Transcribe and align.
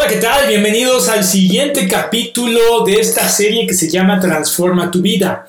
Hola, 0.00 0.08
¿qué 0.08 0.16
tal? 0.16 0.48
Bienvenidos 0.48 1.10
al 1.10 1.24
siguiente 1.24 1.86
capítulo 1.86 2.86
de 2.86 2.94
esta 2.94 3.28
serie 3.28 3.66
que 3.66 3.74
se 3.74 3.90
llama 3.90 4.18
Transforma 4.18 4.90
tu 4.90 5.02
vida. 5.02 5.46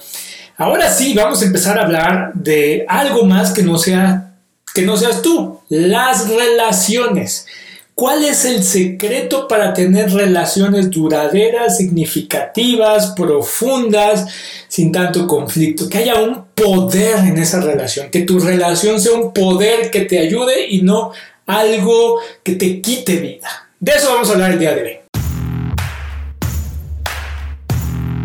Ahora 0.58 0.92
sí, 0.92 1.14
vamos 1.14 1.42
a 1.42 1.46
empezar 1.46 1.80
a 1.80 1.84
hablar 1.84 2.34
de 2.34 2.86
algo 2.90 3.24
más 3.24 3.54
que 3.54 3.64
no 3.64 3.78
sea 3.78 4.34
que 4.76 4.82
no 4.82 4.98
seas 4.98 5.22
tú, 5.22 5.62
las 5.70 6.28
relaciones. 6.28 7.48
¿Cuál 7.96 8.26
es 8.26 8.44
el 8.44 8.62
secreto 8.66 9.48
para 9.48 9.74
tener 9.74 10.12
relaciones 10.12 10.90
duraderas, 10.90 11.78
significativas, 11.78 13.14
profundas, 13.16 14.26
sin 14.68 14.92
tanto 14.92 15.28
conflicto? 15.28 15.88
Que 15.88 16.00
haya 16.00 16.16
un 16.16 16.48
poder 16.54 17.20
en 17.20 17.38
esa 17.38 17.62
relación, 17.62 18.12
que 18.12 18.24
tu 18.24 18.38
relación 18.38 19.00
sea 19.00 19.14
un 19.14 19.32
poder 19.32 19.90
que 19.92 20.02
te 20.02 20.20
ayude 20.20 20.68
y 20.68 20.82
no 20.82 21.14
algo 21.46 22.20
que 22.44 22.56
te 22.56 22.82
quite 22.82 23.16
vida. 23.16 23.71
De 23.84 23.94
eso 23.94 24.14
vamos 24.14 24.30
a 24.30 24.34
hablar 24.34 24.52
el 24.52 24.60
día 24.60 24.76
de 24.76 24.84
hoy. 24.84 25.00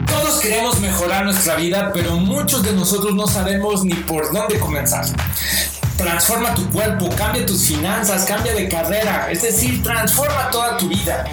Todos 0.07 0.39
queremos 0.41 0.79
mejorar 0.81 1.25
nuestra 1.25 1.57
vida, 1.57 1.93
pero 1.95 2.17
muchos 2.17 2.63
de 2.63 2.75
nosotros 2.75 3.15
no 3.15 3.27
sabemos 3.27 3.83
ni 3.83 3.95
por 3.95 4.31
dónde 4.35 4.59
comenzar. 4.59 5.07
Transforma 5.97 6.55
tu 6.55 6.69
cuerpo, 6.69 7.09
cambia 7.17 7.47
tus 7.47 7.69
finanzas, 7.69 8.27
cambia 8.27 8.53
de 8.53 8.69
carrera, 8.69 9.31
es 9.31 9.41
decir, 9.41 9.83
transforma 9.83 10.51
toda 10.51 10.77
tu 10.77 10.91
vida. 10.91 11.25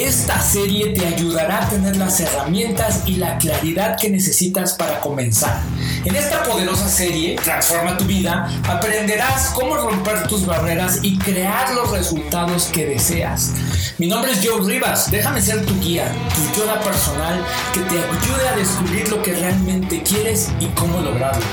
Esta 0.00 0.40
serie 0.40 0.94
te 0.94 1.06
ayudará 1.06 1.66
a 1.66 1.68
tener 1.68 1.94
las 1.98 2.18
herramientas 2.20 3.02
y 3.04 3.16
la 3.16 3.36
claridad 3.36 3.98
que 4.00 4.08
necesitas 4.08 4.72
para 4.72 4.98
comenzar. 4.98 5.60
En 6.06 6.16
esta 6.16 6.42
poderosa 6.42 6.88
serie, 6.88 7.36
Transforma 7.36 7.98
tu 7.98 8.04
vida, 8.04 8.48
aprenderás 8.66 9.50
cómo 9.50 9.76
romper 9.76 10.26
tus 10.26 10.46
barreras 10.46 11.00
y 11.02 11.18
crear 11.18 11.74
los 11.74 11.90
resultados 11.90 12.70
que 12.72 12.86
deseas. 12.86 13.52
Mi 13.98 14.06
nombre 14.06 14.32
es 14.32 14.40
Joe 14.42 14.64
Rivas, 14.64 15.10
déjame 15.10 15.42
ser 15.42 15.66
tu 15.66 15.78
guía, 15.80 16.10
tu 16.34 16.58
yoda 16.58 16.80
personal 16.80 17.44
que 17.74 17.80
te 17.80 17.98
ayude 17.98 18.48
a 18.48 18.56
descubrir 18.56 19.06
lo 19.10 19.22
que 19.22 19.34
realmente 19.34 20.02
quieres 20.02 20.48
y 20.60 20.66
cómo 20.68 21.02
lograrlo. 21.02 21.44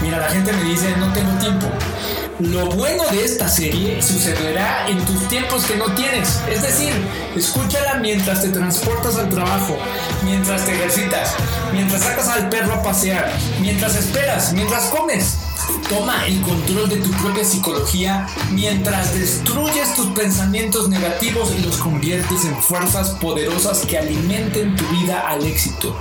Mira, 0.00 0.20
la 0.20 0.30
gente 0.30 0.52
me 0.54 0.62
dice, 0.64 0.94
no 0.96 1.12
tengo 1.12 1.32
tiempo. 1.38 1.66
Lo 2.40 2.66
bueno 2.66 3.04
de 3.12 3.24
esta 3.24 3.48
serie 3.48 4.02
sucederá 4.02 4.88
en 4.88 4.98
tus 5.04 5.28
tiempos 5.28 5.66
que 5.66 5.76
no 5.76 5.84
tienes. 5.94 6.40
Es 6.50 6.62
decir, 6.62 6.92
escúchala 7.36 7.94
mientras 8.00 8.42
te 8.42 8.48
transportas 8.48 9.16
al 9.16 9.28
trabajo, 9.28 9.78
mientras 10.24 10.64
te 10.64 10.74
ejercitas, 10.74 11.32
mientras 11.72 12.02
sacas 12.02 12.26
al 12.28 12.48
perro 12.48 12.74
a 12.74 12.82
pasear, 12.82 13.32
mientras 13.60 13.94
esperas, 13.94 14.52
mientras 14.52 14.86
comes. 14.86 15.36
Toma 15.88 16.26
el 16.26 16.40
control 16.40 16.88
de 16.88 16.96
tu 16.96 17.10
propia 17.12 17.44
psicología 17.44 18.26
mientras 18.52 19.14
destruyes 19.14 19.94
tus 19.94 20.06
pensamientos 20.08 20.88
negativos 20.88 21.52
y 21.58 21.62
los 21.62 21.76
conviertes 21.76 22.44
en 22.44 22.60
fuerzas 22.62 23.10
poderosas 23.20 23.84
que 23.86 23.98
alimenten 23.98 24.76
tu 24.76 24.84
vida 24.88 25.28
al 25.28 25.44
éxito. 25.44 25.96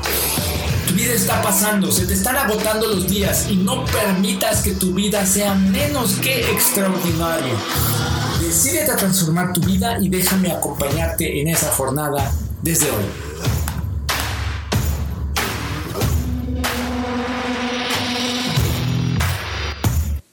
Tu 0.87 0.93
vida 0.93 1.13
está 1.13 1.41
pasando, 1.41 1.91
se 1.91 2.05
te 2.05 2.13
están 2.13 2.37
agotando 2.37 2.87
los 2.87 3.07
días 3.07 3.47
y 3.49 3.57
no 3.57 3.85
permitas 3.85 4.61
que 4.61 4.71
tu 4.71 4.93
vida 4.93 5.25
sea 5.25 5.53
menos 5.55 6.15
que 6.15 6.51
extraordinaria. 6.51 7.53
Decídete 8.41 8.91
a 8.91 8.95
transformar 8.95 9.53
tu 9.53 9.61
vida 9.61 9.97
y 9.99 10.09
déjame 10.09 10.51
acompañarte 10.51 11.41
en 11.41 11.47
esa 11.47 11.71
jornada 11.71 12.31
desde 12.61 12.91
hoy. 12.91 13.05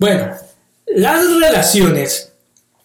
Bueno, 0.01 0.31
las 0.87 1.27
relaciones 1.39 2.33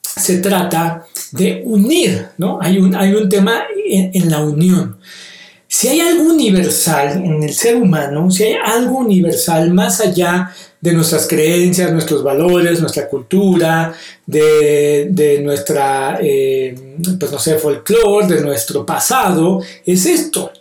se 0.01 0.39
trata 0.39 1.05
de 1.31 1.61
unir, 1.63 2.27
¿no? 2.37 2.59
Hay 2.61 2.77
un, 2.77 2.93
hay 2.93 3.13
un 3.13 3.29
tema 3.29 3.63
en, 3.87 4.29
la 4.29 4.41
unión. 4.43 4.97
Si 5.65 5.87
hay 5.87 6.01
algo 6.01 6.23
universal 6.23 7.23
en 7.23 7.41
el 7.41 7.53
ser 7.53 7.77
humano, 7.77 8.29
si 8.29 8.43
hay 8.43 8.55
algo 8.61 8.97
universal 8.97 9.73
más 9.73 10.01
allá 10.01 10.51
de 10.81 10.91
nuestras 10.91 11.25
creencias, 11.25 11.89
nuestros 11.93 12.21
valores, 12.21 12.81
nuestra 12.81 13.07
cultura, 13.07 13.93
de, 14.25 15.07
de 15.09 15.39
nuestra, 15.39 16.19
eh, 16.21 16.97
pues 17.17 17.31
no 17.31 17.39
sé, 17.39 17.57
folclore, 17.57 18.27
de 18.27 18.41
nuestro 18.41 18.85
pasado, 18.85 19.61
es 19.85 20.05
esto. 20.05 20.51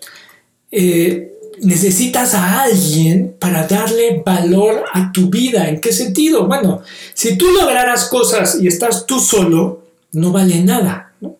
Eh, 0.70 1.33
necesitas 1.60 2.34
a 2.34 2.62
alguien 2.62 3.36
para 3.38 3.66
darle 3.66 4.22
valor 4.24 4.84
a 4.92 5.12
tu 5.12 5.28
vida. 5.28 5.68
¿En 5.68 5.80
qué 5.80 5.92
sentido? 5.92 6.46
Bueno, 6.46 6.82
si 7.14 7.36
tú 7.36 7.50
lograras 7.50 8.06
cosas 8.08 8.58
y 8.60 8.66
estás 8.66 9.06
tú 9.06 9.20
solo, 9.20 9.82
no 10.12 10.32
vale 10.32 10.60
nada. 10.60 11.12
¿no? 11.20 11.36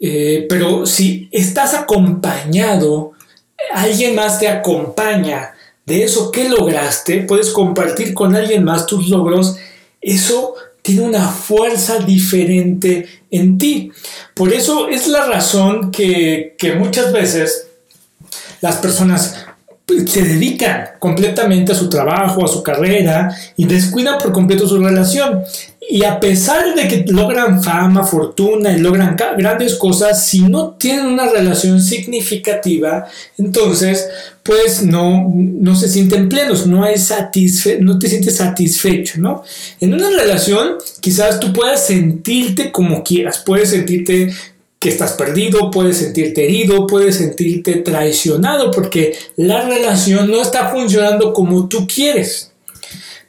Eh, 0.00 0.46
pero 0.48 0.86
si 0.86 1.28
estás 1.32 1.74
acompañado, 1.74 3.12
alguien 3.72 4.14
más 4.14 4.38
te 4.38 4.48
acompaña 4.48 5.52
de 5.84 6.02
eso 6.02 6.32
que 6.32 6.48
lograste, 6.48 7.22
puedes 7.22 7.50
compartir 7.50 8.12
con 8.12 8.34
alguien 8.34 8.64
más 8.64 8.86
tus 8.86 9.08
logros, 9.08 9.56
eso 10.00 10.54
tiene 10.82 11.02
una 11.02 11.28
fuerza 11.28 11.98
diferente 11.98 13.08
en 13.30 13.58
ti. 13.58 13.92
Por 14.34 14.52
eso 14.52 14.88
es 14.88 15.06
la 15.06 15.26
razón 15.26 15.90
que, 15.90 16.54
que 16.58 16.74
muchas 16.74 17.12
veces 17.12 17.68
las 18.66 18.76
personas 18.76 19.46
se 20.06 20.22
dedican 20.22 20.88
completamente 20.98 21.72
a 21.72 21.76
su 21.76 21.88
trabajo, 21.88 22.44
a 22.44 22.48
su 22.48 22.62
carrera 22.62 23.34
y 23.56 23.66
descuidan 23.66 24.18
por 24.18 24.32
completo 24.32 24.66
su 24.66 24.82
relación. 24.82 25.42
Y 25.88 26.02
a 26.02 26.18
pesar 26.18 26.74
de 26.74 26.88
que 26.88 27.04
logran 27.12 27.62
fama, 27.62 28.02
fortuna 28.02 28.72
y 28.72 28.80
logran 28.80 29.16
grandes 29.38 29.76
cosas, 29.76 30.26
si 30.26 30.42
no 30.42 30.70
tienen 30.70 31.06
una 31.06 31.30
relación 31.30 31.80
significativa, 31.80 33.06
entonces 33.38 34.08
pues 34.42 34.82
no, 34.82 35.32
no 35.32 35.76
se 35.76 35.88
sienten 35.88 36.28
plenos, 36.28 36.66
no, 36.66 36.84
es 36.86 37.04
satisfe 37.04 37.78
no 37.80 37.98
te 38.00 38.08
sientes 38.08 38.36
satisfecho, 38.36 39.20
¿no? 39.20 39.44
En 39.80 39.94
una 39.94 40.10
relación 40.10 40.78
quizás 41.00 41.38
tú 41.38 41.52
puedas 41.52 41.86
sentirte 41.86 42.72
como 42.72 43.04
quieras, 43.04 43.42
puedes 43.46 43.70
sentirte 43.70 44.32
que 44.86 44.92
estás 44.92 45.14
perdido, 45.14 45.68
puedes 45.68 45.96
sentirte 45.96 46.44
herido, 46.44 46.86
puedes 46.86 47.16
sentirte 47.16 47.74
traicionado 47.78 48.70
porque 48.70 49.18
la 49.34 49.66
relación 49.66 50.30
no 50.30 50.40
está 50.40 50.68
funcionando 50.68 51.32
como 51.32 51.66
tú 51.66 51.88
quieres. 51.92 52.52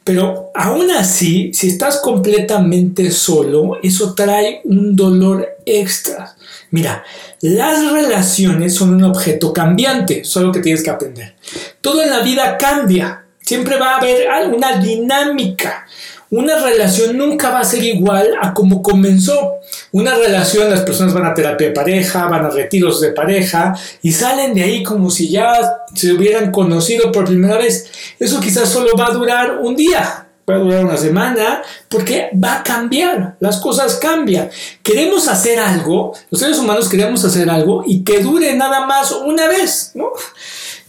Pero 0.04 0.52
aún 0.54 0.88
así, 0.92 1.50
si 1.52 1.66
estás 1.66 1.96
completamente 1.96 3.10
solo, 3.10 3.80
eso 3.82 4.14
trae 4.14 4.60
un 4.62 4.94
dolor 4.94 5.48
extra. 5.66 6.36
Mira, 6.70 7.02
las 7.40 7.90
relaciones 7.90 8.72
son 8.76 8.94
un 8.94 9.02
objeto 9.02 9.52
cambiante, 9.52 10.22
solo 10.22 10.52
que 10.52 10.60
tienes 10.60 10.84
que 10.84 10.90
aprender. 10.90 11.34
Todo 11.80 12.04
en 12.04 12.10
la 12.10 12.20
vida 12.20 12.56
cambia, 12.56 13.24
siempre 13.40 13.80
va 13.80 13.94
a 13.94 13.98
haber 13.98 14.28
una 14.54 14.78
dinámica. 14.78 15.88
Una 16.30 16.58
relación 16.58 17.16
nunca 17.16 17.50
va 17.50 17.60
a 17.60 17.64
ser 17.64 17.82
igual 17.82 18.28
a 18.40 18.52
como 18.52 18.82
comenzó. 18.82 19.54
Una 19.92 20.14
relación, 20.14 20.68
las 20.68 20.82
personas 20.82 21.14
van 21.14 21.24
a 21.24 21.34
terapia 21.34 21.68
de 21.68 21.72
pareja, 21.72 22.26
van 22.26 22.44
a 22.44 22.50
retiros 22.50 23.00
de 23.00 23.12
pareja 23.12 23.74
y 24.02 24.12
salen 24.12 24.54
de 24.54 24.62
ahí 24.62 24.82
como 24.82 25.10
si 25.10 25.30
ya 25.30 25.54
se 25.94 26.12
hubieran 26.12 26.50
conocido 26.50 27.10
por 27.10 27.24
primera 27.24 27.56
vez. 27.56 27.90
Eso 28.18 28.40
quizás 28.40 28.68
solo 28.68 28.94
va 28.94 29.06
a 29.06 29.12
durar 29.12 29.58
un 29.58 29.74
día, 29.74 30.26
va 30.48 30.54
a 30.54 30.58
durar 30.58 30.84
una 30.84 30.98
semana, 30.98 31.62
porque 31.88 32.28
va 32.32 32.56
a 32.56 32.62
cambiar, 32.62 33.36
las 33.40 33.58
cosas 33.58 33.96
cambian. 33.96 34.50
Queremos 34.82 35.28
hacer 35.28 35.58
algo, 35.58 36.12
los 36.30 36.40
seres 36.40 36.58
humanos 36.58 36.90
queremos 36.90 37.24
hacer 37.24 37.48
algo 37.48 37.84
y 37.86 38.04
que 38.04 38.20
dure 38.20 38.54
nada 38.54 38.84
más 38.84 39.12
una 39.12 39.48
vez, 39.48 39.92
¿no? 39.94 40.10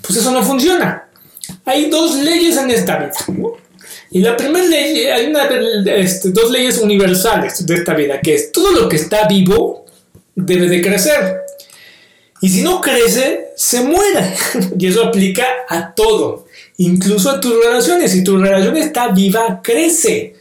Pues 0.02 0.20
eso 0.20 0.32
no 0.32 0.44
funciona. 0.44 1.06
Hay 1.66 1.90
dos 1.90 2.16
leyes 2.16 2.58
en 2.58 2.72
esta 2.72 2.98
vida, 2.98 3.14
¿no? 3.28 3.69
Y 4.12 4.20
la 4.20 4.36
primera 4.36 4.66
ley, 4.66 5.06
hay 5.06 5.28
una, 5.28 5.48
este, 5.96 6.30
dos 6.30 6.50
leyes 6.52 6.80
universales 6.80 7.66
de 7.66 7.76
esta 7.76 7.94
vida, 7.94 8.20
que 8.22 8.34
es 8.34 8.52
todo 8.52 8.72
lo 8.72 8.90
que 8.90 8.96
está 8.96 9.28
vivo 9.28 9.86
debe 10.36 10.68
de 10.68 10.82
crecer. 10.82 11.42
Y 12.42 12.50
si 12.50 12.62
no 12.62 12.82
crece, 12.82 13.50
se 13.56 13.82
muere. 13.82 14.34
y 14.80 14.88
eso 14.88 15.04
aplica 15.04 15.46
a 15.68 15.94
todo, 15.94 16.48
incluso 16.78 17.30
a 17.30 17.40
tus 17.40 17.54
relaciones. 17.64 18.12
Si 18.12 18.24
tu 18.24 18.38
relación 18.38 18.78
está 18.78 19.10
viva, 19.10 19.62
crece. 19.62 20.36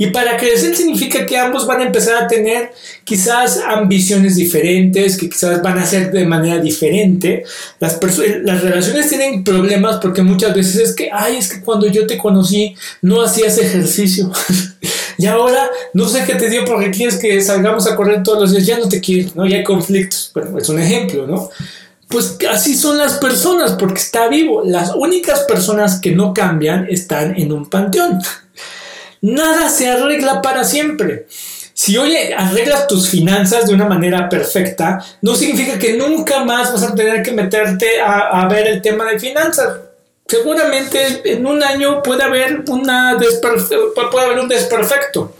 Y 0.00 0.10
para 0.10 0.36
crecer 0.36 0.76
significa 0.76 1.26
que 1.26 1.36
ambos 1.36 1.66
van 1.66 1.80
a 1.80 1.84
empezar 1.84 2.22
a 2.22 2.28
tener 2.28 2.70
quizás 3.02 3.60
ambiciones 3.66 4.36
diferentes, 4.36 5.16
que 5.16 5.28
quizás 5.28 5.60
van 5.60 5.76
a 5.76 5.84
ser 5.84 6.12
de 6.12 6.24
manera 6.24 6.60
diferente. 6.60 7.42
Las, 7.80 7.98
las 8.44 8.60
relaciones 8.62 9.08
tienen 9.08 9.42
problemas 9.42 9.96
porque 9.96 10.22
muchas 10.22 10.54
veces 10.54 10.76
es 10.76 10.94
que, 10.94 11.10
ay, 11.12 11.38
es 11.38 11.52
que 11.52 11.60
cuando 11.62 11.88
yo 11.88 12.06
te 12.06 12.16
conocí 12.16 12.76
no 13.02 13.22
hacías 13.22 13.58
ejercicio. 13.58 14.30
y 15.18 15.26
ahora 15.26 15.68
no 15.94 16.08
sé 16.08 16.22
qué 16.24 16.36
te 16.36 16.48
dio 16.48 16.64
porque 16.64 16.92
quieres 16.92 17.16
que 17.16 17.40
salgamos 17.40 17.88
a 17.88 17.96
correr 17.96 18.22
todos 18.22 18.40
los 18.42 18.52
días, 18.52 18.66
ya 18.66 18.78
no 18.78 18.88
te 18.88 19.00
quiero, 19.00 19.30
¿no? 19.34 19.46
Ya 19.46 19.56
hay 19.56 19.64
conflictos. 19.64 20.30
Bueno, 20.32 20.56
es 20.58 20.68
un 20.68 20.78
ejemplo, 20.78 21.26
¿no? 21.26 21.50
Pues 22.06 22.38
así 22.48 22.74
son 22.74 22.98
las 22.98 23.14
personas 23.14 23.72
porque 23.72 24.00
está 24.00 24.28
vivo. 24.28 24.62
Las 24.64 24.94
únicas 24.94 25.40
personas 25.40 26.00
que 26.00 26.12
no 26.12 26.32
cambian 26.32 26.86
están 26.88 27.36
en 27.36 27.50
un 27.50 27.68
panteón. 27.68 28.20
Nada 29.20 29.68
se 29.68 29.88
arregla 29.88 30.42
para 30.42 30.64
siempre. 30.64 31.26
Si 31.74 31.96
hoy 31.96 32.16
arreglas 32.36 32.88
tus 32.88 33.08
finanzas 33.08 33.68
de 33.68 33.74
una 33.74 33.86
manera 33.86 34.28
perfecta, 34.28 35.04
no 35.22 35.34
significa 35.34 35.78
que 35.78 35.96
nunca 35.96 36.44
más 36.44 36.72
vas 36.72 36.82
a 36.82 36.94
tener 36.94 37.22
que 37.22 37.32
meterte 37.32 38.00
a, 38.00 38.46
ver 38.48 38.66
el 38.66 38.82
tema 38.82 39.04
de 39.04 39.18
finanzas. 39.18 39.78
Seguramente 40.26 41.22
en 41.24 41.46
un 41.46 41.62
año 41.62 42.02
puede 42.02 42.24
haber, 42.24 42.64
una 42.68 43.16
puede 44.10 44.24
haber 44.24 44.40
un 44.40 44.48
desperfecto 44.48 45.34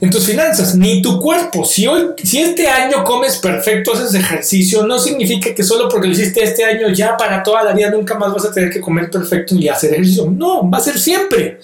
en 0.00 0.10
tus 0.10 0.26
finanzas, 0.26 0.74
ni 0.74 1.00
tu 1.00 1.18
cuerpo. 1.20 1.64
Si, 1.64 1.86
hoy, 1.86 2.10
si 2.22 2.40
este 2.40 2.68
año 2.68 3.04
comes 3.04 3.38
perfecto, 3.38 3.92
haces 3.92 4.14
ejercicio, 4.14 4.86
no 4.86 4.98
significa 4.98 5.54
que 5.54 5.62
solo 5.62 5.88
porque 5.88 6.08
lo 6.08 6.12
hiciste 6.12 6.42
este 6.42 6.64
año 6.64 6.90
ya 6.90 7.16
para 7.16 7.42
toda 7.42 7.62
la 7.62 7.72
vida 7.72 7.90
nunca 7.90 8.14
más 8.18 8.32
vas 8.32 8.44
a 8.44 8.52
tener 8.52 8.70
que 8.70 8.80
comer 8.80 9.10
perfecto 9.10 9.54
ni 9.54 9.68
hacer 9.68 9.92
ejercicio. 9.92 10.30
No, 10.30 10.68
va 10.70 10.78
a 10.78 10.82
ser 10.82 10.98
siempre. 10.98 11.60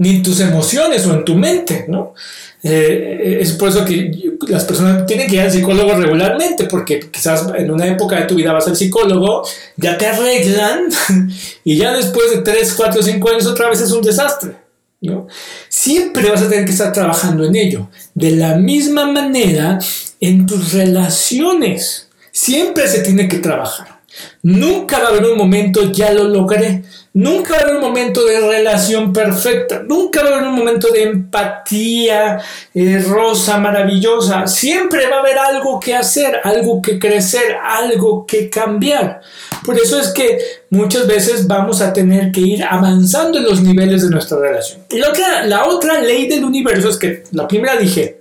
Ni 0.00 0.16
en 0.16 0.22
tus 0.22 0.40
emociones 0.40 1.06
o 1.06 1.14
en 1.14 1.24
tu 1.24 1.34
mente, 1.34 1.86
¿no? 1.88 2.14
Eh, 2.62 3.38
es 3.40 3.52
por 3.52 3.70
eso 3.70 3.84
que 3.84 4.36
las 4.48 4.64
personas 4.64 5.06
tienen 5.06 5.28
que 5.28 5.36
ir 5.36 5.40
al 5.42 5.50
psicólogo 5.50 5.94
regularmente, 5.94 6.64
porque 6.64 7.00
quizás 7.10 7.46
en 7.56 7.70
una 7.70 7.86
época 7.86 8.16
de 8.16 8.26
tu 8.26 8.34
vida 8.34 8.52
vas 8.52 8.66
al 8.66 8.76
psicólogo, 8.76 9.42
ya 9.76 9.96
te 9.96 10.06
arreglan 10.06 10.88
y 11.64 11.76
ya 11.76 11.92
después 11.96 12.30
de 12.30 12.38
3, 12.42 12.74
4, 12.74 13.02
5 13.02 13.30
años 13.30 13.46
otra 13.46 13.70
vez 13.70 13.80
es 13.80 13.92
un 13.92 14.02
desastre. 14.02 14.56
¿no? 15.02 15.26
Siempre 15.68 16.30
vas 16.30 16.42
a 16.42 16.48
tener 16.48 16.64
que 16.64 16.72
estar 16.72 16.92
trabajando 16.92 17.44
en 17.44 17.56
ello. 17.56 17.88
De 18.14 18.32
la 18.32 18.56
misma 18.56 19.06
manera, 19.06 19.78
en 20.20 20.46
tus 20.46 20.72
relaciones, 20.72 22.08
siempre 22.32 22.86
se 22.88 23.00
tiene 23.00 23.28
que 23.28 23.38
trabajar. 23.38 24.00
Nunca 24.42 24.98
va 24.98 25.06
a 25.06 25.08
haber 25.08 25.24
un 25.24 25.38
momento, 25.38 25.92
ya 25.92 26.12
lo 26.12 26.24
logré. 26.24 26.82
Nunca 27.12 27.54
va 27.54 27.58
a 27.58 27.62
haber 27.62 27.76
un 27.76 27.80
momento 27.80 28.24
de 28.24 28.38
relación 28.38 29.12
perfecta, 29.12 29.82
nunca 29.82 30.22
va 30.22 30.28
a 30.28 30.32
haber 30.34 30.48
un 30.48 30.54
momento 30.54 30.92
de 30.92 31.02
empatía 31.02 32.40
eh, 32.72 33.04
rosa, 33.04 33.58
maravillosa. 33.58 34.46
Siempre 34.46 35.08
va 35.08 35.16
a 35.16 35.20
haber 35.20 35.36
algo 35.36 35.80
que 35.80 35.96
hacer, 35.96 36.40
algo 36.44 36.80
que 36.80 37.00
crecer, 37.00 37.56
algo 37.64 38.24
que 38.24 38.48
cambiar. 38.48 39.22
Por 39.64 39.76
eso 39.76 39.98
es 39.98 40.08
que 40.08 40.38
muchas 40.70 41.08
veces 41.08 41.48
vamos 41.48 41.80
a 41.80 41.92
tener 41.92 42.30
que 42.30 42.40
ir 42.42 42.62
avanzando 42.62 43.38
en 43.38 43.44
los 43.44 43.60
niveles 43.60 44.02
de 44.02 44.10
nuestra 44.10 44.38
relación. 44.38 44.80
Y 44.90 44.98
la 44.98 45.64
otra, 45.66 46.00
ley 46.00 46.28
del 46.28 46.44
universo 46.44 46.90
es 46.90 46.96
que 46.96 47.24
la 47.32 47.48
primera 47.48 47.76
dije, 47.76 48.20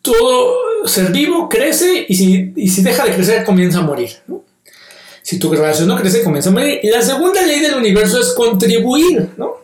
todo 0.00 0.86
ser 0.86 1.12
vivo 1.12 1.50
crece 1.50 2.06
y 2.08 2.14
si, 2.14 2.82
deja 2.82 3.04
de 3.04 3.14
crecer 3.14 3.44
comienza 3.44 3.80
a 3.80 3.82
morir. 3.82 4.10
Si 5.28 5.38
tu 5.38 5.50
relación 5.50 5.88
no 5.88 5.96
crece, 5.96 6.22
comienza 6.22 6.48
a 6.48 6.54
morir. 6.54 6.80
La 6.84 7.02
segunda 7.02 7.44
ley 7.44 7.60
del 7.60 7.74
universo 7.74 8.18
es 8.18 8.28
contribuir, 8.28 9.28
¿no? 9.36 9.56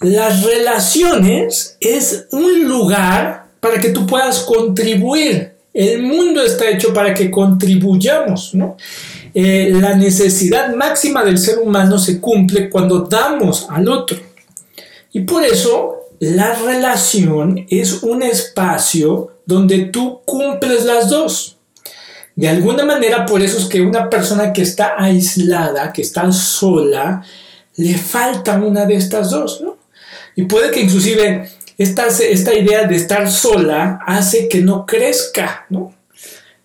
Las 0.00 0.42
relaciones 0.44 1.76
es 1.78 2.26
un 2.32 2.66
lugar 2.66 3.48
para 3.60 3.78
que 3.78 3.90
tú 3.90 4.06
puedas 4.06 4.38
contribuir. 4.44 5.56
El 5.74 6.04
mundo 6.04 6.40
está 6.40 6.70
hecho 6.70 6.94
para 6.94 7.12
que 7.12 7.30
contribuyamos, 7.30 8.54
¿no? 8.54 8.78
Eh, 9.34 9.70
la 9.78 9.94
necesidad 9.94 10.74
máxima 10.74 11.22
del 11.22 11.36
ser 11.36 11.58
humano 11.58 11.98
se 11.98 12.18
cumple 12.18 12.70
cuando 12.70 13.00
damos 13.00 13.66
al 13.68 13.90
otro. 13.90 14.18
Y 15.12 15.20
por 15.20 15.44
eso 15.44 15.96
la 16.18 16.54
relación 16.54 17.66
es 17.68 18.02
un 18.04 18.22
espacio 18.22 19.32
donde 19.44 19.80
tú 19.80 20.22
cumples 20.24 20.86
las 20.86 21.10
dos. 21.10 21.57
De 22.38 22.48
alguna 22.48 22.84
manera, 22.84 23.26
por 23.26 23.42
eso 23.42 23.58
es 23.58 23.64
que 23.64 23.80
una 23.80 24.08
persona 24.08 24.52
que 24.52 24.62
está 24.62 24.94
aislada, 24.96 25.92
que 25.92 26.02
está 26.02 26.30
sola, 26.30 27.20
le 27.74 27.98
falta 27.98 28.54
una 28.58 28.84
de 28.84 28.94
estas 28.94 29.30
dos, 29.30 29.60
¿no? 29.60 29.76
Y 30.36 30.44
puede 30.44 30.70
que 30.70 30.82
inclusive 30.82 31.50
esta, 31.76 32.06
esta 32.06 32.54
idea 32.54 32.86
de 32.86 32.94
estar 32.94 33.28
sola 33.28 33.98
hace 34.06 34.46
que 34.46 34.60
no 34.60 34.86
crezca, 34.86 35.66
¿no? 35.70 35.92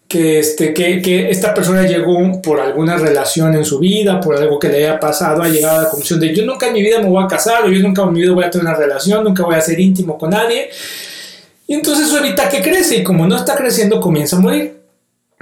Que, 0.07 0.37
este, 0.37 0.75
que, 0.75 1.01
que, 1.01 1.31
esta 1.31 1.55
persona 1.55 1.87
llegó 1.87 2.39
por 2.39 2.59
alguna 2.59 2.97
relación 2.97 3.55
en 3.55 3.65
su 3.65 3.79
vida, 3.79 4.19
por 4.19 4.37
algo 4.37 4.59
que 4.59 4.69
le 4.69 4.85
haya 4.85 4.99
pasado, 4.99 5.41
ha 5.41 5.47
llegado 5.47 5.79
a 5.79 5.83
la 5.85 5.89
conclusión 5.89 6.19
de 6.19 6.35
yo 6.35 6.45
nunca 6.45 6.67
en 6.67 6.73
mi 6.73 6.83
vida 6.83 6.99
me 6.99 7.09
voy 7.09 7.23
a 7.23 7.27
casar, 7.27 7.63
o 7.63 7.71
yo 7.71 7.79
nunca 7.79 8.03
en 8.03 8.13
mi 8.13 8.21
vida 8.21 8.31
voy 8.31 8.43
a 8.43 8.51
tener 8.51 8.67
una 8.67 8.75
relación, 8.75 9.23
nunca 9.23 9.41
voy 9.41 9.55
a 9.55 9.61
ser 9.61 9.79
íntimo 9.79 10.19
con 10.19 10.29
nadie. 10.29 10.69
Y 11.65 11.73
entonces 11.73 12.09
eso 12.09 12.19
evita 12.19 12.47
que 12.47 12.61
crece 12.61 12.97
y 12.97 13.03
como 13.03 13.25
no 13.25 13.35
está 13.35 13.55
creciendo 13.55 13.99
comienza 13.99 14.35
a 14.35 14.39
morir. 14.39 14.72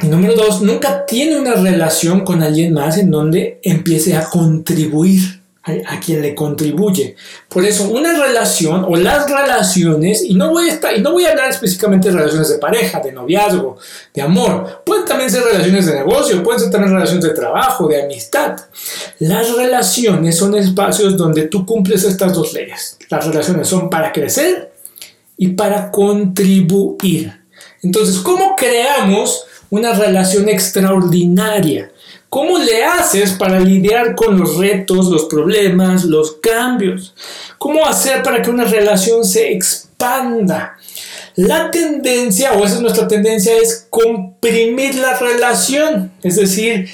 Número 0.03 0.33
dos, 0.35 0.61
nunca 0.61 1.05
tiene 1.05 1.39
una 1.39 1.53
relación 1.53 2.21
con 2.21 2.41
alguien 2.41 2.73
más 2.73 2.97
en 2.97 3.11
donde 3.11 3.59
empiece 3.63 4.15
a 4.15 4.25
contribuir 4.25 5.41
a, 5.63 5.99
quien 5.99 6.21
le 6.23 6.33
contribuye. 6.33 7.15
Por 7.47 7.63
eso, 7.63 7.87
una 7.89 8.19
relación 8.19 8.83
o 8.83 8.95
las 8.95 9.29
relaciones, 9.29 10.23
y 10.23 10.33
no 10.33 10.49
voy 10.49 10.69
a 10.69 10.73
estar, 10.73 10.97
y 10.97 11.01
no 11.01 11.11
voy 11.11 11.25
a 11.25 11.31
hablar 11.31 11.51
específicamente 11.51 12.09
de 12.09 12.15
relaciones 12.17 12.49
de 12.49 12.57
pareja, 12.57 12.99
de 12.99 13.11
noviazgo, 13.11 13.77
de 14.13 14.21
amor, 14.21 14.81
pueden 14.83 15.05
también 15.05 15.29
ser 15.29 15.43
relaciones 15.43 15.85
de 15.85 15.95
negocio, 15.95 16.41
pueden 16.41 16.61
ser 16.61 16.71
también 16.71 16.93
relaciones 16.93 17.23
de 17.23 17.33
trabajo, 17.33 17.87
de 17.87 18.03
amistad. 18.03 18.59
Las 19.19 19.55
relaciones 19.55 20.35
son 20.35 20.55
espacios 20.55 21.15
donde 21.15 21.43
tú 21.43 21.63
cumples 21.63 22.03
estas 22.03 22.33
dos 22.33 22.53
leyes. 22.53 22.97
Las 23.09 23.27
relaciones 23.27 23.67
son 23.67 23.89
para 23.89 24.11
crecer 24.11 24.73
y 25.37 25.49
para 25.49 25.91
contribuir. 25.91 27.39
Entonces, 27.83 28.17
¿cómo 28.17 28.55
creamos 28.55 29.45
una 29.71 29.93
relación 29.93 30.49
extraordinaria. 30.49 31.91
¿Cómo 32.29 32.59
le 32.59 32.85
haces 32.85 33.31
para 33.31 33.59
lidiar 33.59 34.15
con 34.15 34.37
los 34.37 34.57
retos, 34.57 35.07
los 35.07 35.25
problemas, 35.25 36.03
los 36.03 36.33
cambios? 36.33 37.15
¿Cómo 37.57 37.85
hacer 37.85 38.21
para 38.21 38.41
que 38.41 38.49
una 38.49 38.65
relación 38.65 39.25
se 39.25 39.51
expanda? 39.51 40.77
La 41.35 41.71
tendencia, 41.71 42.53
o 42.53 42.65
esa 42.65 42.75
es 42.75 42.81
nuestra 42.81 43.07
tendencia, 43.07 43.55
es 43.55 43.87
comprimir 43.89 44.95
la 44.95 45.17
relación. 45.17 46.11
Es 46.21 46.35
decir, 46.35 46.89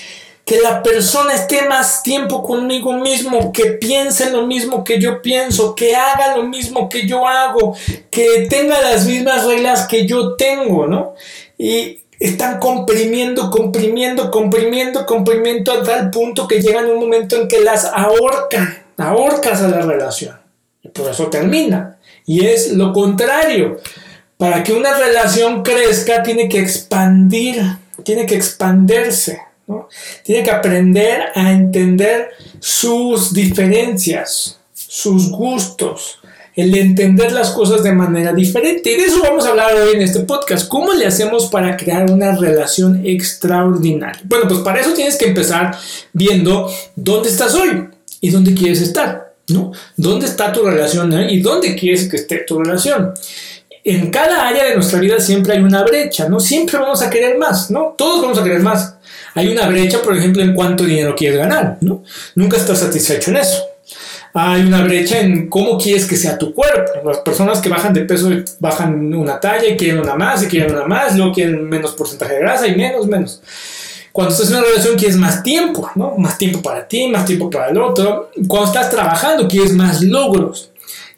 que 0.46 0.62
la 0.62 0.82
persona 0.84 1.34
esté 1.34 1.68
más 1.68 2.04
tiempo 2.04 2.44
conmigo 2.44 2.94
mismo, 2.94 3.52
que 3.52 3.72
piense 3.72 4.30
lo 4.30 4.46
mismo 4.46 4.84
que 4.84 5.00
yo 5.00 5.22
pienso, 5.22 5.76
que 5.76 5.96
haga 5.96 6.38
lo 6.38 6.44
mismo 6.44 6.90
que 6.90 7.08
yo 7.08 7.28
hago, 7.28 7.76
que 8.12 8.48
tenga 8.50 8.80
las 8.82 9.06
mismas 9.06 9.46
reglas 9.46 9.88
que 9.88 10.06
yo 10.06 10.36
tengo, 10.36 10.88
¿no? 10.88 11.16
Y 11.58 12.02
están 12.20 12.60
comprimiendo, 12.60 13.50
comprimiendo, 13.52 14.32
comprimiendo, 14.32 15.06
comprimiendo 15.06 15.72
a 15.72 15.84
tal 15.84 16.10
punto 16.10 16.48
que 16.48 16.62
llegan 16.62 16.90
un 16.90 17.00
momento 17.00 17.36
en 17.36 17.48
que 17.48 17.62
las 17.62 17.86
ahorcan, 17.86 18.86
ahorcas 18.98 19.62
a 19.62 19.68
la 19.68 19.82
relación. 19.82 20.36
Y 20.82 20.90
por 20.90 21.10
eso 21.10 21.28
termina. 21.28 21.98
Y 22.26 22.46
es 22.46 22.74
lo 22.74 22.94
contrario. 22.94 23.80
Para 24.38 24.64
que 24.64 24.74
una 24.74 24.98
relación 24.98 25.64
crezca 25.64 26.24
tiene 26.24 26.48
que 26.48 26.60
expandir, 26.60 27.62
tiene 28.04 28.26
que 28.26 28.36
expandirse. 28.36 29.42
¿no? 29.68 29.90
Tiene 30.24 30.44
que 30.44 30.52
aprender 30.52 31.26
a 31.36 31.52
entender 31.52 32.30
sus 32.60 33.34
diferencias, 33.34 34.60
sus 34.74 35.32
gustos, 35.32 36.20
el 36.58 36.76
entender 36.76 37.32
las 37.32 37.52
cosas 37.52 37.84
de 37.84 37.92
manera 37.94 38.34
diferente. 38.34 38.92
Y 38.92 38.96
de 38.96 39.04
eso 39.04 39.22
vamos 39.22 39.46
a 39.46 39.50
hablar 39.50 39.76
hoy 39.76 39.94
en 39.94 40.02
este 40.02 40.22
podcast. 40.22 40.68
¿Cómo 40.68 40.92
le 40.92 41.06
hacemos 41.06 41.46
para 41.46 41.78
crear 41.78 42.10
una 42.10 42.36
relación 42.36 43.06
extraordinaria? 43.06 44.20
Bueno, 44.26 44.48
pues 44.48 44.62
para 44.62 44.82
eso 44.82 44.92
tienes 44.94 45.18
que 45.18 45.28
empezar 45.28 45.78
viendo 46.14 46.70
dónde 46.96 47.30
estás 47.30 47.54
hoy 47.54 47.88
y 48.22 48.32
dónde 48.32 48.56
quieres 48.56 48.82
estar, 48.82 49.36
¿no? 49.50 49.72
¿Dónde 49.96 50.26
está 50.26 50.52
tu 50.52 50.64
relación 50.64 51.14
y 51.30 51.42
dónde 51.42 51.76
quieres 51.76 52.10
que 52.10 52.16
esté 52.16 52.38
tu 52.38 52.58
relación? 52.58 53.14
En 53.84 54.10
cada 54.10 54.48
área 54.48 54.66
de 54.66 54.74
nuestra 54.74 55.00
vida 55.00 55.20
siempre 55.20 55.54
hay 55.54 55.60
una 55.60 55.84
brecha, 55.84 56.28
¿no? 56.28 56.40
Siempre 56.40 56.80
vamos 56.80 57.04
a 57.04 57.10
querer 57.12 57.38
más, 57.38 57.70
¿no? 57.70 57.94
Todos 57.96 58.24
vamos 58.24 58.40
a 58.40 58.44
querer 58.44 58.62
más. 58.62 58.96
Hay 59.36 59.48
una 59.50 59.68
brecha, 59.68 60.02
por 60.02 60.18
ejemplo, 60.18 60.42
en 60.42 60.56
cuánto 60.56 60.86
dinero 60.86 61.14
quieres 61.16 61.38
ganar, 61.38 61.78
¿no? 61.82 62.04
Nunca 62.34 62.58
estás 62.58 62.80
satisfecho 62.80 63.30
en 63.30 63.38
eso 63.38 63.67
hay 64.40 64.62
una 64.62 64.84
brecha 64.84 65.20
en 65.20 65.50
cómo 65.50 65.80
quieres 65.80 66.06
que 66.06 66.16
sea 66.16 66.38
tu 66.38 66.54
cuerpo. 66.54 66.92
Las 67.04 67.20
personas 67.20 67.60
que 67.60 67.70
bajan 67.70 67.92
de 67.92 68.02
peso 68.02 68.30
bajan 68.60 69.12
una 69.14 69.40
talla 69.40 69.68
y 69.68 69.76
quieren 69.76 70.00
una 70.00 70.14
más 70.14 70.44
y 70.44 70.48
quieren 70.48 70.76
una 70.76 70.86
más, 70.86 71.18
luego 71.18 71.34
quieren 71.34 71.68
menos 71.68 71.94
porcentaje 71.94 72.36
de 72.36 72.40
grasa 72.42 72.68
y 72.68 72.76
menos, 72.76 73.08
menos. 73.08 73.42
Cuando 74.12 74.34
estás 74.34 74.52
en 74.52 74.58
una 74.58 74.68
relación 74.68 74.96
quieres 74.96 75.18
más 75.18 75.42
tiempo, 75.42 75.90
¿no? 75.96 76.16
Más 76.18 76.38
tiempo 76.38 76.62
para 76.62 76.88
ti, 76.88 77.08
más 77.08 77.26
tiempo 77.26 77.50
para 77.50 77.70
el 77.72 77.78
otro. 77.80 78.30
Cuando 78.48 78.68
estás 78.68 78.92
trabajando 78.92 79.48
quieres 79.48 79.74
más 79.74 80.04
logros. 80.04 80.70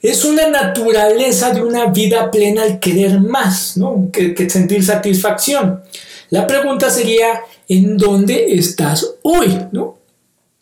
Es 0.01 0.23
una 0.23 0.47
naturaleza 0.47 1.51
de 1.51 1.61
una 1.61 1.88
vida 1.88 2.31
plena 2.31 2.63
el 2.63 2.79
querer 2.79 3.19
más, 3.19 3.75
¿no? 3.75 4.09
Que, 4.13 4.33
que 4.33 4.49
sentir 4.49 4.81
satisfacción. 4.81 5.81
La 6.29 6.47
pregunta 6.47 6.89
sería, 6.89 7.41
¿en 7.67 7.97
dónde 7.97 8.53
estás 8.53 9.15
hoy, 9.23 9.59
¿no? 9.73 9.97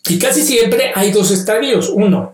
Y 0.09 0.17
casi 0.17 0.41
siempre 0.41 0.91
hay 0.95 1.11
dos 1.11 1.29
estadios. 1.29 1.89
Uno, 1.89 2.33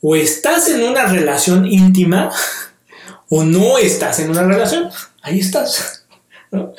o 0.00 0.16
estás 0.16 0.68
en 0.68 0.82
una 0.82 1.06
relación 1.06 1.66
íntima 1.66 2.30
o 3.28 3.44
no 3.44 3.78
estás 3.78 4.20
en 4.20 4.30
una 4.30 4.42
relación. 4.42 4.90
Ahí 5.22 5.40
estás. 5.40 6.04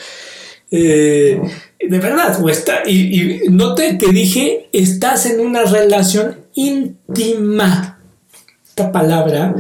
Eh, 0.72 1.42
de 1.80 1.98
verdad, 1.98 2.40
o 2.44 2.48
está, 2.48 2.84
y, 2.86 3.48
y 3.48 3.50
note 3.50 3.98
que 3.98 4.12
dije, 4.12 4.70
estás 4.72 5.26
en 5.26 5.40
una 5.40 5.64
relación 5.64 6.42
íntima. 6.54 8.00
Esta 8.68 8.92
palabra 8.92 9.56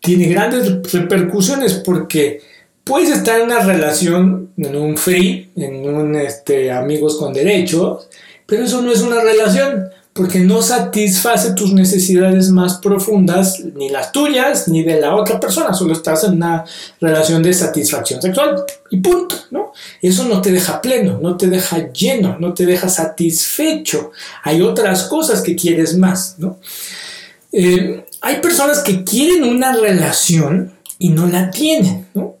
tiene 0.00 0.26
grandes 0.26 0.92
repercusiones 0.92 1.74
porque 1.74 2.42
puedes 2.84 3.10
estar 3.10 3.38
en 3.38 3.46
una 3.46 3.60
relación, 3.60 4.50
en 4.56 4.76
un 4.76 4.96
free, 4.96 5.50
en 5.56 5.88
un 5.88 6.16
este, 6.16 6.70
amigos 6.70 7.16
con 7.18 7.32
derechos, 7.32 8.08
pero 8.46 8.64
eso 8.64 8.82
no 8.82 8.92
es 8.92 9.00
una 9.00 9.20
relación 9.20 9.88
porque 10.20 10.40
no 10.40 10.60
satisface 10.60 11.54
tus 11.54 11.72
necesidades 11.72 12.50
más 12.50 12.74
profundas, 12.76 13.58
ni 13.74 13.88
las 13.88 14.12
tuyas, 14.12 14.68
ni 14.68 14.82
de 14.82 15.00
la 15.00 15.16
otra 15.16 15.40
persona, 15.40 15.72
solo 15.72 15.94
estás 15.94 16.24
en 16.24 16.34
una 16.34 16.62
relación 17.00 17.42
de 17.42 17.54
satisfacción 17.54 18.20
sexual 18.20 18.62
y 18.90 18.98
punto, 18.98 19.34
¿no? 19.50 19.72
Eso 20.02 20.24
no 20.24 20.42
te 20.42 20.52
deja 20.52 20.82
pleno, 20.82 21.18
no 21.22 21.38
te 21.38 21.46
deja 21.46 21.90
lleno, 21.90 22.36
no 22.38 22.52
te 22.52 22.66
deja 22.66 22.90
satisfecho. 22.90 24.10
Hay 24.42 24.60
otras 24.60 25.04
cosas 25.04 25.40
que 25.40 25.56
quieres 25.56 25.96
más, 25.96 26.34
¿no? 26.36 26.58
Eh, 27.50 28.04
hay 28.20 28.42
personas 28.42 28.80
que 28.80 29.02
quieren 29.04 29.44
una 29.44 29.72
relación 29.72 30.74
y 30.98 31.08
no 31.08 31.28
la 31.28 31.50
tienen, 31.50 32.08
¿no? 32.12 32.36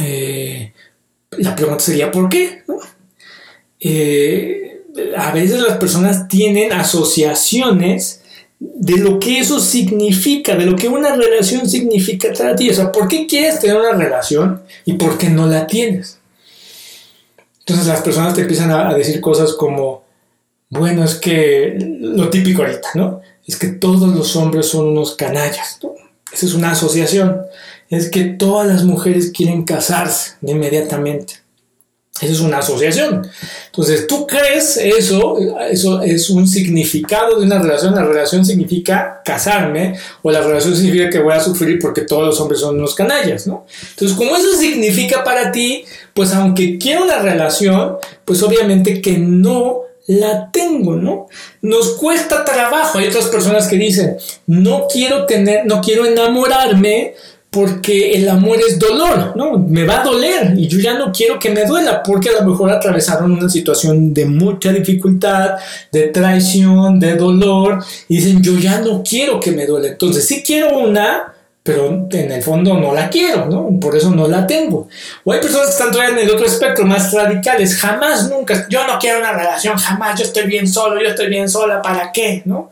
Eh, 0.00 0.72
la 1.38 1.54
pregunta 1.54 1.84
sería 1.84 2.10
¿por 2.10 2.28
qué? 2.28 2.64
Eh, 3.78 4.69
a 5.16 5.32
veces 5.32 5.60
las 5.60 5.78
personas 5.78 6.28
tienen 6.28 6.72
asociaciones 6.72 8.20
de 8.60 8.98
lo 8.98 9.18
que 9.18 9.38
eso 9.38 9.58
significa, 9.58 10.54
de 10.54 10.66
lo 10.66 10.76
que 10.76 10.88
una 10.88 11.16
relación 11.16 11.68
significa 11.68 12.28
para 12.36 12.54
ti. 12.54 12.68
O 12.70 12.74
sea, 12.74 12.92
¿por 12.92 13.08
qué 13.08 13.26
quieres 13.26 13.58
tener 13.58 13.76
una 13.76 13.92
relación 13.92 14.62
y 14.84 14.94
por 14.94 15.16
qué 15.16 15.30
no 15.30 15.46
la 15.46 15.66
tienes? 15.66 16.18
Entonces 17.60 17.86
las 17.86 18.02
personas 18.02 18.34
te 18.34 18.42
empiezan 18.42 18.70
a, 18.70 18.92
decir 18.94 19.20
cosas 19.20 19.54
como, 19.54 20.02
bueno, 20.68 21.04
es 21.04 21.14
que 21.14 21.76
lo 22.00 22.28
típico 22.28 22.62
ahorita, 22.62 22.90
¿no? 22.94 23.20
Es 23.46 23.56
que 23.56 23.68
todos 23.68 24.14
los 24.14 24.36
hombres 24.36 24.66
son 24.66 24.88
unos 24.88 25.14
canallas. 25.14 25.78
Esa 26.32 26.46
es 26.46 26.54
una 26.54 26.72
asociación. 26.72 27.42
Es 27.88 28.10
que 28.10 28.24
todas 28.24 28.68
las 28.68 28.84
mujeres 28.84 29.32
quieren 29.34 29.64
casarse 29.64 30.32
inmediatamente. 30.42 31.39
Eso 32.20 32.32
es 32.34 32.40
una 32.40 32.58
asociación. 32.58 33.26
Entonces, 33.66 34.06
tú 34.06 34.26
crees 34.26 34.76
eso, 34.76 35.38
eso 35.70 36.02
es 36.02 36.28
un 36.28 36.46
significado 36.46 37.38
de 37.38 37.46
una 37.46 37.58
relación. 37.58 37.94
La 37.94 38.04
relación 38.04 38.44
significa 38.44 39.22
casarme, 39.24 39.96
o 40.20 40.30
la 40.30 40.42
relación 40.42 40.76
significa 40.76 41.08
que 41.08 41.20
voy 41.20 41.32
a 41.32 41.40
sufrir 41.40 41.78
porque 41.80 42.02
todos 42.02 42.26
los 42.26 42.40
hombres 42.40 42.60
son 42.60 42.76
unos 42.76 42.94
canallas, 42.94 43.46
¿no? 43.46 43.64
Entonces, 43.90 44.16
como 44.18 44.36
eso 44.36 44.54
significa 44.58 45.24
para 45.24 45.50
ti, 45.50 45.84
pues 46.12 46.34
aunque 46.34 46.76
quiero 46.76 47.04
una 47.04 47.20
relación, 47.20 47.96
pues 48.26 48.42
obviamente 48.42 49.00
que 49.00 49.16
no 49.16 49.82
la 50.06 50.50
tengo, 50.50 50.96
¿no? 50.96 51.28
Nos 51.62 51.90
cuesta 51.90 52.44
trabajo. 52.44 52.98
Hay 52.98 53.06
otras 53.06 53.26
personas 53.26 53.68
que 53.68 53.76
dicen, 53.76 54.16
no 54.46 54.88
quiero 54.92 55.24
tener, 55.24 55.66
no 55.66 55.80
quiero 55.80 56.04
enamorarme 56.04 57.14
porque 57.50 58.12
el 58.12 58.28
amor 58.28 58.58
es 58.66 58.78
dolor, 58.78 59.32
¿no? 59.34 59.58
Me 59.58 59.84
va 59.84 60.00
a 60.00 60.04
doler 60.04 60.54
y 60.56 60.68
yo 60.68 60.78
ya 60.78 60.94
no 60.94 61.10
quiero 61.12 61.36
que 61.38 61.50
me 61.50 61.64
duela 61.64 62.00
porque 62.00 62.28
a 62.28 62.40
lo 62.40 62.48
mejor 62.48 62.70
atravesaron 62.70 63.32
una 63.32 63.48
situación 63.48 64.14
de 64.14 64.24
mucha 64.24 64.72
dificultad, 64.72 65.56
de 65.90 66.08
traición, 66.08 67.00
de 67.00 67.16
dolor 67.16 67.84
y 68.08 68.16
dicen, 68.16 68.40
yo 68.40 68.56
ya 68.56 68.80
no 68.80 69.02
quiero 69.02 69.40
que 69.40 69.50
me 69.50 69.66
duele. 69.66 69.88
Entonces, 69.88 70.24
sí 70.26 70.44
quiero 70.46 70.78
una, 70.78 71.34
pero 71.62 72.08
en 72.10 72.30
el 72.30 72.42
fondo 72.42 72.74
no 72.78 72.94
la 72.94 73.10
quiero, 73.10 73.46
¿no? 73.46 73.68
Por 73.80 73.96
eso 73.96 74.10
no 74.12 74.28
la 74.28 74.46
tengo. 74.46 74.88
O 75.24 75.32
hay 75.32 75.40
personas 75.40 75.66
que 75.66 75.72
están 75.72 75.90
todavía 75.90 76.14
en 76.14 76.28
el 76.28 76.30
otro 76.30 76.46
espectro, 76.46 76.86
más 76.86 77.12
radicales, 77.12 77.76
jamás, 77.76 78.30
nunca, 78.30 78.66
yo 78.68 78.86
no 78.86 78.98
quiero 79.00 79.18
una 79.18 79.32
relación, 79.32 79.76
jamás, 79.76 80.18
yo 80.18 80.24
estoy 80.24 80.46
bien 80.46 80.68
solo, 80.68 81.02
yo 81.02 81.08
estoy 81.08 81.28
bien 81.28 81.48
sola, 81.48 81.82
¿para 81.82 82.12
qué? 82.12 82.42
¿No? 82.44 82.70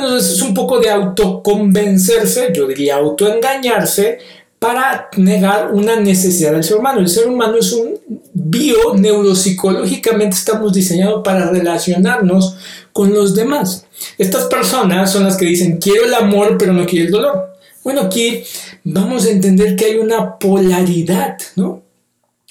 Bueno, 0.00 0.16
es 0.16 0.40
un 0.42 0.54
poco 0.54 0.78
de 0.78 0.90
autoconvencerse, 0.90 2.52
yo 2.54 2.68
diría 2.68 2.98
autoengañarse, 2.98 4.18
para 4.60 5.08
negar 5.16 5.72
una 5.72 5.98
necesidad 5.98 6.52
del 6.52 6.62
ser 6.62 6.76
humano. 6.76 7.00
El 7.00 7.08
ser 7.08 7.26
humano 7.26 7.56
es 7.58 7.72
un 7.72 7.98
bio, 8.32 8.94
neuropsicológicamente 8.94 10.36
estamos 10.36 10.72
diseñados 10.72 11.22
para 11.24 11.50
relacionarnos 11.50 12.56
con 12.92 13.12
los 13.12 13.34
demás. 13.34 13.86
Estas 14.18 14.44
personas 14.44 15.10
son 15.10 15.24
las 15.24 15.36
que 15.36 15.46
dicen, 15.46 15.78
quiero 15.78 16.04
el 16.04 16.14
amor, 16.14 16.56
pero 16.56 16.72
no 16.72 16.86
quiero 16.86 17.06
el 17.06 17.12
dolor. 17.12 17.56
Bueno, 17.82 18.02
aquí 18.02 18.44
vamos 18.84 19.26
a 19.26 19.30
entender 19.30 19.74
que 19.74 19.86
hay 19.86 19.96
una 19.96 20.38
polaridad, 20.38 21.38
¿no? 21.56 21.82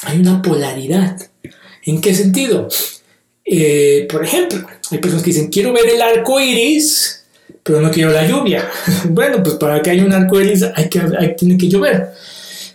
Hay 0.03 0.19
una 0.19 0.41
polaridad. 0.41 1.17
¿En 1.85 2.01
qué 2.01 2.13
sentido? 2.13 2.67
Eh, 3.45 4.05
por 4.11 4.25
ejemplo, 4.25 4.67
hay 4.91 4.97
personas 4.97 5.23
que 5.23 5.29
dicen, 5.29 5.47
quiero 5.47 5.71
ver 5.71 5.87
el 5.87 6.01
arco 6.01 6.41
iris, 6.41 7.16
pero 7.67 7.81
no 7.81 7.91
quiero 7.91 8.11
la 8.11 8.25
lluvia. 8.25 8.67
bueno, 9.09 9.43
pues 9.43 9.55
para 9.55 9.81
que 9.81 9.91
haya 9.91 10.05
un 10.05 10.13
arco 10.13 10.39
iris 10.39 10.65
hay 10.73 10.89
que, 10.89 11.01
hay, 11.19 11.35
tiene 11.35 11.57
que 11.57 11.67
llover. 11.67 12.13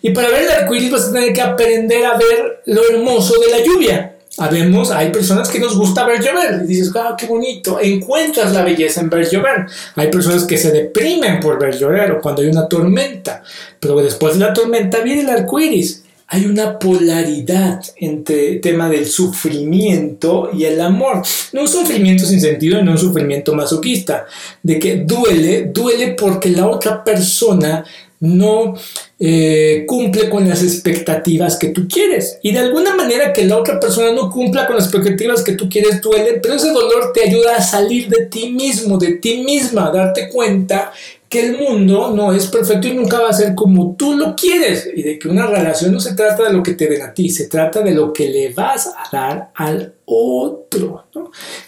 Y 0.02 0.10
para 0.10 0.28
ver 0.28 0.42
el 0.42 0.50
arco 0.50 0.74
iris 0.74 0.90
vas 0.90 1.08
a 1.08 1.12
tener 1.12 1.32
que 1.32 1.40
aprender 1.40 2.04
a 2.04 2.16
ver 2.18 2.62
lo 2.66 2.88
hermoso 2.90 3.40
de 3.40 3.50
la 3.50 3.64
lluvia. 3.64 4.16
Habemos, 4.38 4.90
hay 4.90 5.10
personas 5.10 5.48
que 5.50 5.58
nos 5.58 5.76
gusta 5.76 6.06
ver 6.06 6.22
llover 6.22 6.62
y 6.64 6.66
dices, 6.66 6.90
ah, 6.96 7.14
qué 7.18 7.26
bonito, 7.26 7.78
encuentras 7.80 8.52
la 8.52 8.62
belleza 8.62 9.02
en 9.02 9.10
ver 9.10 9.28
llover. 9.28 9.66
Hay 9.94 10.10
personas 10.10 10.44
que 10.44 10.56
se 10.56 10.70
deprimen 10.70 11.38
por 11.38 11.58
ver 11.60 11.76
llover 11.76 12.12
o 12.12 12.20
cuando 12.20 12.40
hay 12.40 12.48
una 12.48 12.66
tormenta, 12.66 13.42
pero 13.78 13.96
después 13.96 14.34
de 14.34 14.40
la 14.40 14.52
tormenta 14.52 15.00
viene 15.00 15.22
el 15.22 15.30
arco 15.30 15.60
iris. 15.60 16.01
Hay 16.34 16.46
una 16.46 16.78
polaridad 16.78 17.84
entre 17.96 18.52
el 18.52 18.60
tema 18.62 18.88
del 18.88 19.04
sufrimiento 19.04 20.48
y 20.56 20.64
el 20.64 20.80
amor. 20.80 21.20
No 21.52 21.60
un 21.60 21.68
sufrimiento 21.68 22.24
sin 22.24 22.40
sentido, 22.40 22.82
no 22.82 22.92
un 22.92 22.98
sufrimiento 22.98 23.54
masoquista, 23.54 24.24
de 24.62 24.78
que 24.78 24.96
duele, 24.96 25.64
duele 25.64 26.14
porque 26.18 26.48
la 26.48 26.68
otra 26.68 27.04
persona 27.04 27.84
no 28.20 28.74
eh, 29.20 29.84
cumple 29.86 30.30
con 30.30 30.48
las 30.48 30.62
expectativas 30.62 31.58
que 31.58 31.68
tú 31.68 31.86
quieres. 31.86 32.38
Y 32.42 32.52
de 32.52 32.60
alguna 32.60 32.96
manera 32.96 33.30
que 33.34 33.44
la 33.44 33.58
otra 33.58 33.78
persona 33.78 34.10
no 34.12 34.30
cumpla 34.30 34.66
con 34.66 34.76
las 34.76 34.86
expectativas 34.86 35.42
que 35.42 35.52
tú 35.52 35.68
quieres 35.68 36.00
duele, 36.00 36.40
pero 36.42 36.54
ese 36.54 36.70
dolor 36.70 37.12
te 37.12 37.28
ayuda 37.28 37.56
a 37.56 37.62
salir 37.62 38.08
de 38.08 38.24
ti 38.24 38.48
mismo, 38.48 38.96
de 38.96 39.16
ti 39.16 39.42
misma, 39.44 39.88
a 39.88 39.92
darte 39.92 40.30
cuenta 40.30 40.92
que 41.32 41.46
el 41.46 41.56
mundo 41.56 42.12
no 42.14 42.30
es 42.34 42.46
perfecto 42.46 42.88
y 42.88 42.92
nunca 42.92 43.18
va 43.18 43.30
a 43.30 43.32
ser 43.32 43.54
como 43.54 43.96
tú 43.96 44.14
lo 44.16 44.36
quieres. 44.36 44.86
Y 44.94 45.02
de 45.02 45.18
que 45.18 45.28
una 45.28 45.46
relación 45.46 45.90
no 45.90 45.98
se 45.98 46.12
trata 46.12 46.42
de 46.42 46.52
lo 46.52 46.62
que 46.62 46.74
te 46.74 46.86
den 46.86 47.00
a 47.00 47.14
ti, 47.14 47.30
se 47.30 47.48
trata 47.48 47.80
de 47.80 47.92
lo 47.92 48.12
que 48.12 48.28
le 48.28 48.52
vas 48.52 48.88
a 48.88 49.08
dar 49.10 49.50
al 49.54 49.94
otro. 50.04 51.06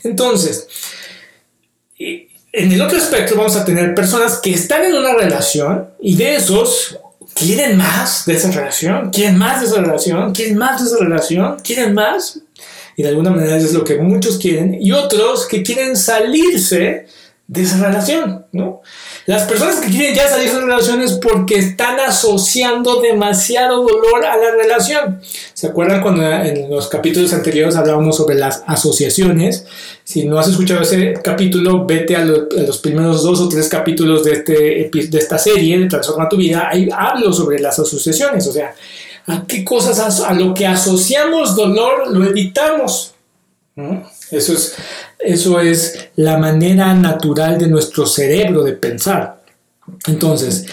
Entonces, 0.03 0.69
en 1.99 2.73
el 2.73 2.83
otro 2.83 2.99
espectro 2.99 3.39
vamos 3.39 3.57
a 3.57 3.65
tener 3.65 3.95
personas 3.95 4.39
que 4.39 4.51
están 4.51 4.85
en 4.85 4.97
una 4.97 5.15
relación 5.15 5.89
y 5.99 6.15
de 6.15 6.37
esos 6.37 6.99
quieren 7.35 7.79
más 7.79 8.27
de 8.27 8.35
esa 8.35 8.51
relación, 8.51 9.11
quieren 9.13 9.39
más 9.39 9.63
de 9.63 9.67
esa 9.67 9.81
relación, 9.81 10.35
quieren 10.35 10.59
más 10.59 10.83
de 10.83 10.91
esa 10.91 11.03
relación, 11.03 11.57
quieren 11.65 11.95
más. 11.95 12.39
Y 12.97 13.03
de 13.03 13.09
alguna 13.09 13.31
manera 13.31 13.57
eso 13.57 13.69
es 13.69 13.73
lo 13.73 13.83
que 13.83 13.97
muchos 13.97 14.37
quieren. 14.37 14.77
Y 14.79 14.93
otros 14.93 15.47
que 15.47 15.63
quieren 15.63 15.97
salirse 15.97 17.07
de 17.47 17.63
esa 17.63 17.79
relación, 17.79 18.45
¿no? 18.53 18.83
Las 19.27 19.45
personas 19.45 19.77
que 19.77 19.91
quieren 19.91 20.15
ya 20.15 20.29
salir 20.29 20.51
de 20.51 20.57
esa 20.57 20.61
relación 20.61 21.03
es 21.03 21.13
porque 21.13 21.57
están 21.57 21.99
asociando 21.99 23.01
demasiado 23.01 23.83
dolor 23.83 24.27
a 24.27 24.37
la 24.37 24.51
relación. 24.51 25.21
¿Se 25.55 25.67
acuerdan 25.67 26.03
cuando 26.03 26.31
en 26.31 26.69
los 26.69 26.89
capítulos 26.89 27.33
anteriores 27.33 27.75
hablábamos 27.77 28.19
sobre 28.19 28.35
las 28.35 28.63
asociaciones? 28.67 29.65
Si 30.05 30.25
no 30.25 30.39
has 30.39 30.49
escuchado 30.49 30.83
ese 30.83 31.15
capítulo, 31.23 31.87
vete 31.87 32.17
a, 32.17 32.25
los 32.25 32.79
primeros 32.79 33.23
dos 33.23 33.41
o 33.41 33.49
tres 33.49 33.67
capítulos 33.69 34.25
de, 34.25 34.33
este, 34.33 34.91
de 34.93 35.19
esta 35.19 35.39
serie 35.39 35.79
de 35.79 35.89
Transforma 35.89 36.29
tu 36.29 36.37
vida. 36.37 36.69
Ahí 36.71 36.89
hablo 36.95 37.33
sobre 37.33 37.59
las 37.61 37.79
asociaciones, 37.79 38.47
o 38.47 38.53
sea, 38.53 38.75
a 39.27 39.47
qué 39.47 39.65
cosas, 39.65 40.21
a 40.21 40.35
lo 40.35 40.53
que 40.53 40.67
asociamos 40.67 41.57
dolor, 41.57 42.13
lo 42.13 42.25
evitamos. 42.25 43.15
Eso 44.31 44.53
es, 44.53 44.75
eso 45.19 45.61
es 45.61 46.09
la 46.17 46.39
manera 46.39 46.95
natural 46.95 47.59
de 47.59 47.69
nuestro 47.69 48.07
cerebro 48.07 48.63
de 48.63 48.73
pensar. 48.73 49.43
Entonces, 50.07 50.67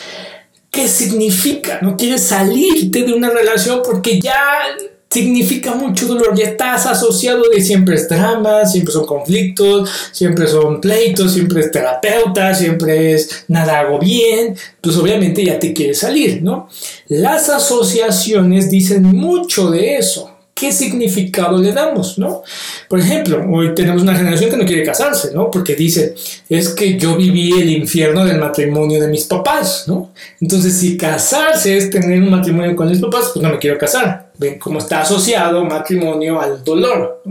¿qué 0.69 0.87
significa? 0.87 1.79
No 1.81 1.97
quieres 1.97 2.23
salirte 2.23 3.03
de 3.03 3.13
una 3.13 3.29
relación 3.29 3.81
porque 3.83 4.19
ya 4.19 4.35
significa 5.09 5.75
mucho 5.75 6.07
dolor, 6.07 6.33
ya 6.37 6.45
estás 6.45 6.85
asociado 6.85 7.43
de 7.53 7.61
siempre 7.61 7.95
es 7.95 8.07
drama, 8.07 8.65
siempre 8.65 8.93
son 8.93 9.05
conflictos, 9.05 9.89
siempre 10.13 10.47
son 10.47 10.79
pleitos, 10.79 11.33
siempre 11.33 11.59
es 11.59 11.71
terapeuta, 11.71 12.53
siempre 12.55 13.13
es 13.13 13.43
nada 13.49 13.81
hago 13.81 13.99
bien, 13.99 14.55
pues 14.79 14.95
obviamente 14.95 15.43
ya 15.43 15.59
te 15.59 15.73
quieres 15.73 15.99
salir, 15.99 16.41
¿no? 16.41 16.69
Las 17.09 17.49
asociaciones 17.49 18.71
dicen 18.71 19.03
mucho 19.03 19.69
de 19.69 19.97
eso 19.97 20.30
qué 20.61 20.71
significado 20.71 21.57
le 21.57 21.71
damos, 21.71 22.19
¿no? 22.19 22.43
Por 22.87 22.99
ejemplo, 22.99 23.43
hoy 23.51 23.73
tenemos 23.73 24.03
una 24.03 24.15
generación 24.15 24.51
que 24.51 24.57
no 24.57 24.65
quiere 24.65 24.83
casarse, 24.83 25.33
¿no? 25.33 25.49
Porque 25.49 25.73
dice, 25.73 26.13
es 26.47 26.69
que 26.69 26.99
yo 26.99 27.17
viví 27.17 27.59
el 27.59 27.71
infierno 27.71 28.23
del 28.23 28.37
matrimonio 28.37 29.01
de 29.01 29.07
mis 29.07 29.23
papás, 29.23 29.85
¿no? 29.87 30.11
Entonces, 30.39 30.77
si 30.77 30.97
casarse 30.97 31.75
es 31.75 31.89
tener 31.89 32.21
un 32.21 32.29
matrimonio 32.29 32.75
con 32.75 32.87
mis 32.87 32.99
papás, 32.99 33.31
pues 33.33 33.41
no 33.41 33.49
me 33.49 33.57
quiero 33.57 33.79
casar. 33.79 34.29
ven 34.37 34.59
cómo 34.59 34.77
está 34.77 35.01
asociado 35.01 35.65
matrimonio 35.65 36.39
al 36.39 36.63
dolor. 36.63 37.23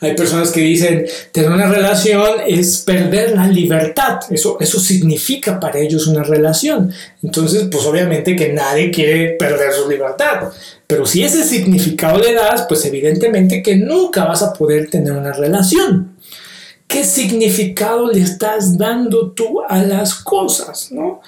Hay 0.00 0.14
personas 0.14 0.50
que 0.50 0.60
dicen, 0.60 1.06
tener 1.32 1.50
una 1.50 1.66
relación 1.66 2.40
es 2.46 2.78
perder 2.78 3.34
la 3.34 3.46
libertad, 3.46 4.20
eso, 4.30 4.58
eso 4.60 4.78
significa 4.78 5.58
para 5.58 5.78
ellos 5.78 6.06
una 6.06 6.22
relación. 6.22 6.92
Entonces, 7.22 7.68
pues 7.70 7.84
obviamente 7.84 8.36
que 8.36 8.52
nadie 8.52 8.90
quiere 8.90 9.30
perder 9.38 9.72
su 9.72 9.88
libertad, 9.88 10.52
pero 10.86 11.06
si 11.06 11.22
ese 11.22 11.44
significado 11.44 12.18
le 12.18 12.34
das, 12.34 12.66
pues 12.68 12.84
evidentemente 12.84 13.62
que 13.62 13.76
nunca 13.76 14.24
vas 14.24 14.42
a 14.42 14.52
poder 14.52 14.88
tener 14.88 15.12
una 15.12 15.32
relación. 15.32 16.16
¿Qué 16.86 17.04
significado 17.04 18.10
le 18.12 18.20
estás 18.20 18.78
dando 18.78 19.32
tú 19.32 19.60
a 19.68 19.82
las 19.82 20.14
cosas? 20.14 20.92
¿no? 20.92 21.20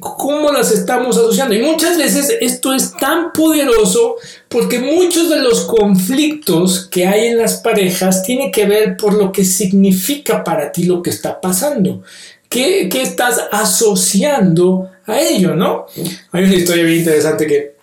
¿Cómo 0.00 0.52
las 0.52 0.70
estamos 0.70 1.16
asociando? 1.16 1.54
Y 1.54 1.62
muchas 1.62 1.98
veces 1.98 2.36
esto 2.40 2.74
es 2.74 2.92
tan 2.96 3.32
poderoso 3.32 4.16
porque 4.48 4.78
muchos 4.78 5.30
de 5.30 5.40
los 5.40 5.62
conflictos 5.62 6.88
que 6.90 7.06
hay 7.06 7.28
en 7.28 7.38
las 7.38 7.56
parejas 7.58 8.22
tienen 8.22 8.50
que 8.50 8.66
ver 8.66 8.96
por 8.96 9.14
lo 9.14 9.32
que 9.32 9.44
significa 9.44 10.44
para 10.44 10.70
ti 10.72 10.84
lo 10.84 11.02
que 11.02 11.10
está 11.10 11.40
pasando. 11.40 12.02
¿Qué, 12.48 12.88
estás 13.02 13.40
asociando 13.50 14.90
a 15.06 15.20
ello? 15.20 15.54
¿no? 15.54 15.86
Hay 16.32 16.44
una 16.44 16.54
historia 16.54 16.84
bien 16.84 16.98
interesante 16.98 17.46
que... 17.46 17.76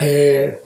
Eh, 0.00 0.58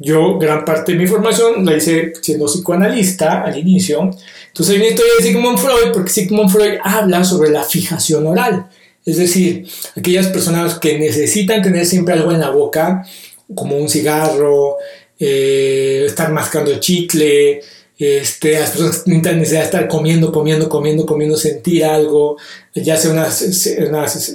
yo 0.00 0.38
gran 0.38 0.64
parte 0.64 0.92
de 0.92 0.98
mi 0.98 1.06
formación 1.06 1.64
la 1.64 1.76
hice 1.76 2.12
siendo 2.20 2.46
psicoanalista 2.46 3.42
al 3.42 3.58
inicio. 3.58 4.10
Entonces 4.48 4.74
hay 4.74 4.80
una 4.80 4.90
historia 4.90 5.12
de 5.18 5.24
Sigmund 5.24 5.58
Freud 5.58 5.92
porque 5.92 6.10
Sigmund 6.10 6.50
Freud 6.50 6.78
habla 6.82 7.24
sobre 7.24 7.50
la 7.50 7.64
fijación 7.64 8.26
oral. 8.26 8.68
Es 9.08 9.16
decir, 9.16 9.66
aquellas 9.96 10.26
personas 10.26 10.78
que 10.78 10.98
necesitan 10.98 11.62
tener 11.62 11.86
siempre 11.86 12.12
algo 12.12 12.30
en 12.30 12.40
la 12.40 12.50
boca, 12.50 13.06
como 13.54 13.78
un 13.78 13.88
cigarro, 13.88 14.76
eh, 15.18 16.04
estar 16.06 16.30
mascando 16.30 16.78
chicle, 16.78 17.62
este, 17.98 18.52
las 18.52 18.70
personas 18.70 18.96
que 18.98 19.08
necesitan 19.08 19.38
necesidad 19.38 19.60
de 19.60 19.64
estar 19.64 19.88
comiendo, 19.88 20.30
comiendo, 20.30 20.68
comiendo, 20.68 21.06
comiendo, 21.06 21.38
sentir 21.38 21.86
algo, 21.86 22.36
ya 22.74 22.98
sea 22.98 23.12
una, 23.12 23.28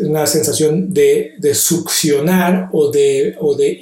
una, 0.08 0.25
sensación 0.25 0.92
de, 0.92 1.34
de, 1.38 1.53
succionar 1.53 2.70
o 2.74 2.89
de, 2.89 3.36
o 3.39 3.56
de 3.56 3.80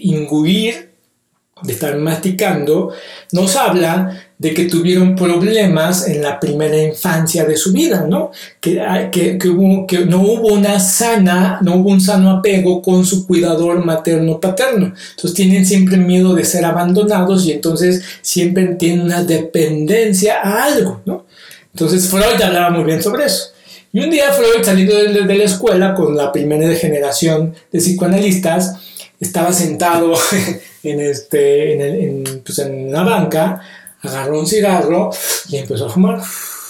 de 1.63 1.74
estar 1.74 1.98
masticando, 1.98 2.91
nos 3.32 3.56
habla 3.56 4.22
de 4.41 4.56
que 4.56 4.65
tuvieron 4.65 5.15
problemas 5.15 6.08
en 6.08 6.24
la 6.24 6.39
primera 6.39 6.75
infancia 6.75 7.46
de 7.46 7.56
su 7.56 7.72
vida, 7.72 8.08
¿no? 8.10 8.32
Que, 8.60 8.82
que, 9.12 9.38
que, 9.38 9.50
hubo, 9.50 9.86
que 9.86 10.06
no 10.06 10.22
hubo 10.22 10.48
una 10.48 10.80
sana, 10.80 11.60
no 11.62 11.75
hubo 11.75 11.91
un 11.91 12.01
sano 12.01 12.32
apego 12.32 12.82
con 12.82 13.06
su 13.06 13.27
cuidador 13.27 13.86
materno-paterno. 13.86 14.94
Entonces 15.12 15.34
tienen 15.36 15.63
siempre 15.63 15.98
miedo 15.98 16.34
de 16.34 16.44
ser 16.44 16.65
abandonados 16.65 17.46
y 17.46 17.51
entonces 17.51 18.03
siempre 18.24 18.65
tienen 18.80 19.01
una 19.01 19.24
dependencia 19.24 20.41
a 20.41 20.63
algo, 20.63 21.01
¿no? 21.06 21.25
Entonces 21.72 22.08
Freud 22.08 22.41
hablaba 22.41 22.72
muy 22.72 22.84
bien 22.84 23.03
sobre 23.03 23.25
eso. 23.25 23.51
Y 23.94 24.00
un 24.00 24.10
día 24.10 24.32
Freud, 24.32 24.63
saliendo 24.63 24.96
de, 24.96 25.22
de 25.22 25.36
la 25.36 25.44
escuela 25.44 25.94
con 25.94 26.18
la 26.18 26.32
primera 26.32 26.74
generación 26.75 27.53
de 27.72 27.80
psicoanalistas, 27.80 28.77
estaba 29.21 29.53
sentado 29.53 30.13
en, 30.83 30.99
este, 30.99 31.73
en, 31.73 31.81
en, 31.81 32.43
pues 32.43 32.59
en 32.59 32.89
una 32.89 33.03
banca, 33.03 33.61
agarró 34.01 34.39
un 34.39 34.47
cigarro 34.47 35.11
y 35.47 35.57
empezó 35.57 35.85
a 35.85 35.89
fumar 35.89 36.21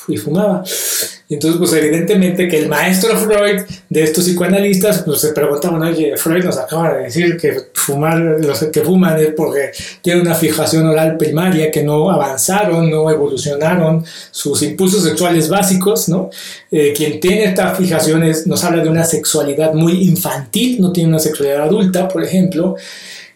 y 0.08 0.17
fumaba. 0.17 0.63
Entonces, 1.36 1.58
pues 1.58 1.72
evidentemente 1.72 2.50
que 2.50 2.58
el 2.58 2.68
maestro 2.68 3.18
Freud 3.18 3.62
de 3.88 4.04
estos 4.04 4.26
psicoanalistas, 4.26 5.04
pues 5.04 5.22
se 5.22 5.32
preguntaban, 5.32 5.82
oye, 5.82 6.18
Freud 6.18 6.44
nos 6.44 6.58
acaba 6.58 6.94
de 6.94 7.04
decir 7.04 7.38
que 7.38 7.56
fumar, 7.74 8.20
los 8.20 8.60
que 8.66 8.82
fuman 8.82 9.18
es 9.18 9.30
porque 9.36 9.72
tienen 10.02 10.24
una 10.24 10.36
fijación 10.36 10.88
oral 10.88 11.16
primaria, 11.16 11.72
que 11.72 11.84
no 11.84 12.12
avanzaron, 12.12 12.90
no 12.92 13.10
evolucionaron 13.10 14.04
sus 14.30 14.62
impulsos 14.62 15.04
sexuales 15.04 15.48
básicos, 15.48 16.10
¿no? 16.10 16.30
Eh, 16.70 16.92
quien 16.96 17.22
tiene 17.22 17.46
estas 17.46 17.78
fijaciones 17.78 18.46
nos 18.46 18.66
habla 18.66 18.84
de 18.84 18.90
una 18.90 19.06
sexualidad 19.06 19.74
muy 19.74 20.04
infantil, 20.04 20.82
no 20.82 20.92
tiene 20.92 21.12
una 21.12 21.20
sexualidad 21.20 21.62
adulta, 21.62 22.10
por 22.10 22.26
ejemplo. 22.26 22.76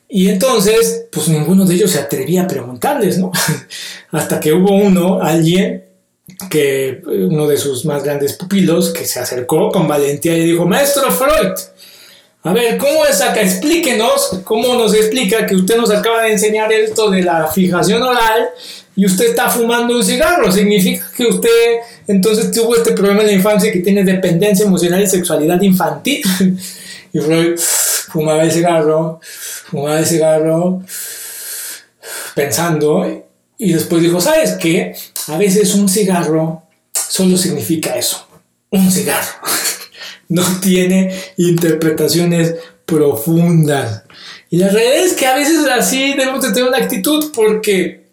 Y 0.09 0.27
entonces, 0.27 1.05
pues 1.13 1.29
ninguno 1.29 1.65
de 1.65 1.75
ellos 1.75 1.91
se 1.91 1.99
atrevía 1.99 2.43
a 2.43 2.47
preguntarles, 2.47 3.17
¿no? 3.19 3.31
Hasta 4.11 4.41
que 4.41 4.51
hubo 4.51 4.75
uno, 4.75 5.21
alguien, 5.21 5.85
que 6.49 7.01
uno 7.05 7.47
de 7.47 7.57
sus 7.57 7.85
más 7.85 8.03
grandes 8.03 8.33
pupilos, 8.33 8.91
que 8.91 9.05
se 9.05 9.19
acercó 9.19 9.69
con 9.69 9.87
valentía 9.87 10.37
y 10.37 10.45
dijo, 10.45 10.65
Maestro 10.65 11.11
Freud, 11.11 11.53
a 12.43 12.53
ver, 12.53 12.77
¿cómo 12.77 13.05
es 13.05 13.21
acá? 13.21 13.41
Explíquenos, 13.41 14.41
¿cómo 14.43 14.75
nos 14.75 14.93
explica 14.93 15.47
que 15.47 15.55
usted 15.55 15.77
nos 15.77 15.89
acaba 15.89 16.21
de 16.21 16.33
enseñar 16.33 16.71
esto 16.71 17.09
de 17.09 17.23
la 17.23 17.47
fijación 17.47 18.03
oral 18.03 18.49
y 18.95 19.05
usted 19.07 19.29
está 19.29 19.49
fumando 19.49 19.95
un 19.95 20.03
cigarro? 20.03 20.51
¿Significa 20.51 21.09
que 21.17 21.25
usted 21.25 21.79
entonces 22.07 22.51
tuvo 22.51 22.75
este 22.75 22.91
problema 22.91 23.21
en 23.21 23.27
la 23.27 23.33
infancia 23.33 23.71
que 23.71 23.79
tiene 23.79 24.03
dependencia 24.03 24.63
emocional 24.63 25.01
y 25.01 25.07
sexualidad 25.07 25.59
infantil? 25.61 26.21
y 27.13 27.19
Freud 27.19 27.57
fumaba 27.57 28.43
el 28.43 28.51
cigarro, 28.51 29.19
fumaba 29.65 29.97
el 29.97 30.05
cigarro, 30.05 30.83
pensando, 32.35 33.25
y 33.57 33.73
después 33.73 34.03
dijo, 34.03 34.21
¿sabes 34.21 34.51
qué? 34.61 34.95
A 35.27 35.37
veces 35.37 35.73
un 35.75 35.89
cigarro 35.89 36.63
solo 36.93 37.37
significa 37.37 37.95
eso, 37.95 38.27
un 38.69 38.91
cigarro. 38.91 39.33
no 40.29 40.43
tiene 40.61 41.13
interpretaciones 41.37 42.55
profundas. 42.85 44.03
Y 44.49 44.57
la 44.57 44.69
realidad 44.69 45.05
es 45.05 45.13
que 45.13 45.25
a 45.25 45.35
veces 45.35 45.67
así 45.67 46.13
debemos 46.13 46.41
de 46.41 46.53
tener 46.53 46.69
una 46.69 46.77
actitud 46.77 47.31
porque 47.33 48.05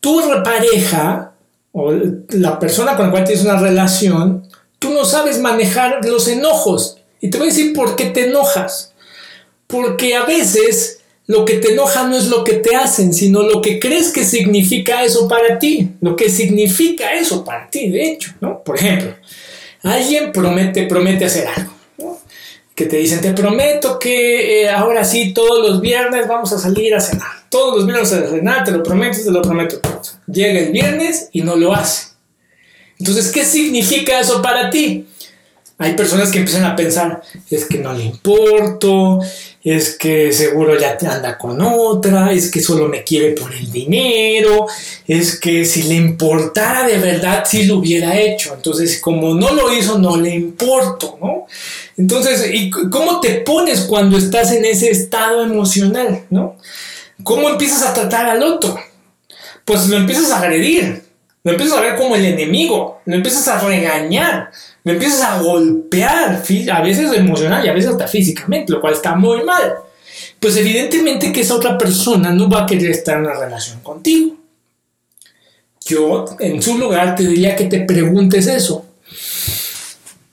tu 0.00 0.20
pareja 0.44 1.32
o 1.72 1.92
la 2.30 2.58
persona 2.58 2.96
con 2.96 3.06
la 3.06 3.10
cual 3.10 3.24
tienes 3.24 3.44
una 3.44 3.58
relación, 3.58 4.48
tú 4.78 4.90
no 4.90 5.04
sabes 5.04 5.40
manejar 5.40 6.04
los 6.04 6.28
enojos. 6.28 6.98
Y 7.20 7.28
te 7.28 7.38
voy 7.38 7.48
a 7.48 7.50
decir 7.50 7.72
por 7.72 7.96
qué 7.96 8.06
te 8.06 8.28
enojas. 8.28 8.94
Porque 9.66 10.14
a 10.14 10.24
veces 10.24 11.00
lo 11.26 11.44
que 11.44 11.54
te 11.54 11.72
enoja 11.72 12.06
no 12.06 12.16
es 12.16 12.26
lo 12.26 12.44
que 12.44 12.54
te 12.54 12.76
hacen, 12.76 13.12
sino 13.12 13.42
lo 13.42 13.60
que 13.60 13.80
crees 13.80 14.12
que 14.12 14.24
significa 14.24 15.02
eso 15.02 15.26
para 15.26 15.58
ti. 15.58 15.90
Lo 16.00 16.14
que 16.14 16.30
significa 16.30 17.14
eso 17.14 17.44
para 17.44 17.68
ti, 17.68 17.90
de 17.90 18.12
hecho, 18.12 18.32
¿no? 18.40 18.62
Por 18.62 18.76
ejemplo, 18.76 19.14
alguien 19.82 20.30
promete, 20.32 20.86
promete 20.86 21.24
hacer 21.24 21.48
algo. 21.48 21.72
Que 22.74 22.84
te 22.84 22.98
dicen, 22.98 23.20
te 23.22 23.32
prometo 23.32 23.98
que 23.98 24.62
eh, 24.62 24.70
ahora 24.70 25.02
sí, 25.04 25.32
todos 25.32 25.66
los 25.68 25.80
viernes 25.80 26.28
vamos 26.28 26.52
a 26.52 26.58
salir 26.58 26.94
a 26.94 27.00
cenar. 27.00 27.46
Todos 27.48 27.76
los 27.76 27.86
viernes 27.86 28.12
a 28.12 28.28
cenar, 28.28 28.64
te 28.64 28.70
lo 28.70 28.82
prometo, 28.82 29.18
te 29.24 29.30
lo 29.30 29.42
prometo. 29.42 29.80
Llega 30.26 30.60
el 30.60 30.72
viernes 30.72 31.30
y 31.32 31.40
no 31.40 31.56
lo 31.56 31.74
hace. 31.74 32.08
Entonces, 32.98 33.32
¿qué 33.32 33.44
significa 33.44 34.20
eso 34.20 34.42
para 34.42 34.70
ti? 34.70 35.06
Hay 35.78 35.94
personas 35.94 36.30
que 36.30 36.38
empiezan 36.38 36.64
a 36.64 36.74
pensar, 36.74 37.20
es 37.50 37.66
que 37.66 37.78
no 37.78 37.92
le 37.92 38.04
importo, 38.04 39.20
es 39.66 39.96
que 39.96 40.32
seguro 40.32 40.78
ya 40.78 40.96
te 40.96 41.08
anda 41.08 41.36
con 41.36 41.60
otra, 41.60 42.30
es 42.30 42.52
que 42.52 42.60
solo 42.60 42.86
me 42.86 43.02
quiere 43.02 43.32
por 43.32 43.52
el 43.52 43.68
dinero, 43.68 44.68
es 45.08 45.40
que 45.40 45.64
si 45.64 45.82
le 45.82 45.96
importara 45.96 46.86
de 46.86 46.98
verdad, 46.98 47.44
sí 47.44 47.64
lo 47.64 47.78
hubiera 47.78 48.16
hecho. 48.16 48.54
Entonces, 48.54 49.00
como 49.00 49.34
no 49.34 49.52
lo 49.54 49.74
hizo, 49.74 49.98
no 49.98 50.16
le 50.16 50.36
importo, 50.36 51.18
¿no? 51.20 51.46
Entonces, 51.96 52.48
¿y 52.52 52.70
cómo 52.70 53.18
te 53.20 53.40
pones 53.40 53.80
cuando 53.80 54.16
estás 54.16 54.52
en 54.52 54.64
ese 54.64 54.88
estado 54.88 55.42
emocional, 55.42 56.26
¿no? 56.30 56.56
¿Cómo 57.24 57.48
empiezas 57.48 57.82
a 57.82 57.92
tratar 57.92 58.26
al 58.26 58.44
otro? 58.44 58.78
Pues 59.64 59.88
lo 59.88 59.96
empiezas 59.96 60.30
a 60.30 60.38
agredir, 60.38 61.02
lo 61.46 61.52
empiezas 61.52 61.78
a 61.78 61.80
ver 61.80 61.94
como 61.94 62.16
el 62.16 62.24
enemigo, 62.24 63.02
lo 63.04 63.14
empiezas 63.14 63.46
a 63.46 63.60
regañar, 63.60 64.50
me 64.82 64.94
empiezas 64.94 65.22
a 65.22 65.40
golpear, 65.40 66.42
a 66.72 66.80
veces 66.82 67.12
emocional 67.12 67.64
y 67.64 67.68
a 67.68 67.72
veces 67.72 67.92
hasta 67.92 68.08
físicamente, 68.08 68.72
lo 68.72 68.80
cual 68.80 68.94
está 68.94 69.14
muy 69.14 69.44
mal. 69.44 69.76
Pues 70.40 70.56
evidentemente 70.56 71.32
que 71.32 71.42
esa 71.42 71.54
otra 71.54 71.78
persona 71.78 72.32
no 72.32 72.50
va 72.50 72.64
a 72.64 72.66
querer 72.66 72.90
estar 72.90 73.18
en 73.18 73.26
una 73.26 73.38
relación 73.38 73.78
contigo. 73.78 74.34
Yo, 75.84 76.24
en 76.40 76.60
su 76.60 76.78
lugar, 76.78 77.14
te 77.14 77.22
diría 77.22 77.54
que 77.54 77.66
te 77.66 77.78
preguntes 77.78 78.48
eso. 78.48 78.84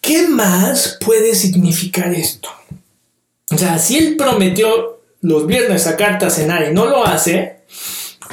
¿Qué 0.01 0.27
más 0.27 0.97
puede 0.99 1.35
significar 1.35 2.11
esto? 2.11 2.49
O 3.51 3.57
sea, 3.59 3.77
si 3.77 3.99
él 3.99 4.17
prometió 4.17 4.99
los 5.21 5.45
viernes 5.45 5.83
sacarte 5.83 6.25
a 6.25 6.31
cenar 6.31 6.67
y 6.67 6.73
no 6.73 6.87
lo 6.87 7.05
hace, 7.05 7.57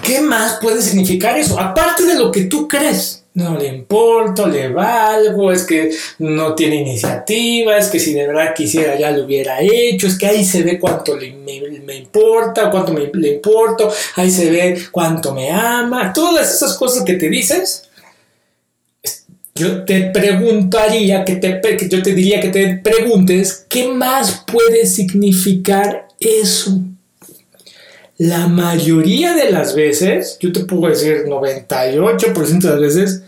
¿qué 0.02 0.20
más 0.20 0.58
puede 0.60 0.82
significar 0.82 1.38
eso? 1.38 1.58
Aparte 1.58 2.04
de 2.04 2.14
lo 2.14 2.30
que 2.30 2.44
tú 2.44 2.66
crees 2.68 3.20
no 3.32 3.56
le 3.56 3.68
importa, 3.68 4.46
le 4.48 4.68
valgo, 4.68 5.52
es 5.52 5.64
que 5.64 5.90
no 6.18 6.54
tiene 6.54 6.76
iniciativa, 6.76 7.76
es 7.78 7.88
que 7.88 8.00
si 8.00 8.12
de 8.12 8.26
verdad 8.26 8.54
quisiera 8.54 8.98
ya 8.98 9.12
lo 9.12 9.24
hubiera 9.24 9.60
hecho, 9.60 10.08
es 10.08 10.18
que 10.18 10.26
ahí 10.26 10.44
se 10.44 10.62
ve 10.62 10.78
cuánto 10.80 11.16
le, 11.16 11.32
me, 11.32 11.96
importa, 11.96 12.70
cuánto 12.70 12.92
me, 12.92 13.08
le 13.12 13.34
importo, 13.34 13.92
ahí 14.16 14.30
se 14.30 14.50
ve 14.50 14.82
cuánto 14.90 15.32
me 15.32 15.50
ama, 15.50 16.12
todas 16.12 16.52
esas 16.54 16.76
cosas 16.76 17.04
que 17.04 17.14
te 17.14 17.28
dices, 17.28 17.88
yo 19.54 19.84
te 19.84 20.10
preguntaría, 20.10 21.24
que 21.24 21.36
te, 21.36 21.60
que 21.60 21.88
yo 21.88 22.02
te 22.02 22.14
diría 22.14 22.40
que 22.40 22.48
te 22.48 22.76
preguntes, 22.82 23.64
¿qué 23.68 23.88
más 23.88 24.44
puede 24.50 24.86
significar 24.86 26.08
eso? 26.18 26.80
La 28.20 28.48
mayoría 28.48 29.32
de 29.32 29.50
las 29.50 29.74
veces, 29.74 30.36
yo 30.40 30.52
te 30.52 30.66
puedo 30.66 30.88
decir 30.90 31.24
98% 31.24 32.60
de 32.60 32.68
las 32.68 32.80
veces, 32.80 33.22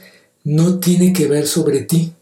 no 0.45 0.81
tiene 0.81 1.15
que 1.15 1.27
ver 1.29 1.47
sobre 1.47 1.81
ti. 1.81 2.13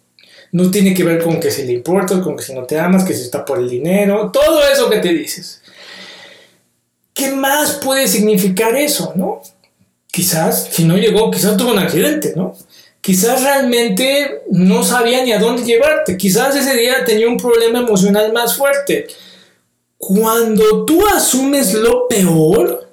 No 0.53 0.71
tiene 0.71 0.95
que 0.95 1.03
ver 1.03 1.21
con 1.21 1.41
que 1.41 1.51
si 1.51 1.65
le 1.65 1.73
importas, 1.73 2.21
con 2.21 2.37
que 2.37 2.45
si 2.45 2.55
no 2.55 2.63
te 2.63 2.79
amas, 2.79 3.03
que 3.03 3.13
si 3.13 3.23
está 3.23 3.45
por 3.45 3.59
el 3.59 3.69
dinero, 3.69 4.31
todo 4.33 4.63
eso 4.73 4.89
que 4.89 4.99
te 4.99 5.09
dices. 5.09 5.63
¿Qué 7.13 7.33
más 7.33 7.73
puede 7.83 8.07
significar 8.07 8.77
eso, 8.77 9.15
no? 9.17 9.43
Quizás, 10.07 10.69
si 10.71 10.85
no 10.85 10.97
llegó, 10.97 11.29
quizás 11.29 11.57
tuvo 11.57 11.73
un 11.73 11.81
accidente, 11.81 12.35
¿no? 12.37 12.57
Quizás 13.01 13.43
realmente 13.43 14.43
no 14.49 14.85
sabía 14.85 15.25
ni 15.25 15.33
a 15.33 15.41
dónde 15.41 15.65
llevarte. 15.65 16.17
Quizás 16.17 16.55
ese 16.55 16.77
día 16.77 17.05
tenía 17.05 17.27
un 17.27 17.37
problema 17.37 17.81
emocional 17.81 18.33
más 18.33 18.57
fuerte. 18.57 19.09
Cuando 20.01 20.87
tú 20.87 21.07
asumes 21.15 21.75
lo 21.75 22.09
peor, 22.09 22.89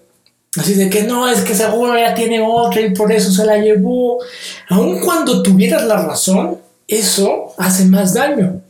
así 0.58 0.74
de 0.74 0.89
que 0.89 1.04
no, 1.04 1.30
es 1.30 1.39
que 1.39 1.56
seguro 1.56 1.98
ya 1.98 2.13
tiene 2.13 2.41
otra 2.41 2.82
y 2.82 2.93
por 2.93 3.13
eso 3.13 3.32
se 3.32 3.46
la 3.46 3.58
llevó, 3.58 4.20
aun 4.67 5.00
cuando 5.00 5.41
tuvieras 5.41 5.86
la 5.86 6.04
razón, 6.04 6.58
eso 6.86 7.54
hace 7.58 7.86
más 7.86 8.13
daño. 8.13 8.62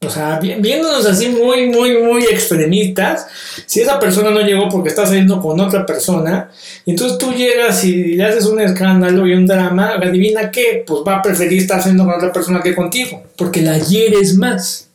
O 0.00 0.08
sea, 0.08 0.38
viéndonos 0.38 1.04
así 1.04 1.28
muy, 1.28 1.66
muy, 1.68 2.02
muy 2.02 2.24
extremistas, 2.24 3.26
si 3.66 3.82
esa 3.82 4.00
persona 4.00 4.30
no 4.30 4.40
llegó 4.40 4.70
porque 4.70 4.88
está 4.88 5.06
saliendo 5.06 5.42
con 5.42 5.60
otra 5.60 5.84
persona, 5.84 6.50
y 6.86 6.92
entonces 6.92 7.18
tú 7.18 7.34
llegas 7.34 7.84
y 7.84 8.14
le 8.14 8.24
haces 8.24 8.46
un 8.46 8.60
escándalo 8.60 9.26
y 9.26 9.34
un 9.34 9.46
drama, 9.46 9.96
adivina 10.02 10.50
qué, 10.50 10.82
pues 10.86 11.02
va 11.06 11.16
a 11.16 11.22
preferir 11.22 11.60
estar 11.60 11.82
saliendo 11.82 12.06
con 12.06 12.14
otra 12.14 12.32
persona 12.32 12.62
que 12.62 12.74
contigo, 12.74 13.22
porque 13.36 13.60
la 13.60 13.78
hieres 13.78 14.38
más. 14.38 14.88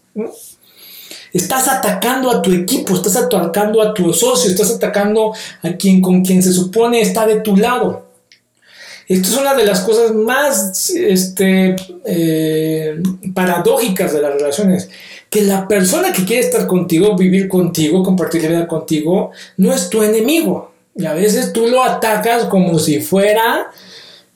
Estás 1.34 1.68
atacando 1.68 2.32
a 2.32 2.42
tu 2.42 2.52
equipo, 2.52 2.96
estás 2.96 3.16
atacando 3.16 3.82
a 3.82 3.94
tu 3.94 4.14
socio, 4.14 4.50
estás 4.50 4.72
atacando 4.72 5.34
a 5.62 5.72
quien 5.74 6.02
con 6.02 6.24
quien 6.24 6.42
se 6.42 6.52
supone 6.52 7.02
está 7.02 7.28
de 7.28 7.42
tu 7.42 7.56
lado. 7.56 8.10
Esto 9.10 9.30
es 9.30 9.38
una 9.38 9.56
de 9.56 9.66
las 9.66 9.82
cosas 9.82 10.14
más 10.14 10.92
este, 10.92 11.76
eh, 12.06 13.02
paradójicas 13.34 14.14
de 14.14 14.22
las 14.22 14.34
relaciones. 14.36 14.90
Que 15.32 15.42
la 15.42 15.68
persona 15.68 16.14
que 16.14 16.26
quiere 16.26 16.44
estar 16.46 16.68
contigo, 16.68 17.16
vivir 17.16 17.48
contigo, 17.48 18.04
compartir 18.04 18.44
la 18.44 18.50
vida 18.50 18.68
contigo, 18.68 19.32
no 19.58 19.74
es 19.74 19.90
tu 19.90 20.04
enemigo. 20.04 20.74
Y 20.96 21.08
a 21.08 21.14
veces 21.14 21.54
tú 21.54 21.66
lo 21.68 21.84
atacas 21.84 22.46
como 22.46 22.78
si 22.78 23.00
fuera 23.00 23.72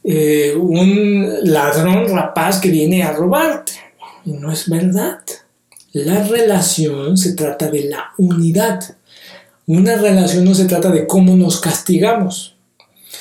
eh, 0.03 0.55
un 0.55 1.31
ladrón 1.43 2.09
rapaz 2.09 2.59
que 2.59 2.69
viene 2.69 3.03
a 3.03 3.11
robarte. 3.11 3.73
Y 4.25 4.31
no 4.31 4.51
es 4.51 4.67
verdad. 4.67 5.19
La 5.93 6.23
relación 6.23 7.17
se 7.17 7.33
trata 7.33 7.69
de 7.69 7.83
la 7.83 8.13
unidad. 8.17 8.97
Una 9.67 9.95
relación 9.95 10.43
no 10.43 10.55
se 10.55 10.65
trata 10.65 10.89
de 10.89 11.05
cómo 11.05 11.35
nos 11.35 11.61
castigamos. 11.61 12.55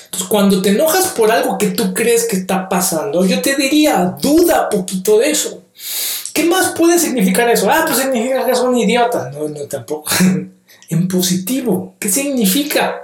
Entonces, 0.06 0.28
cuando 0.28 0.62
te 0.62 0.70
enojas 0.70 1.08
por 1.08 1.30
algo 1.30 1.58
que 1.58 1.68
tú 1.68 1.92
crees 1.92 2.26
que 2.26 2.36
está 2.36 2.70
pasando, 2.70 3.26
yo 3.26 3.42
te 3.42 3.56
diría, 3.56 4.16
duda 4.20 4.70
poquito 4.70 5.18
de 5.18 5.30
eso. 5.30 5.62
¿Qué 6.32 6.44
más 6.44 6.70
puede 6.70 6.98
significar 6.98 7.48
eso? 7.50 7.70
Ah, 7.70 7.84
pues 7.86 7.98
significa 7.98 8.44
que 8.44 8.52
es 8.52 8.60
un 8.60 8.76
idiota. 8.76 9.30
No, 9.30 9.48
no, 9.48 9.60
tampoco. 9.66 10.10
en 10.88 11.08
positivo. 11.08 11.96
¿Qué 11.98 12.08
significa? 12.08 13.02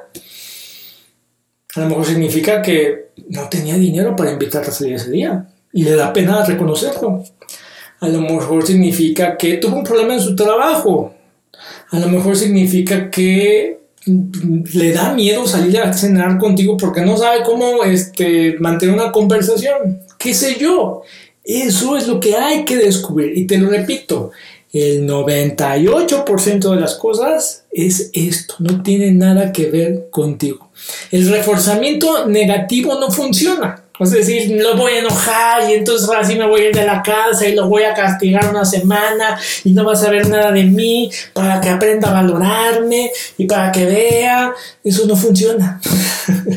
A 1.74 1.81
lo 1.81 1.88
mejor 1.88 2.07
significa 2.07 2.62
que 2.62 3.11
no 3.28 3.48
tenía 3.50 3.74
dinero 3.74 4.16
para 4.16 4.33
invitarte 4.33 4.70
a 4.70 4.72
salir 4.72 4.94
ese 4.94 5.11
día. 5.11 5.46
Y 5.74 5.83
le 5.83 5.94
da 5.94 6.11
pena 6.11 6.42
reconocerlo. 6.42 7.22
A 8.00 8.08
lo 8.08 8.20
mejor 8.20 8.66
significa 8.66 9.37
que 9.37 9.54
tuvo 9.56 9.76
un 9.76 9.84
problema 9.84 10.14
en 10.14 10.20
su 10.20 10.37
trabajo. 10.37 11.14
A 11.90 11.98
lo 11.98 12.08
mejor 12.08 12.37
significa 12.37 13.11
que 13.11 13.78
le 14.06 14.92
da 14.92 15.12
miedo 15.12 15.46
salir 15.46 15.78
a 15.78 15.92
cenar 15.92 16.38
contigo 16.38 16.76
porque 16.76 17.02
no 17.02 17.16
sabe 17.16 17.42
cómo 17.44 17.84
este, 17.84 18.56
mantener 18.58 18.94
una 18.94 19.12
conversación. 19.12 20.00
¿Qué 20.18 20.34
sé 20.34 20.56
yo? 20.58 21.02
Eso 21.44 21.96
es 21.96 22.06
lo 22.06 22.20
que 22.20 22.37
hay 22.37 22.64
que 22.64 22.76
descubrir. 22.76 23.37
Y 23.37 23.46
te 23.46 23.58
lo 23.58 23.70
repito, 23.70 24.30
el 24.72 25.08
98% 25.08 26.74
de 26.74 26.80
las 26.80 26.94
cosas 26.94 27.64
es 27.70 28.11
esto, 28.12 28.54
no 28.58 28.82
tiene 28.82 29.12
nada 29.12 29.50
que 29.52 29.70
ver 29.70 30.08
contigo. 30.11 30.70
El 31.11 31.28
reforzamiento 31.28 32.26
negativo 32.26 32.98
no 33.00 33.11
funciona. 33.11 33.82
Es 34.00 34.12
decir, 34.12 34.61
lo 34.62 34.76
voy 34.76 34.92
a 34.92 34.98
enojar 35.00 35.68
y 35.68 35.74
entonces 35.74 36.08
así 36.16 36.37
me 36.37 36.46
voy 36.46 36.62
a 36.62 36.68
ir 36.68 36.74
de 36.74 36.87
la 36.87 37.02
casa 37.02 37.46
y 37.46 37.54
lo 37.54 37.68
voy 37.68 37.82
a 37.82 37.94
castigar 37.94 38.48
una 38.48 38.64
semana 38.64 39.38
y 39.64 39.72
no 39.72 39.84
va 39.84 39.94
a 39.94 39.96
saber 39.96 40.28
nada 40.28 40.52
de 40.52 40.64
mí 40.64 41.11
para 41.32 41.61
que 41.61 41.68
aprenda 41.68 42.11
a 42.11 42.22
valorarme 42.22 43.11
y 43.37 43.46
para 43.46 43.72
que 43.72 43.84
vea. 43.84 44.52
Eso 44.84 45.06
no 45.06 45.16
funciona. 45.16 45.80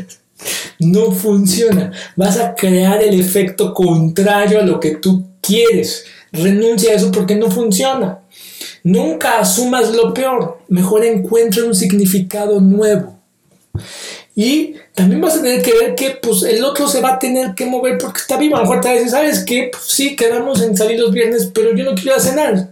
no 0.80 1.12
funciona. 1.12 1.92
Vas 2.16 2.38
a 2.38 2.54
crear 2.54 3.02
el 3.02 3.20
efecto 3.20 3.74
contrario 3.74 4.60
a 4.60 4.64
lo 4.64 4.80
que 4.80 4.98
tú 4.98 5.26
quieres. 5.42 6.06
Renuncia 6.32 6.92
a 6.92 6.96
eso 6.96 7.12
porque 7.12 7.36
no 7.36 7.50
funciona. 7.50 8.20
Nunca 8.84 9.40
asumas 9.40 9.92
lo 9.92 10.14
peor. 10.14 10.60
Mejor 10.68 11.04
encuentra 11.06 11.66
un 11.66 11.76
significado 11.76 12.62
nuevo. 12.62 13.20
Y 14.36 14.76
también 14.94 15.22
vas 15.22 15.38
a 15.38 15.42
tener 15.42 15.62
que 15.62 15.74
ver 15.74 15.96
que 15.96 16.20
pues, 16.22 16.44
el 16.44 16.64
otro 16.64 16.88
se 16.88 17.02
va 17.02 17.14
a 17.14 17.20
tener 17.20 17.56
que 17.56 17.66
mover 17.66 17.98
porque 17.98 18.20
está 18.20 18.38
vivo. 18.38 18.56
A 18.56 18.60
lo 18.60 18.66
mejor 18.66 18.82
te 18.82 19.02
va 19.02 19.10
¿sabes 19.10 19.44
qué? 19.46 19.70
Pues, 19.72 19.84
sí, 19.86 20.16
quedamos 20.16 20.62
en 20.62 20.76
salir 20.76 21.00
los 21.00 21.12
viernes, 21.12 21.50
pero 21.54 21.74
yo 21.76 21.86
no 21.86 21.96
quiero 21.96 22.12
ir 22.12 22.18
a 22.18 22.20
cenar. 22.20 22.70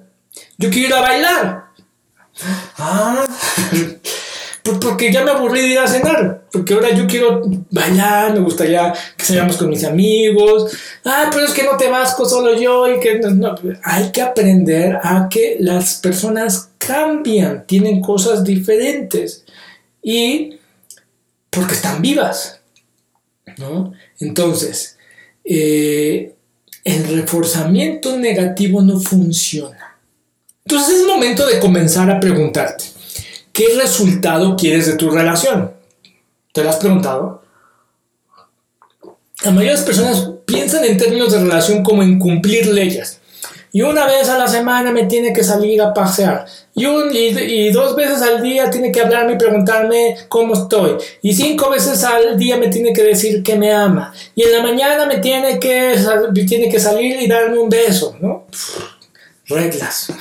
Yo 0.58 0.69
quiero 0.69 0.89
ir 0.89 0.93
a 0.93 1.01
bailar. 1.01 1.63
Ah, 2.77 3.25
pues 4.63 4.77
porque 4.79 5.12
ya 5.12 5.23
me 5.23 5.32
aburrí 5.32 5.62
de 5.62 5.67
ir 5.69 5.79
a 5.79 5.88
cenar. 5.88 6.43
Porque 6.51 6.73
ahora 6.73 6.89
yo 6.93 7.08
quiero 7.08 7.41
bailar, 7.71 8.34
me 8.34 8.39
gustaría 8.41 8.93
que 9.15 9.25
salgamos 9.25 9.55
con 9.55 9.69
mis 9.69 9.86
amigos. 9.86 10.73
Ah, 11.05 11.29
pero 11.32 11.45
es 11.45 11.51
que 11.51 11.63
no 11.63 11.77
te 11.77 11.89
vas 11.89 12.15
con 12.15 12.29
solo 12.29 12.60
yo 12.60 12.93
y 12.93 12.99
que 12.99 13.19
no. 13.19 13.55
Hay 13.84 14.12
que 14.12 14.21
aprender 14.21 14.99
a 15.01 15.29
que 15.29 15.55
las 15.60 15.95
personas 15.95 16.69
cambian, 16.77 17.65
tienen 17.65 18.01
cosas 18.01 18.43
diferentes. 18.43 19.45
Y 20.03 20.59
porque 21.49 21.75
están 21.75 22.01
vivas. 22.01 22.59
¿no? 23.57 23.93
Entonces, 24.19 24.97
eh, 25.43 26.35
el 26.83 27.03
reforzamiento 27.07 28.17
negativo 28.17 28.81
no 28.81 28.99
funciona. 28.99 29.97
Entonces 30.65 30.99
es 30.99 31.07
momento 31.07 31.45
de 31.47 31.59
comenzar 31.59 32.09
a 32.12 32.19
preguntarte, 32.19 32.85
¿qué 33.51 33.65
resultado 33.81 34.55
quieres 34.55 34.85
de 34.85 34.95
tu 34.95 35.09
relación? 35.09 35.71
¿Te 36.53 36.63
lo 36.63 36.69
has 36.69 36.77
preguntado? 36.77 37.43
La 39.43 39.51
mayoría 39.51 39.71
de 39.71 39.77
las 39.77 39.85
personas 39.85 40.29
piensan 40.45 40.83
en 40.83 40.97
términos 40.97 41.31
de 41.31 41.39
relación 41.39 41.83
como 41.83 42.03
en 42.03 42.19
cumplir 42.19 42.67
leyes. 42.67 43.18
Y 43.71 43.82
una 43.82 44.05
vez 44.05 44.27
a 44.29 44.38
la 44.38 44.47
semana 44.47 44.91
me 44.91 45.05
tiene 45.05 45.32
que 45.32 45.43
salir 45.43 45.82
a 45.82 45.93
pasear. 45.93 46.45
Y, 46.73 46.86
y, 46.86 47.71
dos 47.71 47.95
veces 47.95 48.21
al 48.21 48.41
día 48.41 48.69
tiene 48.71 48.91
que 48.91 49.01
hablarme 49.01 49.34
y 49.34 49.38
preguntarme 49.38 50.15
cómo 50.27 50.55
estoy. 50.55 50.97
Y 51.21 51.34
cinco 51.34 51.69
veces 51.69 52.03
al 52.03 52.38
día 52.38 52.58
me 52.58 52.69
tiene 52.69 52.93
que 52.93 53.03
decir 53.03 53.43
que 53.43 53.58
me 53.58 53.71
ama. 53.71 54.13
Y 54.34 54.43
en 54.43 54.53
la 54.53 54.63
mañana 54.63 55.05
me 55.05 55.17
tiene 55.17 55.60
que, 55.60 55.95
tiene 56.47 56.69
que 56.69 56.79
salir 56.79 57.21
y 57.21 57.27
darme 57.27 57.60
un 57.60 57.69
beso, 57.69 58.15
¿no? 58.19 58.45
Reglas. 59.47 60.12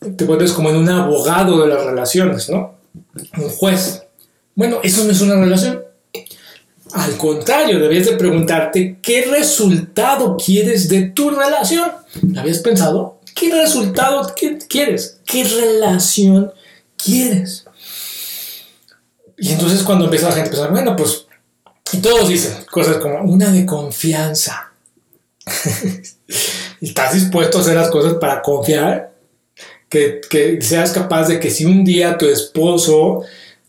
Te 0.16 0.24
vuelves 0.24 0.52
como 0.52 0.70
en 0.70 0.76
un 0.76 0.88
abogado 0.88 1.62
de 1.62 1.68
las 1.68 1.84
relaciones, 1.84 2.50
¿no? 2.50 2.74
Un 3.36 3.48
juez. 3.50 4.02
Bueno, 4.54 4.78
eso 4.82 5.04
no 5.04 5.12
es 5.12 5.20
una 5.20 5.36
relación. 5.36 5.91
Al 6.94 7.16
contrario, 7.16 7.78
debías 7.78 8.06
de 8.06 8.16
preguntarte 8.16 8.98
qué 9.00 9.22
resultado 9.22 10.36
quieres 10.36 10.88
de 10.88 11.02
tu 11.02 11.30
relación. 11.30 11.90
¿Habías 12.36 12.58
pensado? 12.58 13.18
¿Qué 13.34 13.50
resultado 13.50 14.32
quieres? 14.68 15.20
¿Qué 15.24 15.44
relación 15.44 16.52
quieres? 16.96 17.64
Y 19.38 19.52
entonces 19.52 19.82
cuando 19.82 20.04
empieza 20.04 20.28
la 20.28 20.34
gente 20.34 20.50
a 20.50 20.52
pensar, 20.52 20.70
bueno, 20.70 20.94
pues, 20.94 21.26
y 21.92 21.98
todos 21.98 22.28
dicen 22.28 22.52
cosas 22.70 22.98
como 22.98 23.22
una 23.22 23.50
de 23.50 23.64
confianza. 23.64 24.72
¿Estás 26.80 27.14
dispuesto 27.14 27.58
a 27.58 27.60
hacer 27.62 27.74
las 27.74 27.90
cosas 27.90 28.14
para 28.14 28.42
confiar? 28.42 29.12
Que, 29.88 30.20
que 30.28 30.60
seas 30.62 30.92
capaz 30.92 31.28
de 31.28 31.38
que 31.38 31.50
si 31.50 31.64
un 31.64 31.84
día 31.84 32.16
tu 32.16 32.26
esposo 32.26 33.24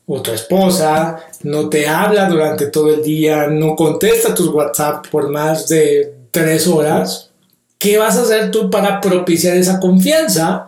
o 0.06 0.22
tu 0.22 0.32
esposa 0.32 1.26
no 1.44 1.70
te 1.70 1.88
habla 1.88 2.28
durante 2.28 2.68
todo 2.68 2.94
el 2.94 3.04
día, 3.04 3.48
no 3.48 3.76
contesta 3.76 4.36
tus 4.36 4.50
WhatsApp 4.50 5.08
por 5.08 5.30
más 5.30 5.68
de 5.68 6.14
tres 6.32 6.68
horas, 6.68 7.30
¿qué 7.78 7.98
vas 7.98 8.18
a 8.18 8.24
hacer 8.24 8.52
tú 8.52 8.70
para 8.70 9.00
propiciar 9.00 9.56
esa 9.56 9.80
confianza? 9.80 10.68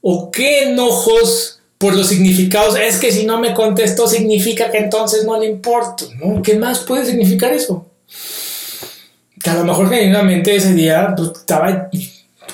¿O 0.00 0.30
qué 0.30 0.64
enojos 0.64 1.60
por 1.76 1.94
los 1.94 2.08
significados? 2.08 2.78
Es 2.78 2.98
que 2.98 3.10
si 3.10 3.26
no 3.26 3.40
me 3.40 3.54
contestó 3.54 4.06
significa 4.06 4.70
que 4.70 4.78
entonces 4.78 5.24
no 5.24 5.38
le 5.38 5.46
importo, 5.46 6.06
¿no? 6.22 6.42
¿Qué 6.42 6.56
más 6.56 6.80
puede 6.80 7.04
significar 7.04 7.52
eso? 7.52 7.86
Que 9.42 9.50
a 9.50 9.54
lo 9.54 9.64
mejor 9.64 9.88
genuinamente 9.88 10.54
ese 10.54 10.74
día 10.74 11.14
pues, 11.16 11.30
estaba 11.30 11.90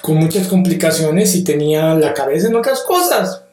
con 0.00 0.16
muchas 0.16 0.48
complicaciones 0.48 1.34
y 1.34 1.44
tenía 1.44 1.94
la 1.94 2.12
cabeza 2.12 2.48
en 2.48 2.56
otras 2.56 2.80
cosas. 2.80 3.43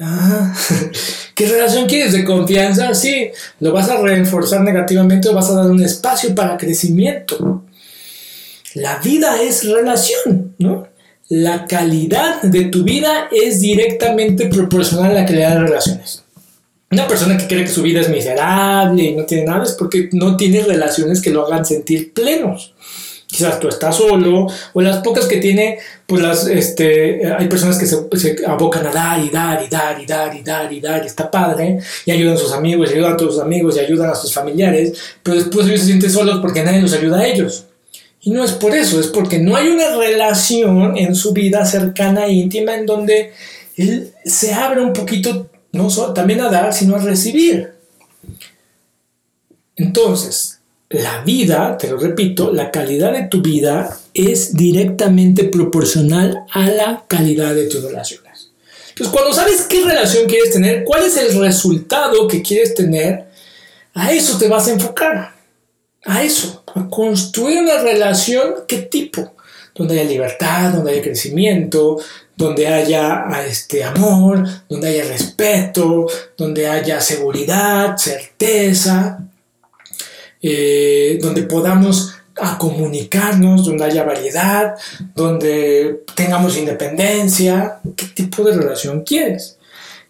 Ah, 0.00 0.54
¿Qué 1.34 1.46
relación 1.46 1.86
quieres? 1.86 2.12
¿De 2.12 2.24
confianza? 2.24 2.94
Sí. 2.94 3.30
¿Lo 3.60 3.72
vas 3.72 3.88
a 3.88 4.00
reforzar 4.00 4.60
negativamente 4.60 5.28
o 5.28 5.34
vas 5.34 5.50
a 5.50 5.54
dar 5.54 5.70
un 5.70 5.82
espacio 5.82 6.34
para 6.34 6.56
crecimiento? 6.56 7.64
La 8.74 8.98
vida 8.98 9.40
es 9.42 9.64
relación, 9.64 10.54
¿no? 10.58 10.88
La 11.28 11.66
calidad 11.66 12.42
de 12.42 12.66
tu 12.66 12.84
vida 12.84 13.28
es 13.30 13.60
directamente 13.60 14.46
proporcional 14.46 15.10
a 15.10 15.20
la 15.20 15.26
calidad 15.26 15.54
de 15.54 15.60
relaciones. 15.60 16.24
Una 16.90 17.06
persona 17.06 17.36
que 17.36 17.46
cree 17.46 17.64
que 17.64 17.70
su 17.70 17.82
vida 17.82 18.00
es 18.00 18.08
miserable 18.08 19.02
y 19.02 19.14
no 19.14 19.24
tiene 19.24 19.44
nada 19.44 19.64
es 19.64 19.72
porque 19.72 20.08
no 20.12 20.36
tiene 20.36 20.62
relaciones 20.62 21.20
que 21.20 21.30
lo 21.30 21.46
hagan 21.46 21.66
sentir 21.66 22.14
plenos. 22.14 22.74
Quizás 23.30 23.60
tú 23.60 23.68
estás 23.68 23.94
solo, 23.94 24.46
o 24.72 24.80
las 24.80 24.98
pocas 24.98 25.26
que 25.26 25.36
tiene, 25.36 25.78
pues 26.06 26.22
las, 26.22 26.46
este, 26.46 27.30
hay 27.30 27.46
personas 27.46 27.78
que 27.78 27.84
se, 27.84 27.98
se, 28.16 28.46
abocan 28.46 28.86
a 28.86 28.90
dar 28.90 29.22
y 29.22 29.28
dar 29.28 29.62
y 29.62 29.68
dar 29.68 30.00
y 30.00 30.06
dar 30.06 30.34
y 30.34 30.42
dar 30.42 30.72
y 30.72 30.80
dar, 30.80 31.04
y 31.04 31.06
está 31.06 31.30
padre, 31.30 31.78
y 32.06 32.10
ayudan 32.10 32.36
a 32.36 32.38
sus 32.38 32.52
amigos, 32.52 32.90
y 32.90 32.94
ayudan 32.94 33.12
a 33.12 33.18
sus 33.18 33.38
amigos, 33.38 33.76
y 33.76 33.80
ayudan 33.80 34.08
a 34.08 34.14
sus 34.14 34.32
familiares, 34.32 34.98
pero 35.22 35.36
después 35.36 35.66
ellos 35.66 35.80
se 35.80 35.88
sienten 35.88 36.10
solos 36.10 36.38
porque 36.40 36.62
nadie 36.62 36.80
los 36.80 36.94
ayuda 36.94 37.18
a 37.18 37.26
ellos. 37.26 37.66
Y 38.22 38.30
no 38.30 38.42
es 38.42 38.52
por 38.52 38.74
eso, 38.74 38.98
es 38.98 39.08
porque 39.08 39.38
no 39.38 39.56
hay 39.56 39.68
una 39.68 39.94
relación 39.94 40.96
en 40.96 41.14
su 41.14 41.34
vida 41.34 41.66
cercana 41.66 42.26
e 42.26 42.32
íntima 42.32 42.74
en 42.74 42.86
donde 42.86 43.32
él 43.76 44.12
se 44.24 44.54
abre 44.54 44.80
un 44.80 44.92
poquito, 44.94 45.50
no 45.72 45.90
solo, 45.90 46.14
también 46.14 46.40
a 46.40 46.48
dar, 46.48 46.72
sino 46.72 46.96
a 46.96 46.98
recibir. 46.98 47.74
Entonces, 49.76 50.57
la 50.90 51.22
vida, 51.22 51.76
te 51.76 51.88
lo 51.88 51.98
repito, 51.98 52.52
la 52.52 52.70
calidad 52.70 53.12
de 53.12 53.28
tu 53.28 53.42
vida 53.42 53.98
es 54.14 54.54
directamente 54.54 55.44
proporcional 55.44 56.44
a 56.50 56.66
la 56.68 57.04
calidad 57.06 57.54
de 57.54 57.66
tus 57.66 57.82
relaciones. 57.82 58.50
Entonces, 58.88 59.12
cuando 59.12 59.32
sabes 59.32 59.62
qué 59.68 59.84
relación 59.84 60.26
quieres 60.26 60.50
tener, 60.50 60.84
cuál 60.84 61.04
es 61.04 61.16
el 61.16 61.38
resultado 61.38 62.26
que 62.26 62.42
quieres 62.42 62.74
tener, 62.74 63.26
a 63.94 64.12
eso 64.12 64.38
te 64.38 64.48
vas 64.48 64.66
a 64.66 64.72
enfocar. 64.72 65.34
A 66.04 66.22
eso, 66.22 66.64
a 66.74 66.88
construir 66.88 67.58
una 67.58 67.78
relación, 67.78 68.54
¿qué 68.66 68.78
tipo? 68.78 69.34
Donde 69.74 70.00
haya 70.00 70.08
libertad, 70.08 70.72
donde 70.72 70.92
haya 70.92 71.02
crecimiento, 71.02 72.00
donde 72.34 72.66
haya 72.66 73.26
este, 73.46 73.84
amor, 73.84 74.44
donde 74.68 74.88
haya 74.88 75.04
respeto, 75.04 76.06
donde 76.36 76.66
haya 76.66 77.00
seguridad, 77.00 77.96
certeza, 77.96 79.27
eh, 80.42 81.18
donde 81.20 81.42
podamos 81.42 82.14
a 82.40 82.58
comunicarnos, 82.58 83.64
donde 83.64 83.84
haya 83.84 84.04
variedad, 84.04 84.74
donde 85.14 86.04
tengamos 86.14 86.56
independencia, 86.56 87.78
qué 87.96 88.06
tipo 88.06 88.44
de 88.44 88.56
relación 88.56 89.02
quieres. 89.02 89.58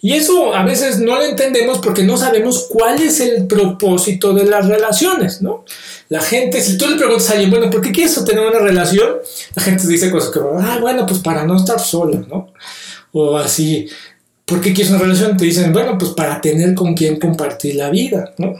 Y 0.00 0.12
eso 0.12 0.54
a 0.54 0.64
veces 0.64 1.00
no 1.00 1.16
lo 1.16 1.24
entendemos 1.24 1.78
porque 1.78 2.04
no 2.04 2.16
sabemos 2.16 2.68
cuál 2.70 3.02
es 3.02 3.18
el 3.18 3.46
propósito 3.48 4.32
de 4.32 4.44
las 4.44 4.66
relaciones, 4.66 5.42
¿no? 5.42 5.64
La 6.08 6.20
gente, 6.20 6.60
si 6.60 6.78
tú 6.78 6.86
le 6.88 6.96
preguntas 6.96 7.28
a 7.30 7.32
alguien, 7.32 7.50
bueno, 7.50 7.68
¿por 7.68 7.80
qué 7.80 7.90
quieres 7.90 8.24
tener 8.24 8.46
una 8.46 8.60
relación? 8.60 9.16
La 9.56 9.62
gente 9.62 9.88
dice 9.88 10.10
cosas 10.10 10.30
como, 10.30 10.60
ah, 10.60 10.78
bueno, 10.80 11.04
pues 11.04 11.18
para 11.18 11.44
no 11.44 11.56
estar 11.56 11.80
sola, 11.80 12.22
¿no? 12.28 12.52
O 13.12 13.36
así, 13.36 13.88
¿por 14.44 14.60
qué 14.60 14.72
quieres 14.72 14.92
una 14.92 15.02
relación? 15.02 15.36
Te 15.36 15.46
dicen, 15.46 15.72
bueno, 15.72 15.98
pues 15.98 16.12
para 16.12 16.40
tener 16.40 16.74
con 16.74 16.94
quien 16.94 17.18
compartir 17.18 17.74
la 17.74 17.90
vida, 17.90 18.34
¿no? 18.38 18.54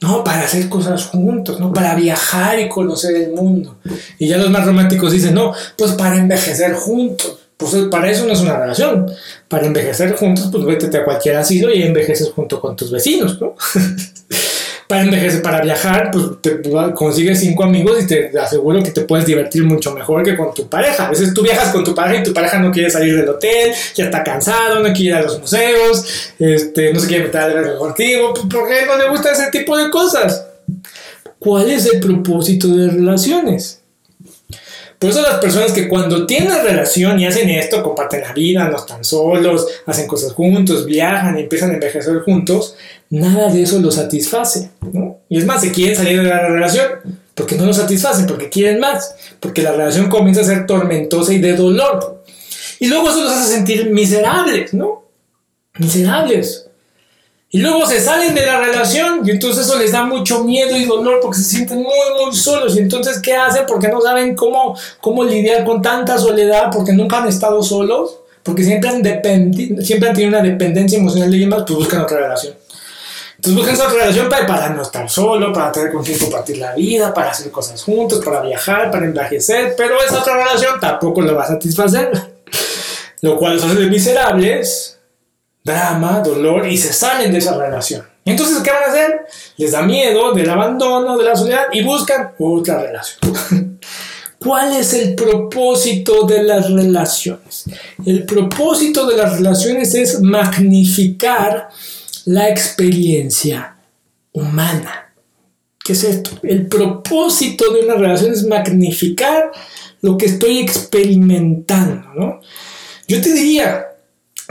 No, 0.00 0.24
para 0.24 0.42
hacer 0.42 0.68
cosas 0.68 1.06
juntos, 1.06 1.60
¿no? 1.60 1.72
Para 1.72 1.94
viajar 1.94 2.58
y 2.58 2.68
conocer 2.68 3.16
el 3.16 3.32
mundo. 3.32 3.76
Y 4.18 4.28
ya 4.28 4.36
los 4.36 4.50
más 4.50 4.66
románticos 4.66 5.12
dicen, 5.12 5.34
no, 5.34 5.52
pues 5.76 5.92
para 5.92 6.16
envejecer 6.16 6.74
juntos. 6.74 7.38
Pues 7.56 7.72
para 7.90 8.10
eso 8.10 8.26
no 8.26 8.32
es 8.32 8.40
una 8.40 8.58
relación. 8.58 9.06
Para 9.48 9.66
envejecer 9.66 10.16
juntos, 10.16 10.48
pues 10.50 10.64
vete 10.64 10.96
a 10.96 11.04
cualquier 11.04 11.36
asilo 11.36 11.72
y 11.72 11.82
envejeces 11.82 12.30
junto 12.34 12.60
con 12.60 12.76
tus 12.76 12.90
vecinos, 12.90 13.40
¿no? 13.40 13.54
para 14.94 15.04
envejecer, 15.04 15.42
para 15.42 15.60
viajar, 15.60 16.10
pues 16.12 16.24
te 16.40 16.62
consigues 16.94 17.40
cinco 17.40 17.64
amigos 17.64 18.00
y 18.00 18.06
te 18.06 18.38
aseguro 18.38 18.80
que 18.80 18.92
te 18.92 19.00
puedes 19.00 19.26
divertir 19.26 19.64
mucho 19.64 19.92
mejor 19.92 20.22
que 20.22 20.36
con 20.36 20.54
tu 20.54 20.68
pareja. 20.68 21.06
A 21.06 21.10
veces 21.10 21.34
tú 21.34 21.42
viajas 21.42 21.72
con 21.72 21.82
tu 21.82 21.94
pareja 21.94 22.20
y 22.20 22.22
tu 22.22 22.32
pareja 22.32 22.60
no 22.60 22.70
quiere 22.70 22.88
salir 22.90 23.16
del 23.16 23.28
hotel, 23.28 23.72
ya 23.94 24.04
está 24.04 24.22
cansado, 24.22 24.80
no 24.80 24.92
quiere 24.92 25.02
ir 25.02 25.14
a 25.14 25.22
los 25.22 25.40
museos, 25.40 26.32
este, 26.38 26.92
no 26.92 27.00
se 27.00 27.08
quiere 27.08 27.24
meter 27.24 27.40
al 27.40 27.64
deportivo, 27.64 28.34
pues, 28.34 28.46
¿por 28.46 28.68
qué 28.68 28.86
no 28.86 28.96
le 28.96 29.08
gusta 29.08 29.32
ese 29.32 29.50
tipo 29.50 29.76
de 29.76 29.90
cosas? 29.90 30.46
¿Cuál 31.40 31.70
es 31.70 31.86
el 31.86 31.98
propósito 31.98 32.68
de 32.68 32.88
relaciones? 32.90 33.80
Por 35.04 35.10
eso 35.10 35.20
las 35.20 35.38
personas 35.38 35.72
que 35.72 35.88
cuando 35.88 36.24
tienen 36.24 36.62
relación 36.62 37.18
y 37.18 37.26
hacen 37.26 37.50
esto, 37.50 37.82
comparten 37.82 38.22
la 38.22 38.32
vida, 38.32 38.68
no 38.68 38.76
están 38.76 39.04
solos, 39.04 39.66
hacen 39.84 40.06
cosas 40.06 40.32
juntos, 40.32 40.86
viajan 40.86 41.36
y 41.36 41.42
empiezan 41.42 41.72
a 41.72 41.74
envejecer 41.74 42.20
juntos, 42.20 42.76
nada 43.10 43.48
de 43.48 43.62
eso 43.62 43.80
los 43.80 43.94
satisface. 43.94 44.70
Y 45.28 45.38
es 45.38 45.46
más, 45.46 45.60
se 45.60 45.72
quieren 45.72 45.96
salir 45.96 46.22
de 46.22 46.28
la 46.28 46.46
relación 46.46 46.88
porque 47.34 47.56
no 47.56 47.66
los 47.66 47.76
satisfacen, 47.76 48.26
porque 48.26 48.48
quieren 48.48 48.80
más, 48.80 49.14
porque 49.40 49.62
la 49.62 49.72
relación 49.72 50.08
comienza 50.08 50.42
a 50.42 50.44
ser 50.44 50.66
tormentosa 50.66 51.32
y 51.32 51.40
de 51.40 51.54
dolor. 51.54 52.22
Y 52.78 52.86
luego 52.86 53.10
eso 53.10 53.22
los 53.22 53.32
hace 53.32 53.54
sentir 53.54 53.90
miserables, 53.90 54.72
¿no? 54.74 55.04
Miserables. 55.78 56.66
Y 57.50 57.58
luego 57.58 57.86
se 57.86 58.00
salen 58.00 58.34
de 58.34 58.46
la 58.46 58.60
relación 58.60 59.20
y 59.24 59.30
entonces 59.30 59.66
eso 59.66 59.78
les 59.78 59.92
da 59.92 60.04
mucho 60.04 60.42
miedo 60.42 60.76
y 60.76 60.86
dolor 60.86 61.20
porque 61.22 61.38
se 61.38 61.44
sienten 61.44 61.78
muy, 61.78 62.24
muy 62.24 62.34
solos. 62.34 62.76
Y 62.76 62.80
entonces, 62.80 63.20
¿qué 63.20 63.34
hacen? 63.34 63.64
Porque 63.66 63.88
no 63.88 64.00
saben 64.00 64.34
cómo, 64.34 64.76
cómo 65.00 65.22
lidiar 65.22 65.64
con 65.64 65.80
tanta 65.80 66.18
soledad, 66.18 66.70
porque 66.72 66.92
nunca 66.92 67.18
han 67.18 67.28
estado 67.28 67.62
solos, 67.62 68.18
porque 68.42 68.64
siempre 68.64 68.90
han, 68.90 69.54
siempre 69.84 70.08
han 70.08 70.14
tenido 70.14 70.30
una 70.30 70.42
dependencia 70.42 70.98
emocional 70.98 71.30
de 71.30 71.34
alguien 71.36 71.48
más, 71.48 71.62
pues 71.64 71.78
buscan 71.78 72.02
otra 72.02 72.18
relación. 72.18 72.54
Entonces 73.46 73.54
buscan 73.54 73.88
otra 73.88 74.04
relación 74.04 74.28
para, 74.30 74.46
para 74.46 74.68
no 74.70 74.80
estar 74.80 75.10
solo, 75.10 75.52
para 75.52 75.70
tener 75.70 75.92
con 75.92 76.02
quien 76.02 76.18
compartir 76.18 76.56
la 76.56 76.74
vida, 76.74 77.12
para 77.12 77.30
hacer 77.30 77.50
cosas 77.50 77.82
juntos, 77.82 78.24
para 78.24 78.40
viajar, 78.40 78.90
para 78.90 79.04
envejecer, 79.04 79.74
pero 79.76 80.02
esa 80.02 80.20
otra 80.20 80.38
relación 80.38 80.80
tampoco 80.80 81.20
lo 81.20 81.34
va 81.34 81.42
a 81.42 81.48
satisfacer. 81.48 82.10
Lo 83.20 83.36
cual 83.36 83.56
los 83.56 83.64
hace 83.64 83.86
miserables 83.86 84.98
drama, 85.62 86.20
dolor 86.20 86.66
y 86.66 86.78
se 86.78 86.92
salen 86.92 87.32
de 87.32 87.38
esa 87.38 87.56
relación. 87.58 88.06
Entonces, 88.24 88.62
¿qué 88.62 88.70
van 88.70 88.84
a 88.84 88.86
hacer? 88.86 89.26
Les 89.58 89.72
da 89.72 89.82
miedo 89.82 90.32
del 90.32 90.48
abandono, 90.48 91.18
de 91.18 91.24
la 91.24 91.36
soledad 91.36 91.66
y 91.72 91.82
buscan 91.82 92.32
otra 92.38 92.82
relación. 92.82 93.78
¿Cuál 94.38 94.76
es 94.76 94.92
el 94.94 95.14
propósito 95.14 96.26
de 96.26 96.42
las 96.42 96.70
relaciones? 96.70 97.64
El 98.04 98.24
propósito 98.24 99.06
de 99.06 99.16
las 99.16 99.36
relaciones 99.36 99.94
es 99.94 100.20
magnificar 100.20 101.68
la 102.24 102.48
experiencia 102.48 103.76
humana. 104.32 105.12
¿Qué 105.84 105.92
es 105.92 106.04
esto? 106.04 106.30
El 106.42 106.66
propósito 106.66 107.72
de 107.72 107.80
una 107.80 107.94
relación 107.94 108.32
es 108.32 108.44
magnificar 108.44 109.50
lo 110.00 110.16
que 110.16 110.26
estoy 110.26 110.58
experimentando, 110.58 112.08
¿no? 112.14 112.40
Yo 113.06 113.20
te 113.20 113.32
diría, 113.32 113.86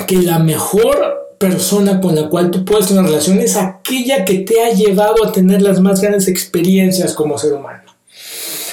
que 0.07 0.17
la 0.17 0.39
mejor 0.39 1.35
persona 1.39 1.99
con 2.01 2.15
la 2.15 2.29
cual 2.29 2.51
tú 2.51 2.65
puedes 2.65 2.87
tener 2.87 3.01
una 3.01 3.09
relación 3.09 3.39
es 3.39 3.55
aquella 3.55 4.25
que 4.25 4.39
te 4.39 4.63
ha 4.63 4.71
llevado 4.71 5.25
a 5.25 5.31
tener 5.31 5.61
las 5.61 5.79
más 5.79 6.01
grandes 6.01 6.27
experiencias 6.27 7.13
como 7.13 7.37
ser 7.37 7.53
humano. 7.53 7.83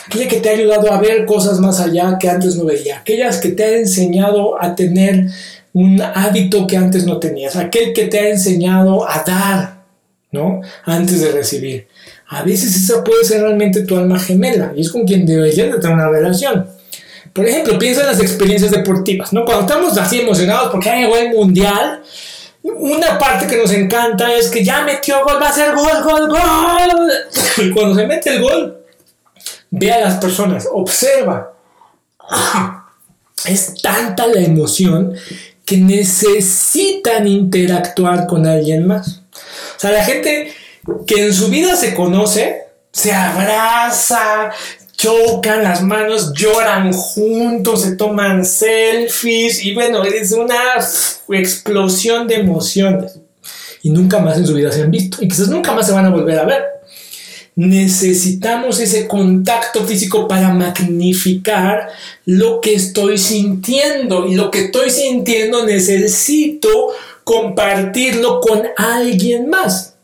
Aquella 0.06 0.28
que 0.28 0.40
te 0.40 0.48
ha 0.48 0.52
ayudado 0.52 0.92
a 0.92 1.00
ver 1.00 1.24
cosas 1.24 1.60
más 1.60 1.78
allá 1.80 2.16
que 2.18 2.28
antes 2.28 2.56
no 2.56 2.64
veía. 2.64 2.98
Aquellas 2.98 3.38
que 3.38 3.50
te 3.50 3.64
ha 3.64 3.76
enseñado 3.76 4.60
a 4.60 4.74
tener 4.74 5.30
un 5.72 6.00
hábito 6.02 6.66
que 6.66 6.76
antes 6.76 7.06
no 7.06 7.18
tenías. 7.18 7.56
Aquel 7.56 7.92
que 7.92 8.06
te 8.06 8.18
ha 8.18 8.28
enseñado 8.28 9.08
a 9.08 9.22
dar, 9.22 9.84
¿no? 10.32 10.60
Antes 10.84 11.20
de 11.20 11.32
recibir. 11.32 11.88
A 12.28 12.42
veces 12.42 12.76
esa 12.76 13.02
puede 13.02 13.24
ser 13.24 13.42
realmente 13.42 13.82
tu 13.82 13.96
alma 13.96 14.18
gemela 14.18 14.72
y 14.76 14.82
es 14.82 14.90
con 14.90 15.04
quien 15.04 15.26
deberías 15.26 15.72
de 15.72 15.78
tener 15.78 15.96
una 15.96 16.08
relación. 16.08 16.66
Por 17.32 17.46
ejemplo, 17.46 17.78
piensa 17.78 18.02
en 18.02 18.08
las 18.08 18.20
experiencias 18.20 18.72
deportivas, 18.72 19.32
¿no? 19.32 19.44
Cuando 19.44 19.62
estamos 19.62 19.96
así 19.98 20.20
emocionados 20.20 20.70
porque 20.70 20.90
hay 20.90 21.04
el 21.04 21.34
mundial, 21.34 22.02
una 22.62 23.18
parte 23.18 23.46
que 23.46 23.56
nos 23.56 23.72
encanta 23.72 24.32
es 24.32 24.48
que 24.48 24.64
ya 24.64 24.82
metió 24.82 25.24
gol, 25.24 25.40
va 25.40 25.48
a 25.48 25.52
ser 25.52 25.74
gol, 25.74 26.02
gol, 26.04 26.28
gol. 26.28 27.12
Y 27.58 27.70
cuando 27.74 27.94
se 27.94 28.06
mete 28.06 28.30
el 28.30 28.42
gol, 28.42 28.84
ve 29.70 29.92
a 29.92 30.00
las 30.00 30.16
personas, 30.16 30.68
observa. 30.70 31.52
Es 33.46 33.80
tanta 33.80 34.26
la 34.26 34.40
emoción 34.40 35.14
que 35.70 35.76
necesitan 35.76 37.28
interactuar 37.28 38.26
con 38.26 38.44
alguien 38.44 38.88
más. 38.88 39.22
O 39.76 39.78
sea, 39.78 39.92
la 39.92 40.02
gente 40.04 40.52
que 41.06 41.26
en 41.26 41.32
su 41.32 41.46
vida 41.46 41.76
se 41.76 41.94
conoce, 41.94 42.64
se 42.90 43.12
abraza, 43.12 44.50
chocan 44.96 45.62
las 45.62 45.80
manos, 45.80 46.32
lloran 46.34 46.92
juntos, 46.92 47.82
se 47.82 47.94
toman 47.94 48.44
selfies 48.44 49.64
y 49.64 49.72
bueno, 49.72 50.02
es 50.02 50.32
una 50.32 50.58
explosión 51.28 52.26
de 52.26 52.34
emociones. 52.34 53.20
Y 53.82 53.90
nunca 53.90 54.18
más 54.18 54.38
en 54.38 54.48
su 54.48 54.54
vida 54.54 54.72
se 54.72 54.82
han 54.82 54.90
visto 54.90 55.18
y 55.20 55.28
quizás 55.28 55.46
nunca 55.46 55.72
más 55.72 55.86
se 55.86 55.92
van 55.92 56.06
a 56.06 56.10
volver 56.10 56.40
a 56.40 56.46
ver. 56.46 56.64
Necesitamos 57.56 58.80
ese 58.80 59.06
contacto 59.06 59.84
físico 59.84 60.26
para 60.28 60.50
magnificar 60.50 61.88
lo 62.24 62.60
que 62.60 62.74
estoy 62.74 63.18
sintiendo 63.18 64.26
y 64.26 64.34
lo 64.34 64.50
que 64.50 64.66
estoy 64.66 64.90
sintiendo 64.90 65.66
necesito 65.66 66.68
compartirlo 67.24 68.40
con 68.40 68.62
alguien 68.76 69.50
más. 69.50 69.94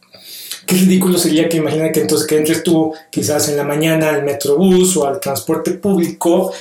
Qué 0.67 0.75
ridículo 0.75 1.17
sería 1.17 1.49
que 1.49 1.59
imagina 1.59 1.93
que 1.93 2.01
entonces 2.01 2.27
que 2.27 2.37
entres 2.37 2.65
tú 2.65 2.93
quizás 3.11 3.49
en 3.49 3.57
la 3.57 3.63
mañana 3.63 4.11
al 4.11 4.25
metrobús 4.25 4.97
o 4.97 5.07
al 5.07 5.21
transporte 5.21 5.71
público 5.73 6.53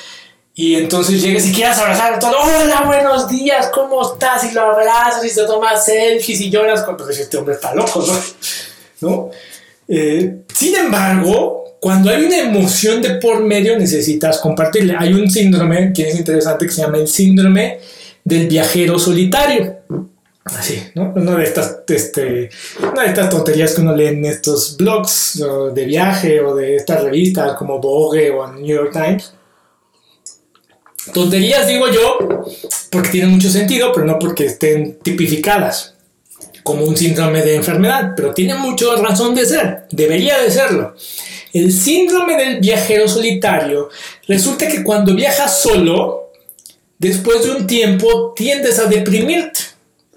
y 0.53 0.75
entonces 0.75 1.21
llegues 1.21 1.47
y 1.47 1.51
quieras 1.51 1.79
abrazar 1.79 2.13
a 2.13 2.19
todo, 2.19 2.37
hola, 2.37 2.83
buenos 2.85 3.27
días, 3.27 3.69
¿cómo 3.73 4.13
estás? 4.13 4.45
Y 4.45 4.53
lo 4.53 4.61
abrazas 4.61 5.25
y 5.25 5.35
te 5.35 5.43
tomas 5.43 5.83
selfies 5.83 6.39
y 6.39 6.49
lloras 6.49 6.83
cuando 6.83 7.03
pues 7.03 7.19
este 7.19 7.35
hombre 7.35 7.55
está 7.55 7.73
loco, 7.73 8.05
¿no? 9.01 9.31
Eh, 9.87 10.41
sin 10.53 10.75
embargo, 10.75 11.77
cuando 11.79 12.09
hay 12.09 12.23
una 12.23 12.39
emoción 12.39 13.01
de 13.01 13.15
por 13.15 13.43
medio 13.43 13.77
necesitas 13.77 14.39
compartirle. 14.39 14.95
Hay 14.97 15.13
un 15.13 15.29
síndrome 15.29 15.93
que 15.93 16.09
es 16.09 16.15
interesante 16.17 16.65
que 16.65 16.71
se 16.71 16.81
llama 16.81 16.97
el 16.97 17.07
síndrome 17.07 17.79
del 18.23 18.47
viajero 18.47 18.97
solitario. 18.97 19.77
Así, 20.45 20.79
¿no? 20.93 21.13
Una 21.15 21.35
de 21.37 21.43
estas, 21.43 21.79
este, 21.87 22.49
una 22.91 23.03
de 23.03 23.07
estas 23.07 23.29
tonterías 23.29 23.73
que 23.73 23.81
uno 23.81 23.95
lee 23.95 24.07
en 24.07 24.25
estos 24.25 24.77
blogs 24.77 25.43
de 25.73 25.85
viaje 25.85 26.39
o 26.39 26.55
de 26.55 26.75
estas 26.75 27.03
revistas 27.03 27.55
como 27.57 27.79
Vogue 27.79 28.31
o 28.31 28.51
New 28.51 28.65
York 28.65 28.91
Times. 28.93 29.33
Tonterías 31.13 31.67
digo 31.67 31.85
yo 31.91 32.45
porque 32.91 33.09
tienen 33.09 33.31
mucho 33.31 33.49
sentido, 33.49 33.91
pero 33.93 34.05
no 34.05 34.17
porque 34.17 34.45
estén 34.45 34.97
tipificadas 34.99 35.94
como 36.65 36.83
un 36.83 36.97
síndrome 36.97 37.43
de 37.43 37.55
enfermedad, 37.55 38.13
pero 38.15 38.33
tiene 38.33 38.55
mucha 38.55 38.95
razón 38.95 39.35
de 39.35 39.45
ser, 39.45 39.85
debería 39.91 40.39
de 40.39 40.49
serlo. 40.49 40.95
El 41.53 41.71
síndrome 41.71 42.35
del 42.35 42.59
viajero 42.59 43.07
solitario 43.07 43.89
resulta 44.27 44.67
que 44.67 44.83
cuando 44.83 45.15
viajas 45.15 45.61
solo, 45.61 46.31
después 46.97 47.43
de 47.43 47.51
un 47.51 47.67
tiempo 47.67 48.33
tiendes 48.35 48.79
a 48.79 48.85
deprimirte 48.85 49.75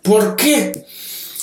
¿Por 0.09 0.37
qué? 0.37 0.87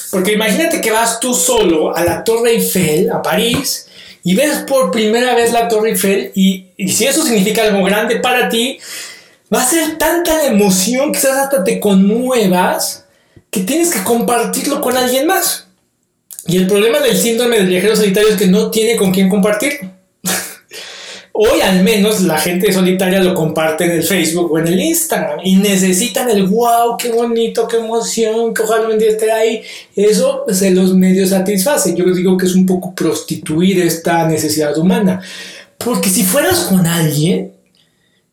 Porque 0.09 0.33
imagínate 0.33 0.81
que 0.81 0.89
vas 0.89 1.19
tú 1.19 1.35
solo 1.35 1.95
a 1.95 2.03
la 2.03 2.23
Torre 2.23 2.53
Eiffel, 2.53 3.11
a 3.11 3.21
París, 3.21 3.87
y 4.23 4.33
ves 4.33 4.63
por 4.67 4.89
primera 4.89 5.35
vez 5.35 5.53
la 5.53 5.67
Torre 5.67 5.89
Eiffel, 5.89 6.31
y, 6.33 6.65
si 6.87 7.05
eso 7.05 7.23
significa 7.23 7.61
algo 7.61 7.83
grande 7.83 8.15
para 8.17 8.49
ti, 8.49 8.79
va 9.53 9.61
a 9.61 9.69
ser 9.69 9.99
tanta 9.99 10.35
la 10.35 10.45
emoción, 10.47 11.11
quizás 11.11 11.37
hasta 11.37 11.63
te 11.63 11.79
conmuevas, 11.79 13.04
que 13.55 13.61
tienes 13.61 13.89
que 13.89 14.03
compartirlo 14.03 14.81
con 14.81 14.97
alguien 14.97 15.27
más. 15.27 15.67
Y 16.45 16.57
el 16.57 16.67
problema 16.67 16.99
del 16.99 17.15
síndrome 17.15 17.55
del 17.55 17.67
viajero 17.67 17.95
solitario 17.95 18.31
es 18.31 18.35
que 18.35 18.47
no 18.47 18.69
tiene 18.69 18.97
con 18.97 19.13
quién 19.13 19.29
compartirlo. 19.29 19.91
Hoy 21.31 21.61
al 21.61 21.81
menos 21.81 22.19
la 22.19 22.37
gente 22.37 22.73
solitaria 22.73 23.23
lo 23.23 23.33
comparte 23.33 23.85
en 23.85 23.91
el 23.91 24.03
Facebook 24.03 24.51
o 24.51 24.59
en 24.59 24.67
el 24.67 24.81
Instagram 24.81 25.39
y 25.41 25.55
necesitan 25.55 26.29
el 26.29 26.47
wow, 26.47 26.97
qué 26.97 27.13
bonito, 27.13 27.65
qué 27.65 27.77
emoción, 27.77 28.53
que 28.53 28.63
ojalá 28.63 28.89
un 28.89 28.99
día 28.99 29.11
esté 29.11 29.31
ahí. 29.31 29.61
Eso 29.95 30.43
se 30.49 30.71
los 30.71 30.93
medio 30.93 31.25
satisface. 31.25 31.95
Yo 31.95 32.03
digo 32.13 32.35
que 32.35 32.47
es 32.47 32.55
un 32.55 32.65
poco 32.65 32.93
prostituir 32.93 33.79
esta 33.79 34.27
necesidad 34.27 34.77
humana. 34.77 35.21
Porque 35.77 36.09
si 36.09 36.25
fueras 36.25 36.65
con 36.65 36.85
alguien, 36.85 37.54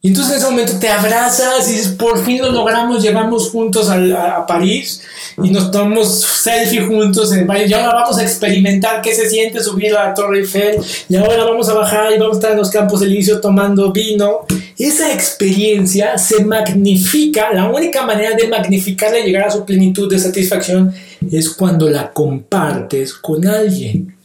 y 0.04 0.08
entonces 0.08 0.32
en 0.32 0.38
ese 0.38 0.50
momento 0.50 0.72
te 0.80 0.88
abrazas 0.88 1.70
y 1.70 1.74
dices, 1.74 1.88
por 1.90 2.24
fin 2.24 2.42
lo 2.42 2.50
logramos, 2.50 3.00
llevamos 3.00 3.50
juntos 3.50 3.88
a, 3.88 4.44
París 4.48 5.00
y 5.40 5.50
nos 5.50 5.70
tomamos 5.70 6.22
selfie 6.42 6.84
juntos 6.84 7.32
en 7.32 7.46
París 7.46 7.70
y 7.70 7.74
ahora 7.74 7.94
vamos 7.94 8.18
a 8.18 8.24
experimentar 8.24 9.00
qué 9.00 9.14
se 9.14 9.30
siente 9.30 9.62
subir 9.62 9.94
a 9.94 10.08
la 10.08 10.14
Torre 10.14 10.40
Eiffel 10.40 10.80
y 11.08 11.14
ahora 11.14 11.44
vamos 11.44 11.68
a 11.68 11.74
bajar 11.74 12.12
y 12.12 12.18
vamos 12.18 12.34
a 12.34 12.38
estar 12.40 12.50
en 12.50 12.58
los 12.58 12.70
campos 12.70 13.00
elíseos 13.02 13.40
tomando 13.40 13.92
vino. 13.92 14.40
Esa 14.76 15.12
experiencia 15.12 16.18
se 16.18 16.44
magnifica, 16.44 17.52
la 17.52 17.70
única 17.70 18.04
manera 18.04 18.34
de 18.34 18.48
magnificarla 18.48 19.20
y 19.20 19.26
llegar 19.26 19.46
a 19.46 19.50
su 19.52 19.64
plenitud 19.64 20.10
de 20.10 20.18
satisfacción 20.18 20.92
es 21.30 21.48
cuando 21.50 21.88
la 21.88 22.12
compartes 22.12 23.14
con 23.14 23.46
alguien. 23.46 24.16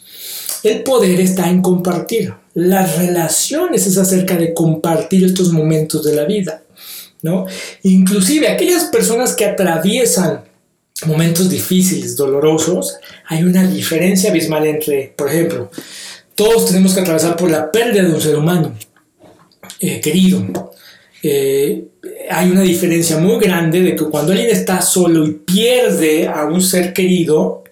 El 0.64 0.84
poder 0.84 1.20
está 1.20 1.50
en 1.50 1.62
compartir. 1.62 2.34
Las 2.54 2.98
relaciones 2.98 3.86
es 3.86 3.98
acerca 3.98 4.36
de 4.36 4.54
compartir 4.54 5.26
estos 5.26 5.52
momentos 5.52 6.04
de 6.04 6.16
la 6.16 6.26
vida, 6.26 6.64
¿no? 7.22 7.46
Inclusive 7.84 8.50
aquellas 8.50 8.86
personas 8.86 9.36
que 9.36 9.46
atraviesan 9.46 10.42
momentos 11.06 11.50
difíciles, 11.50 12.16
dolorosos, 12.16 12.98
hay 13.28 13.44
una 13.44 13.68
diferencia 13.68 14.32
abismal 14.32 14.66
entre, 14.66 15.14
por 15.16 15.30
ejemplo, 15.30 15.70
todos 16.34 16.68
tenemos 16.68 16.94
que 16.94 17.02
atravesar 17.02 17.36
por 17.36 17.52
la 17.52 17.72
pérdida 17.72 18.04
de 18.04 18.14
un 18.14 18.22
ser 18.22 18.36
humano 18.36 18.74
eh, 19.80 20.02
querido. 20.02 20.72
Eh, 21.22 21.86
hay 22.30 22.50
una 22.50 22.62
diferencia 22.62 23.18
muy 23.18 23.40
grande 23.40 23.82
de 23.82 23.96
que 23.96 24.06
cuando 24.06 24.32
alguien 24.32 24.50
está 24.50 24.82
solo 24.82 25.26
y 25.26 25.34
pierde 25.34 26.28
a 26.28 26.46
un 26.46 26.62
ser 26.62 26.94
querido, 26.94 27.64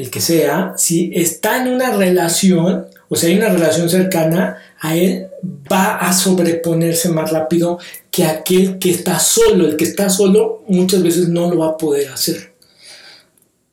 el 0.00 0.10
que 0.10 0.20
sea, 0.20 0.74
si 0.76 1.12
está 1.14 1.60
en 1.60 1.68
una 1.68 1.92
relación, 1.92 2.86
o 3.08 3.16
sea, 3.16 3.28
hay 3.28 3.36
una 3.36 3.50
relación 3.50 3.88
cercana, 3.88 4.58
a 4.80 4.96
él 4.96 5.26
va 5.70 5.96
a 5.96 6.12
sobreponerse 6.12 7.08
más 7.10 7.30
rápido 7.30 7.78
que 8.10 8.24
aquel 8.24 8.78
que 8.78 8.90
está 8.90 9.18
solo. 9.18 9.66
El 9.66 9.76
que 9.76 9.84
está 9.84 10.08
solo 10.08 10.62
muchas 10.68 11.02
veces 11.02 11.28
no 11.28 11.50
lo 11.50 11.58
va 11.58 11.68
a 11.68 11.76
poder 11.76 12.08
hacer. 12.08 12.52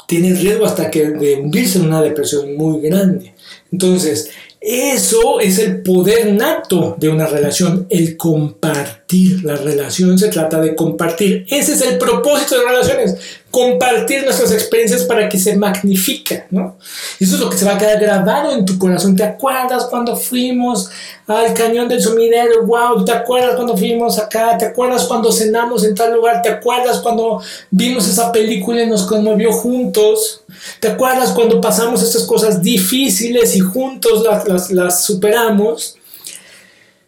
Tiene 0.07 0.33
riesgo 0.33 0.65
hasta 0.65 0.89
que 0.89 1.09
de 1.09 1.35
hundirse 1.35 1.79
en 1.79 1.85
una 1.85 2.01
depresión 2.01 2.55
muy 2.55 2.81
grande. 2.81 3.33
Entonces, 3.71 4.29
eso 4.59 5.39
es 5.39 5.59
el 5.59 5.81
poder 5.83 6.33
nato 6.33 6.95
de 6.99 7.09
una 7.09 7.27
relación, 7.27 7.87
el 7.89 8.17
compartir. 8.17 9.43
La 9.43 9.55
relación 9.55 10.17
se 10.17 10.29
trata 10.29 10.59
de 10.59 10.75
compartir. 10.75 11.45
Ese 11.49 11.73
es 11.73 11.81
el 11.81 11.97
propósito 11.97 12.57
de 12.57 12.63
las 12.65 12.71
relaciones 12.71 13.36
compartir 13.49 14.23
nuestras 14.23 14.51
experiencias 14.51 15.03
para 15.03 15.29
que 15.29 15.39
se 15.39 15.55
magnifique, 15.55 16.43
¿no? 16.51 16.77
Y 17.19 17.23
eso 17.23 17.35
es 17.35 17.41
lo 17.41 17.49
que 17.49 17.57
se 17.57 17.65
va 17.65 17.75
a 17.75 17.77
quedar 17.77 17.99
grabado 17.99 18.51
en 18.51 18.65
tu 18.65 18.77
corazón. 18.77 19.15
¿Te 19.15 19.23
acuerdas 19.23 19.85
cuando 19.85 20.15
fuimos 20.17 20.89
al 21.27 21.53
cañón 21.53 21.87
del 21.87 22.01
sumidero? 22.01 22.65
¡Wow! 22.65 23.05
¿Te 23.05 23.13
acuerdas 23.13 23.55
cuando 23.55 23.77
fuimos 23.77 24.19
acá? 24.19 24.57
¿Te 24.57 24.65
acuerdas 24.65 25.05
cuando 25.05 25.31
cenamos 25.31 25.85
en 25.85 25.95
tal 25.95 26.13
lugar? 26.13 26.41
¿Te 26.41 26.49
acuerdas 26.49 26.99
cuando 26.99 27.41
vimos 27.71 28.07
esa 28.07 28.31
película 28.31 28.83
y 28.83 28.87
nos 28.87 29.03
conmovió 29.03 29.53
juntos? 29.53 30.41
¿Te 30.81 30.89
acuerdas 30.89 31.31
cuando 31.31 31.61
pasamos 31.61 32.03
estas 32.03 32.23
cosas 32.25 32.61
difíciles 32.61 33.55
y 33.55 33.61
juntos 33.61 34.23
las, 34.23 34.47
las, 34.47 34.71
las 34.71 35.03
superamos? 35.03 35.95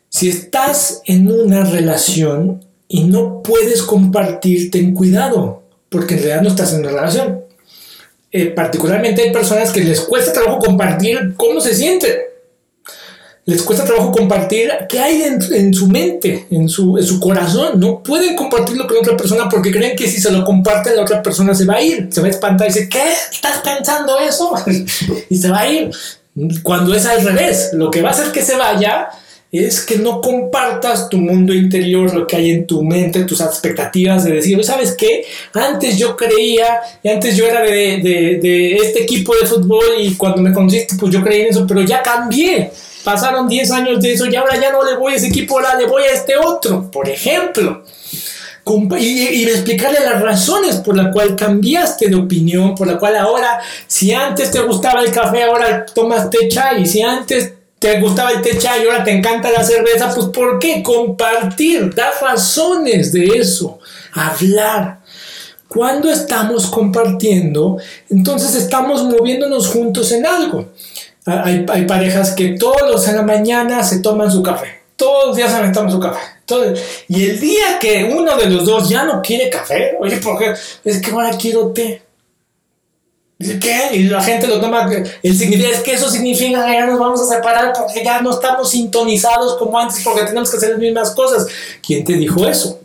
Si 0.07 0.29
estás 0.29 1.01
en 1.05 1.29
una 1.31 1.65
relación 1.65 2.65
y 2.87 3.03
no 3.03 3.43
puedes 3.43 3.83
compartir, 3.83 4.71
ten 4.71 4.93
cuidado 4.93 5.68
porque 5.89 6.15
en 6.15 6.19
realidad 6.21 6.41
no 6.41 6.49
estás 6.49 6.73
en 6.73 6.81
una 6.81 6.89
relación. 6.89 7.41
Eh, 8.31 8.47
particularmente 8.47 9.23
hay 9.23 9.31
personas 9.31 9.71
que 9.71 9.83
les 9.83 10.01
cuesta 10.01 10.31
trabajo 10.31 10.59
compartir 10.59 11.33
cómo 11.35 11.59
se 11.59 11.73
sienten. 11.75 12.15
Les 13.45 13.63
cuesta 13.63 13.83
trabajo 13.83 14.11
compartir 14.11 14.71
qué 14.87 14.99
hay 14.99 15.23
en, 15.23 15.73
su 15.73 15.87
mente, 15.87 16.45
en 16.51 16.69
su, 16.69 16.99
en 16.99 17.03
su, 17.03 17.19
corazón. 17.19 17.79
No 17.79 18.03
pueden 18.03 18.35
compartirlo 18.35 18.85
con 18.85 18.97
otra 18.97 19.17
persona 19.17 19.49
porque 19.49 19.71
creen 19.71 19.95
que 19.95 20.07
si 20.07 20.21
se 20.21 20.29
lo 20.29 20.45
comparten 20.45 20.95
la 20.95 21.01
otra 21.01 21.23
persona 21.23 21.55
se 21.55 21.65
va 21.65 21.75
a 21.75 21.81
ir. 21.81 22.09
Se 22.11 22.21
va 22.21 22.27
a 22.27 22.29
espantar 22.29 22.69
y 22.69 22.73
dice, 22.73 22.87
¿qué? 22.87 23.01
¿Estás 23.31 23.57
pensando 23.63 24.19
eso? 24.19 24.53
y 25.29 25.37
se 25.37 25.49
va 25.49 25.61
a 25.61 25.67
ir. 25.67 25.89
Cuando 26.61 26.93
es 26.93 27.07
al 27.07 27.23
revés, 27.23 27.71
lo 27.73 27.89
que 27.89 28.03
va 28.03 28.09
a 28.09 28.11
hacer 28.11 28.31
que 28.31 28.43
se 28.43 28.55
vaya 28.55 29.09
es 29.51 29.81
que 29.81 29.97
no 29.97 30.21
compartas 30.21 31.09
tu 31.09 31.17
mundo 31.17 31.53
interior, 31.53 32.13
lo 32.13 32.27
que 32.27 32.35
hay 32.35 32.51
en 32.51 32.67
tu 32.67 32.83
mente, 32.83 33.23
tus 33.23 33.41
expectativas 33.41 34.23
de 34.23 34.33
decir, 34.33 34.63
¿sabes 34.63 34.95
qué? 34.95 35.25
Antes 35.53 35.97
yo 35.97 36.15
creía, 36.15 36.81
y 37.01 37.09
antes 37.09 37.35
yo 37.35 37.47
era 37.47 37.61
de, 37.61 38.75
este 38.75 39.01
equipo 39.01 39.35
de 39.35 39.47
fútbol 39.47 39.85
y 39.97 40.13
cuando 40.15 40.41
me 40.41 40.53
conociste, 40.53 40.95
pues 40.99 41.11
yo 41.11 41.23
creí 41.23 41.41
en 41.41 41.47
eso, 41.47 41.65
pero 41.67 41.81
ya 41.81 42.03
cambié. 42.03 42.71
Pasaron 43.03 43.47
10 43.47 43.71
años 43.71 44.01
de 44.01 44.13
eso 44.13 44.27
y 44.27 44.35
ahora 44.35 44.59
ya 44.59 44.71
no 44.71 44.83
le 44.83 44.95
voy 44.95 45.13
a 45.13 45.15
ese 45.15 45.27
equipo, 45.27 45.57
ahora 45.57 45.75
le 45.79 45.87
voy 45.87 46.03
a 46.03 46.13
este 46.13 46.37
otro, 46.37 46.91
por 46.91 47.09
ejemplo. 47.09 47.83
Y, 48.99 49.29
y, 49.29 49.43
explicarle 49.45 50.01
las 50.01 50.21
razones 50.21 50.75
por 50.75 50.95
las 50.95 51.11
cuales 51.11 51.33
cambiaste 51.35 52.07
de 52.07 52.15
opinión, 52.15 52.75
por 52.75 52.85
la 52.85 52.99
cual 52.99 53.15
ahora, 53.15 53.59
si 53.87 54.11
antes 54.11 54.51
te 54.51 54.59
gustaba 54.59 55.01
el 55.01 55.09
café, 55.09 55.41
ahora 55.41 55.87
tomas 55.87 56.29
té 56.29 56.47
chai, 56.47 56.85
si 56.85 57.01
antes 57.01 57.53
te 57.79 58.01
gustaba 58.01 58.31
el 58.31 58.41
techa 58.41 58.77
y 58.77 58.85
ahora 58.85 59.03
te 59.03 59.11
encanta 59.11 59.49
la 59.49 59.63
cerveza, 59.63 60.13
pues 60.13 60.27
¿por 60.27 60.59
qué? 60.59 60.83
Compartir, 60.83 61.95
dar 61.95 62.13
razones 62.21 63.13
de 63.13 63.25
eso, 63.25 63.79
hablar. 64.11 64.99
Cuando 65.67 66.09
estamos 66.09 66.67
compartiendo, 66.67 67.77
entonces 68.09 68.55
estamos 68.55 69.03
moviéndonos 69.03 69.67
juntos 69.67 70.11
en 70.11 70.25
algo. 70.25 70.69
Hay, 71.25 71.85
parejas 71.85 72.31
que 72.31 72.57
todos 72.57 72.89
los 72.89 73.07
en 73.07 73.17
la 73.17 73.21
mañana 73.21 73.83
se 73.83 73.99
toman 73.99 74.31
su 74.31 74.41
café. 74.41 74.79
Todos 74.95 75.27
los 75.27 75.35
días 75.37 75.51
se 75.51 75.69
toman 75.69 75.91
su 75.91 75.99
café. 75.99 76.19
y 77.07 77.29
el 77.29 77.39
día 77.39 77.77
que 77.79 78.11
uno 78.11 78.35
de 78.35 78.49
los 78.49 78.65
dos 78.65 78.89
ya 78.89 79.05
no 79.05 79.21
quiere 79.21 79.49
café, 79.49 79.95
oye, 79.99 80.17
porque 80.17 80.53
es 80.83 81.01
que 81.01 81.11
ahora 81.11 81.31
quiero 81.37 81.67
té. 81.67 82.01
¿Qué? 83.39 83.89
Y 83.93 84.03
la 84.03 84.21
gente 84.21 84.47
lo 84.47 84.59
toma. 84.59 84.89
El 85.23 85.37
significado 85.37 85.73
es 85.73 85.81
que 85.81 85.93
eso 85.93 86.09
significa 86.09 86.65
que 86.65 86.73
ya 86.73 86.85
nos 86.85 86.99
vamos 86.99 87.21
a 87.21 87.35
separar 87.35 87.73
porque 87.73 88.03
ya 88.03 88.21
no 88.21 88.31
estamos 88.31 88.69
sintonizados 88.69 89.57
como 89.57 89.79
antes, 89.79 90.01
porque 90.03 90.23
tenemos 90.23 90.51
que 90.51 90.57
hacer 90.57 90.71
las 90.71 90.79
mismas 90.79 91.11
cosas. 91.11 91.47
¿Quién 91.81 92.03
te 92.03 92.13
dijo 92.13 92.47
eso? 92.47 92.79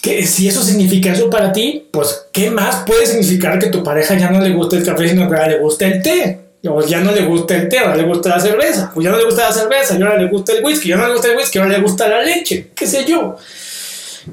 que 0.00 0.26
si 0.26 0.48
eso 0.48 0.62
significa 0.62 1.12
eso 1.12 1.28
para 1.28 1.52
ti, 1.52 1.86
pues 1.90 2.26
¿qué 2.32 2.50
más 2.50 2.84
puede 2.86 3.06
significar 3.06 3.58
que 3.58 3.66
tu 3.66 3.82
pareja 3.82 4.16
ya 4.16 4.30
no 4.30 4.40
le 4.40 4.54
gusta 4.54 4.76
el 4.76 4.84
café, 4.84 5.08
sino 5.08 5.28
que 5.28 5.36
ahora 5.36 5.48
le 5.48 5.58
gusta 5.58 5.86
el 5.86 6.02
té? 6.02 6.38
O 6.68 6.82
ya 6.82 7.00
no 7.00 7.12
le 7.12 7.24
gusta 7.24 7.56
el 7.56 7.68
té, 7.68 7.78
ahora 7.78 7.96
le 7.96 8.04
gusta 8.04 8.30
la 8.30 8.40
cerveza. 8.40 8.92
O 8.94 9.00
ya 9.00 9.10
no 9.10 9.18
le 9.18 9.24
gusta 9.24 9.48
la 9.48 9.52
cerveza, 9.52 9.98
y 9.98 10.02
ahora 10.02 10.18
le 10.18 10.28
gusta 10.28 10.52
el 10.52 10.64
whisky. 10.64 10.88
Ya 10.90 10.96
no 10.96 11.06
le 11.06 11.12
gusta 11.14 11.28
el 11.28 11.36
whisky, 11.36 11.58
ahora 11.58 11.72
le 11.72 11.82
gusta 11.82 12.08
la 12.08 12.22
leche. 12.22 12.70
¿Qué 12.74 12.86
sé 12.86 13.04
yo? 13.06 13.36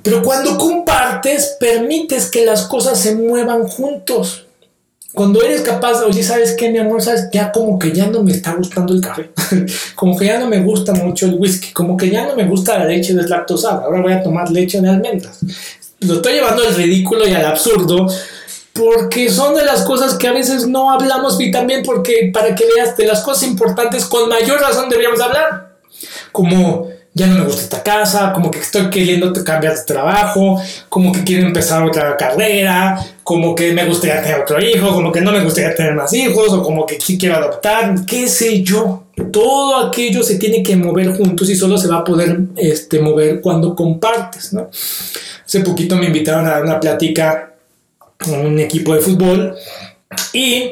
Pero 0.04 0.22
cuando 0.22 0.58
compartes, 0.58 1.58
permites 1.60 2.30
que 2.30 2.46
las 2.46 2.64
cosas 2.64 3.00
se 3.00 3.16
muevan 3.16 3.68
juntos. 3.68 4.46
Cuando 5.14 5.42
eres 5.42 5.62
capaz 5.62 6.04
oye, 6.04 6.22
¿sabes 6.22 6.54
qué, 6.54 6.70
mi 6.70 6.78
amor? 6.78 7.02
¿Sabes? 7.02 7.30
Ya 7.34 7.52
como 7.52 7.80
que 7.80 7.92
ya 7.92 8.08
no 8.08 8.22
me 8.22 8.32
está 8.32 8.54
gustando 8.54 8.94
el 8.94 9.02
café. 9.02 9.32
como 9.96 10.18
que 10.18 10.26
ya 10.26 10.40
no 10.40 10.48
me 10.48 10.62
gusta 10.62 10.94
mucho 10.94 11.26
el 11.26 11.36
whisky. 11.36 11.72
Como 11.74 11.98
que 11.98 12.10
ya 12.10 12.28
no 12.28 12.36
me 12.36 12.46
gusta 12.46 12.78
la 12.78 12.86
leche 12.86 13.14
deslactosada. 13.14 13.86
Ahora 13.86 14.02
voy 14.02 14.14
a 14.14 14.22
tomar 14.22 14.52
leche 14.52 14.80
de 14.80 14.90
almendras. 14.90 15.40
Lo 16.02 16.16
estoy 16.16 16.34
llevando 16.34 16.64
al 16.64 16.76
ridículo 16.76 17.28
y 17.28 17.34
al 17.34 17.46
absurdo 17.46 18.08
porque 18.74 19.30
son 19.30 19.56
de 19.56 19.66
las 19.66 19.84
cosas 19.84 20.14
que 20.16 20.28
a 20.28 20.34
veces 20.34 20.68
no 20.68 20.92
hablamos 20.92 21.42
y 21.42 21.50
también 21.52 21.82
porque 21.84 22.30
para 22.32 22.54
que 22.54 22.66
veas 22.76 22.96
de 22.96 23.08
las 23.08 23.22
cosas 23.22 23.44
importantes 23.44 24.06
con 24.06 24.30
mayor 24.30 24.62
razón 24.62 24.90
deberíamos 24.90 25.20
hablar. 25.20 25.78
Como 26.32 26.88
ya 27.18 27.26
no 27.26 27.40
me 27.40 27.46
gusta 27.46 27.64
esta 27.64 27.84
casa, 27.84 28.32
como 28.32 28.52
que 28.52 28.60
estoy 28.60 28.92
queriendo 28.92 29.34
cambiar 29.44 29.76
de 29.76 29.84
trabajo, 29.84 30.62
como 30.88 31.12
que 31.12 31.24
quiero 31.24 31.48
empezar 31.48 31.84
otra 31.84 32.16
carrera, 32.16 33.04
como 33.24 33.56
que 33.56 33.74
me 33.74 33.86
gustaría 33.86 34.22
tener 34.22 34.42
otro 34.42 34.62
hijo, 34.64 34.94
como 34.94 35.12
que 35.12 35.22
no 35.22 35.32
me 35.32 35.44
gustaría 35.44 35.74
tener 35.76 35.96
más 35.96 36.14
hijos, 36.14 36.54
o 36.54 36.62
como 36.62 36.86
que 36.86 37.02
sí 37.02 37.18
quiero 37.18 37.38
adoptar, 37.38 38.06
qué 38.06 38.28
sé 38.28 38.62
yo. 38.62 39.06
Todo 39.32 39.88
aquello 39.88 40.22
se 40.22 40.38
tiene 40.38 40.62
que 40.62 40.76
mover 40.76 41.18
juntos 41.18 41.50
y 41.50 41.56
solo 41.56 41.78
se 41.80 41.88
va 41.88 41.98
a 41.98 42.04
poder 42.04 42.40
este, 42.56 43.00
mover 43.00 43.42
cuando 43.42 43.76
compartes, 43.76 44.54
¿no? 44.54 44.70
Hace 45.44 45.62
poquito 45.62 45.96
me 45.96 46.06
invitaron 46.06 46.48
a 46.48 46.60
una 46.60 46.80
plática 46.80 47.56
con 48.24 48.46
un 48.46 48.60
equipo 48.60 48.94
de 48.94 49.02
fútbol 49.02 49.56
y 50.34 50.72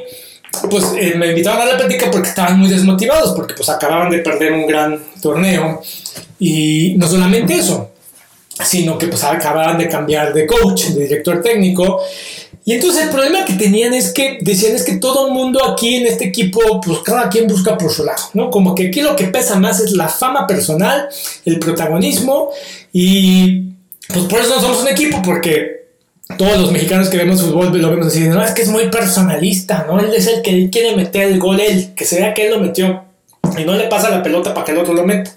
pues 0.70 0.94
eh, 0.98 1.14
me 1.16 1.28
invitaron 1.28 1.62
a 1.62 1.66
la 1.66 1.78
plática 1.78 2.10
porque 2.12 2.30
estaban 2.30 2.60
muy 2.60 2.70
desmotivados, 2.70 3.34
porque 3.36 3.54
pues 3.54 3.70
acababan 3.70 4.10
de 4.10 4.20
perder 4.20 4.54
un 4.54 4.68
gran 4.68 5.00
torneo 5.22 5.82
y 6.40 6.96
no 6.98 7.08
solamente 7.08 7.56
eso, 7.56 7.92
sino 8.64 8.98
que 8.98 9.08
pues 9.08 9.24
acababan 9.24 9.78
de 9.78 9.90
cambiar 9.90 10.34
de 10.34 10.46
coach, 10.46 10.88
de 10.88 11.04
director 11.04 11.42
técnico. 11.42 12.02
Y 12.68 12.74
entonces 12.74 13.04
el 13.04 13.10
problema 13.10 13.46
que 13.46 13.54
tenían 13.54 13.94
es 13.94 14.12
que 14.12 14.40
decían 14.42 14.76
es 14.76 14.84
que 14.84 14.98
todo 14.98 15.28
el 15.28 15.34
mundo 15.34 15.64
aquí 15.64 15.98
en 15.98 16.08
este 16.08 16.26
equipo, 16.26 16.82
pues 16.82 17.00
cada 17.00 17.30
quien 17.30 17.48
busca 17.48 17.78
por 17.78 17.92
su 17.92 18.04
lado, 18.04 18.24
¿no? 18.34 18.50
Como 18.50 18.74
que 18.74 18.88
aquí 18.88 19.02
lo 19.02 19.16
que 19.16 19.26
pesa 19.26 19.60
más 19.60 19.80
es 19.80 19.92
la 19.92 20.10
fama 20.10 20.48
personal, 20.48 21.08
el 21.46 21.60
protagonismo 21.60 22.50
y 22.92 23.76
pues 24.08 24.26
por 24.26 24.40
eso 24.40 24.56
no 24.56 24.62
somos 24.62 24.82
un 24.82 24.88
equipo, 24.88 25.22
porque 25.22 25.75
todos 26.38 26.58
los 26.58 26.72
mexicanos 26.72 27.10
que 27.10 27.18
vemos 27.18 27.42
fútbol 27.42 27.78
lo 27.80 27.90
vemos 27.92 28.08
así, 28.08 28.28
no, 28.28 28.44
es 28.44 28.52
que 28.52 28.64
es 28.64 28.70
muy 28.70 28.90
personalista, 28.90 29.86
¿no? 29.88 30.00
Él 30.00 30.14
es 30.16 30.28
el 30.28 30.42
que 30.42 30.70
quiere 30.70 30.96
meter 30.96 31.24
el 31.24 31.40
gol, 31.40 31.60
él, 31.60 31.94
que 31.96 32.06
se 32.06 32.20
vea 32.20 32.34
que 32.34 32.48
él 32.48 32.54
lo 32.54 32.60
metió 32.60 33.04
y 33.58 33.64
no 33.64 33.74
le 33.74 33.88
pasa 33.88 34.10
la 34.10 34.24
pelota 34.24 34.54
para 34.54 34.66
que 34.66 34.72
el 34.72 34.80
otro 34.80 34.94
lo 34.94 35.06
meta. 35.06 35.32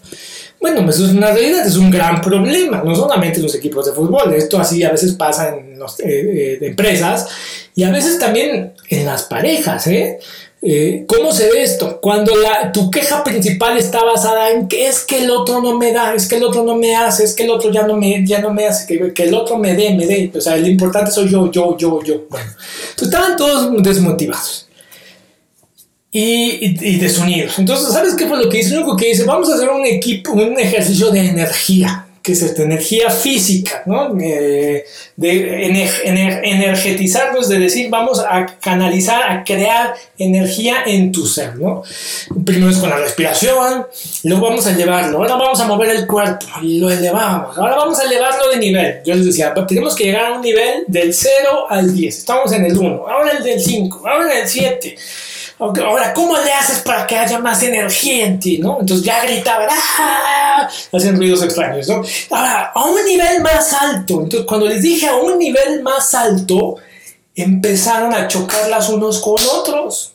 Bueno, 0.60 0.88
eso 0.90 1.04
es 1.04 1.12
una 1.12 1.30
realidad, 1.30 1.64
es 1.66 1.76
un 1.76 1.90
gran 1.90 2.20
problema, 2.20 2.82
no 2.84 2.94
solamente 2.94 3.36
en 3.36 3.44
los 3.44 3.54
equipos 3.54 3.86
de 3.86 3.92
fútbol, 3.92 4.34
esto 4.34 4.58
así 4.58 4.82
a 4.82 4.90
veces 4.90 5.12
pasa 5.12 5.50
en 5.50 5.78
las 5.78 6.00
eh, 6.00 6.04
eh, 6.06 6.58
empresas 6.62 7.28
y 7.76 7.84
a 7.84 7.90
veces 7.90 8.18
también 8.18 8.72
en 8.88 9.06
las 9.06 9.24
parejas, 9.24 9.86
¿eh? 9.86 10.18
Eh, 10.60 11.04
¿Cómo 11.06 11.30
se 11.30 11.48
ve 11.50 11.62
esto? 11.62 12.00
Cuando 12.00 12.34
la, 12.34 12.72
tu 12.72 12.90
queja 12.90 13.22
principal 13.22 13.78
está 13.78 14.02
basada 14.04 14.50
en 14.50 14.66
que 14.66 14.88
es 14.88 15.00
que 15.04 15.22
el 15.22 15.30
otro 15.30 15.60
no 15.62 15.78
me 15.78 15.92
da, 15.92 16.14
es 16.14 16.26
que 16.26 16.36
el 16.36 16.42
otro 16.42 16.64
no 16.64 16.74
me 16.74 16.96
hace, 16.96 17.24
es 17.24 17.34
que 17.34 17.44
el 17.44 17.50
otro 17.50 17.70
ya 17.70 17.86
no 17.86 17.96
me, 17.96 18.26
ya 18.26 18.40
no 18.40 18.52
me 18.52 18.66
hace, 18.66 18.86
que, 18.86 19.14
que 19.14 19.24
el 19.24 19.34
otro 19.34 19.56
me 19.56 19.74
dé, 19.74 19.94
me 19.94 20.06
dé. 20.06 20.32
O 20.34 20.40
sea, 20.40 20.56
lo 20.56 20.66
importante 20.66 21.12
soy 21.12 21.28
yo, 21.28 21.50
yo, 21.50 21.76
yo, 21.76 22.02
yo. 22.02 22.24
Bueno, 22.28 22.50
entonces 22.90 23.08
estaban 23.08 23.36
todos 23.36 23.82
desmotivados 23.82 24.68
y, 26.10 26.98
desunidos. 26.98 27.58
Entonces, 27.58 27.92
¿sabes 27.92 28.14
qué 28.14 28.26
fue 28.26 28.42
lo 28.42 28.48
que 28.48 28.58
hice? 28.58 28.74
Lo 28.74 28.96
que 28.96 29.06
dice, 29.06 29.24
vamos 29.24 29.48
a 29.50 29.54
hacer 29.54 29.68
un 29.68 29.86
equipo, 29.86 30.32
un 30.32 30.58
ejercicio 30.58 31.10
de 31.10 31.20
energía 31.20 32.07
que 32.28 32.32
es 32.32 32.42
esta 32.42 32.62
energía 32.62 33.08
física, 33.08 33.84
¿no? 33.86 34.14
Eh, 34.20 34.84
de 35.16 35.64
energetizarnos, 36.44 37.48
de 37.48 37.58
decir, 37.58 37.88
vamos 37.88 38.20
a 38.20 38.44
canalizar, 38.60 39.32
a 39.32 39.44
crear 39.44 39.94
energía 40.18 40.82
en 40.84 41.10
tu 41.10 41.24
ser, 41.24 41.56
¿no? 41.56 41.82
Primero 42.44 42.70
es 42.70 42.76
con 42.76 42.90
la 42.90 42.98
respiración, 42.98 43.86
luego 44.24 44.46
vamos 44.46 44.66
a 44.66 44.72
elevarlo, 44.72 45.16
ahora 45.16 45.36
vamos 45.36 45.58
a 45.58 45.66
mover 45.66 45.88
el 45.96 46.06
cuerpo 46.06 46.44
y 46.60 46.80
lo 46.80 46.90
elevamos, 46.90 47.56
ahora 47.56 47.76
vamos 47.76 47.98
a 47.98 48.04
elevarlo 48.04 48.50
de 48.50 48.58
nivel. 48.58 49.00
Yo 49.06 49.14
les 49.14 49.24
decía, 49.24 49.54
tenemos 49.66 49.96
que 49.96 50.04
llegar 50.04 50.26
a 50.26 50.32
un 50.34 50.42
nivel 50.42 50.84
del 50.86 51.14
0 51.14 51.30
al 51.70 51.94
10, 51.94 52.14
estamos 52.14 52.52
en 52.52 52.66
el 52.66 52.76
1, 52.76 53.08
ahora 53.08 53.38
el 53.38 53.42
del 53.42 53.58
5, 53.58 54.06
ahora 54.06 54.38
el 54.38 54.46
7 54.46 54.96
Ahora, 55.58 56.14
¿cómo 56.14 56.36
le 56.38 56.52
haces 56.52 56.78
para 56.80 57.06
que 57.06 57.16
haya 57.16 57.40
más 57.40 57.62
energía 57.62 58.26
en 58.26 58.38
ti? 58.38 58.58
¿no? 58.58 58.78
Entonces 58.80 59.04
ya 59.04 59.22
gritaban, 59.24 59.68
¡ah! 59.70 60.68
hacen 60.92 61.16
ruidos 61.16 61.42
extraños. 61.42 61.88
¿no? 61.88 62.02
Ahora, 62.30 62.72
a 62.74 62.84
un 62.84 63.04
nivel 63.04 63.42
más 63.42 63.72
alto. 63.72 64.20
Entonces, 64.22 64.46
cuando 64.46 64.68
les 64.68 64.82
dije 64.82 65.08
a 65.08 65.16
un 65.16 65.38
nivel 65.38 65.82
más 65.82 66.14
alto, 66.14 66.76
empezaron 67.34 68.14
a 68.14 68.28
chocarlas 68.28 68.88
unos 68.88 69.20
con 69.20 69.36
otros. 69.52 70.10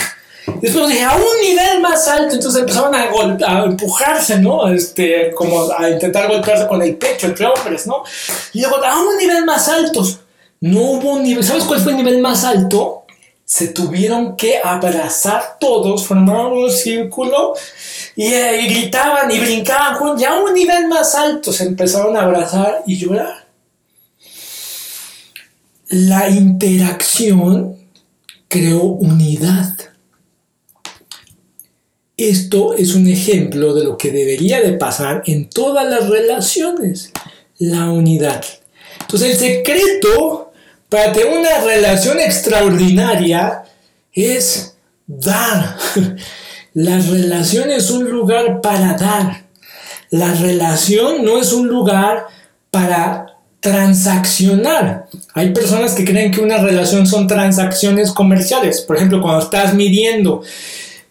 Después 0.62 0.89
dije, 0.89 1.04
a 1.04 1.16
un 1.16 1.41
nivel 1.41 1.82
más 1.82 2.08
alto, 2.08 2.36
entonces 2.36 2.62
empezaron 2.62 2.94
a, 2.94 3.10
a, 3.48 3.64
empujarse, 3.64 4.39
¿no? 4.39 4.68
Este, 4.70 5.32
como 5.32 5.72
a 5.72 5.89
intentar 5.89 6.28
golpearse 6.28 6.68
con 6.68 6.82
el 6.82 6.96
pecho 6.96 7.28
entre 7.28 7.46
hombres, 7.46 7.88
¿no? 7.88 8.04
Y 8.52 8.62
luego, 8.62 8.84
a 8.84 9.00
un 9.02 9.18
nivel 9.18 9.46
más 9.46 9.70
alto, 9.70 10.06
no 10.60 10.82
hubo 10.82 11.12
un 11.14 11.24
nivel, 11.24 11.44
¿sabes 11.44 11.64
cuál 11.64 11.80
fue 11.80 11.94
el 11.94 11.98
nivel 11.98 12.22
más 12.22 12.44
alto? 12.44 13.03
Se 13.54 13.68
tuvieron 13.68 14.36
que 14.36 14.58
abrazar 14.64 15.58
todos, 15.60 16.08
formaron 16.08 16.54
un 16.54 16.72
círculo 16.72 17.54
eh, 18.16 18.60
y, 18.64 18.68
gritaban 18.68 19.30
y 19.30 19.38
brincaban 19.38 20.18
ya 20.18 20.32
a 20.32 20.43
un 20.43 20.56
nivel 20.56 20.88
más 20.88 21.14
alto, 21.14 21.54
se 21.54 21.66
empezaron 21.66 22.18
a 22.18 22.24
abrazar 22.24 22.82
y 22.88 22.97
llorar. 22.97 23.45
La 25.89 26.30
interacción 26.30 27.78
creó 28.47 28.82
unidad. 28.86 29.78
Esto 32.18 32.74
es 32.74 32.95
un 32.95 33.08
ejemplo 33.08 33.76
de 33.76 33.84
lo 33.84 33.99
que 33.99 34.10
debería 34.10 34.62
de 34.62 34.74
pasar 34.74 35.22
en 35.28 35.47
todas 35.47 35.88
las 35.88 36.10
relaciones, 36.10 37.12
la 37.60 37.91
unidad. 37.91 38.43
Entonces 39.01 39.34
el 39.34 39.38
secreto 39.38 40.53
para 40.94 41.12
tener 41.12 41.36
una 41.36 41.60
relación 41.62 42.20
extraordinaria 42.20 43.64
es 44.14 44.76
dar. 45.08 45.76
La 46.76 47.00
relación 47.00 47.72
es 47.72 47.89
un 47.89 48.08
lugar 48.12 48.62
para 48.62 48.94
dar. 48.94 49.41
La 50.12 50.36
relación 50.36 51.26
no 51.26 51.39
es 51.39 51.52
un 51.52 51.68
lugar 51.68 52.28
para 52.70 53.26
transaccionar. 53.60 55.08
Hay 55.34 55.50
personas 55.50 55.94
que 55.94 56.06
creen 56.06 56.32
que 56.32 56.41
una 56.41 56.60
relación 56.60 57.08
son 57.08 57.26
transacciones 57.26 58.12
comerciales. 58.12 58.82
Por 58.82 58.98
ejemplo, 58.98 59.20
cuando 59.20 59.44
estás 59.44 59.74
midiendo, 59.74 60.44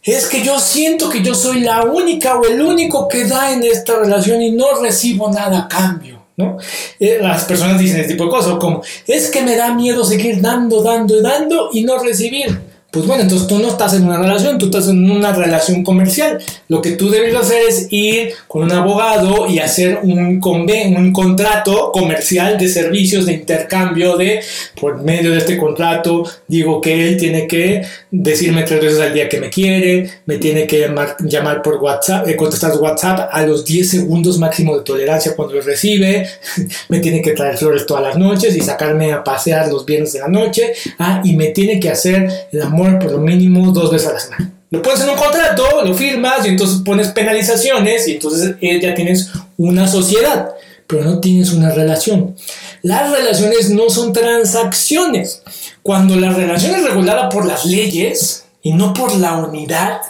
es 0.05 0.27
que 0.27 0.45
yo 0.45 0.61
siento 0.61 1.11
que 1.11 1.25
yo 1.25 1.35
soy 1.35 1.59
la 1.59 1.83
única 1.83 2.39
o 2.39 2.45
el 2.45 2.63
único 2.63 3.09
que 3.09 3.25
da 3.25 3.53
en 3.53 3.65
esta 3.65 3.97
relación 3.97 4.43
y 4.43 4.53
no 4.53 4.81
recibo 4.81 5.29
nada 5.33 5.63
a 5.63 5.69
cambio. 5.69 6.12
Eh, 6.37 7.19
las 7.21 7.45
personas 7.45 7.79
dicen 7.79 8.01
este 8.01 8.15
tipo 8.15 8.25
de 8.25 8.31
cosas, 8.31 8.55
como 8.59 8.83
es 9.07 9.31
que 9.31 9.43
me 9.43 9.57
da 9.57 9.75
miedo 9.75 10.05
seguir 10.05 10.41
dando, 10.41 10.83
dando 10.83 11.19
y 11.19 11.23
dando 11.23 11.69
y 11.73 11.83
no 11.83 11.99
recibir. 11.99 12.72
Pues 12.93 13.07
bueno, 13.07 13.23
entonces 13.23 13.49
tú 13.49 13.59
no 13.59 13.69
estás 13.69 13.95
en 13.95 14.05
una 14.05 14.19
relación, 14.19 14.59
tú 14.59 14.67
estás 14.67 14.87
en 14.89 15.11
una 15.11 15.33
relación 15.33 15.83
comercial. 15.83 16.39
Lo 16.69 16.83
que 16.83 16.91
tú 16.91 17.09
debes 17.09 17.35
hacer 17.35 17.63
es 17.67 17.87
ir 17.89 18.35
con 18.47 18.65
un 18.65 18.73
abogado 18.73 19.49
y 19.49 19.61
hacer 19.61 20.01
un, 20.03 20.43
un 20.45 21.13
contrato 21.15 21.91
comercial 21.91 22.59
de 22.59 22.69
servicios 22.69 23.25
de 23.25 23.33
intercambio 23.33 24.19
de, 24.19 24.41
por 24.79 25.01
medio 25.01 25.31
de 25.31 25.39
este 25.39 25.57
contrato, 25.57 26.29
digo 26.47 26.83
que 26.83 27.09
él 27.09 27.17
tiene 27.17 27.47
que 27.47 27.81
decirme 28.11 28.65
tres 28.65 28.83
veces 28.83 29.01
al 29.01 29.15
día 29.15 29.27
que 29.27 29.41
me 29.41 29.49
quiere, 29.49 30.11
me 30.27 30.37
tiene 30.37 30.67
que 30.67 30.81
llamar, 30.81 31.17
llamar 31.21 31.63
por 31.63 31.77
WhatsApp, 31.77 32.29
eh, 32.29 32.37
contestar 32.37 32.77
WhatsApp 32.77 33.31
a 33.33 33.47
los 33.47 33.65
10 33.65 33.89
segundos 33.89 34.39
máximo 34.39 34.77
de 34.77 34.85
tolerancia 34.85 35.35
cuando 35.35 35.55
lo 35.55 35.63
recibe, 35.63 36.29
me 36.91 36.99
tiene 36.99 37.23
que 37.23 37.33
traer 37.33 37.57
flores 37.57 37.87
todas 37.87 38.03
las 38.03 38.19
noches 38.19 38.55
y 38.55 38.61
sacarme 38.61 39.13
a 39.13 39.25
pasear 39.25 39.69
los 39.69 39.87
viernes 39.87 40.13
de 40.13 40.19
la 40.19 40.29
noche, 40.29 40.75
ah, 40.99 41.23
y 41.25 41.35
me 41.37 41.47
tiene 41.47 41.81
que 41.81 41.89
hacer 41.89 42.29
el 42.53 42.61
amor 42.61 42.82
por 42.99 43.11
lo 43.11 43.19
mínimo 43.19 43.71
dos 43.73 43.91
veces 43.91 44.09
a 44.09 44.13
la 44.13 44.21
semana. 44.21 44.53
Lo 44.71 44.81
pones 44.81 45.03
en 45.03 45.11
un 45.11 45.17
contrato, 45.17 45.85
lo 45.85 45.95
firmas 45.95 46.47
y 46.47 46.49
entonces 46.49 46.81
pones 46.85 47.09
penalizaciones 47.09 48.09
y 48.09 48.13
entonces 48.13 48.57
eh, 48.61 48.81
ya 48.81 48.95
tienes 48.95 49.31
una 49.59 49.87
sociedad, 49.87 50.51
pero 50.87 51.05
no 51.05 51.21
tienes 51.21 51.53
una 51.53 51.71
relación. 51.71 52.35
Las 52.83 53.11
relaciones 53.11 53.71
no 53.71 53.91
son 53.91 54.13
transacciones. 54.13 55.43
Cuando 55.83 56.17
la 56.17 56.33
relación 56.33 56.75
es 56.75 56.85
regulada 56.85 57.29
por 57.29 57.45
las 57.45 57.67
leyes 57.67 58.47
y 58.63 58.73
no 58.73 58.95
por 58.95 59.15
la 59.17 59.37
unidad, 59.37 60.01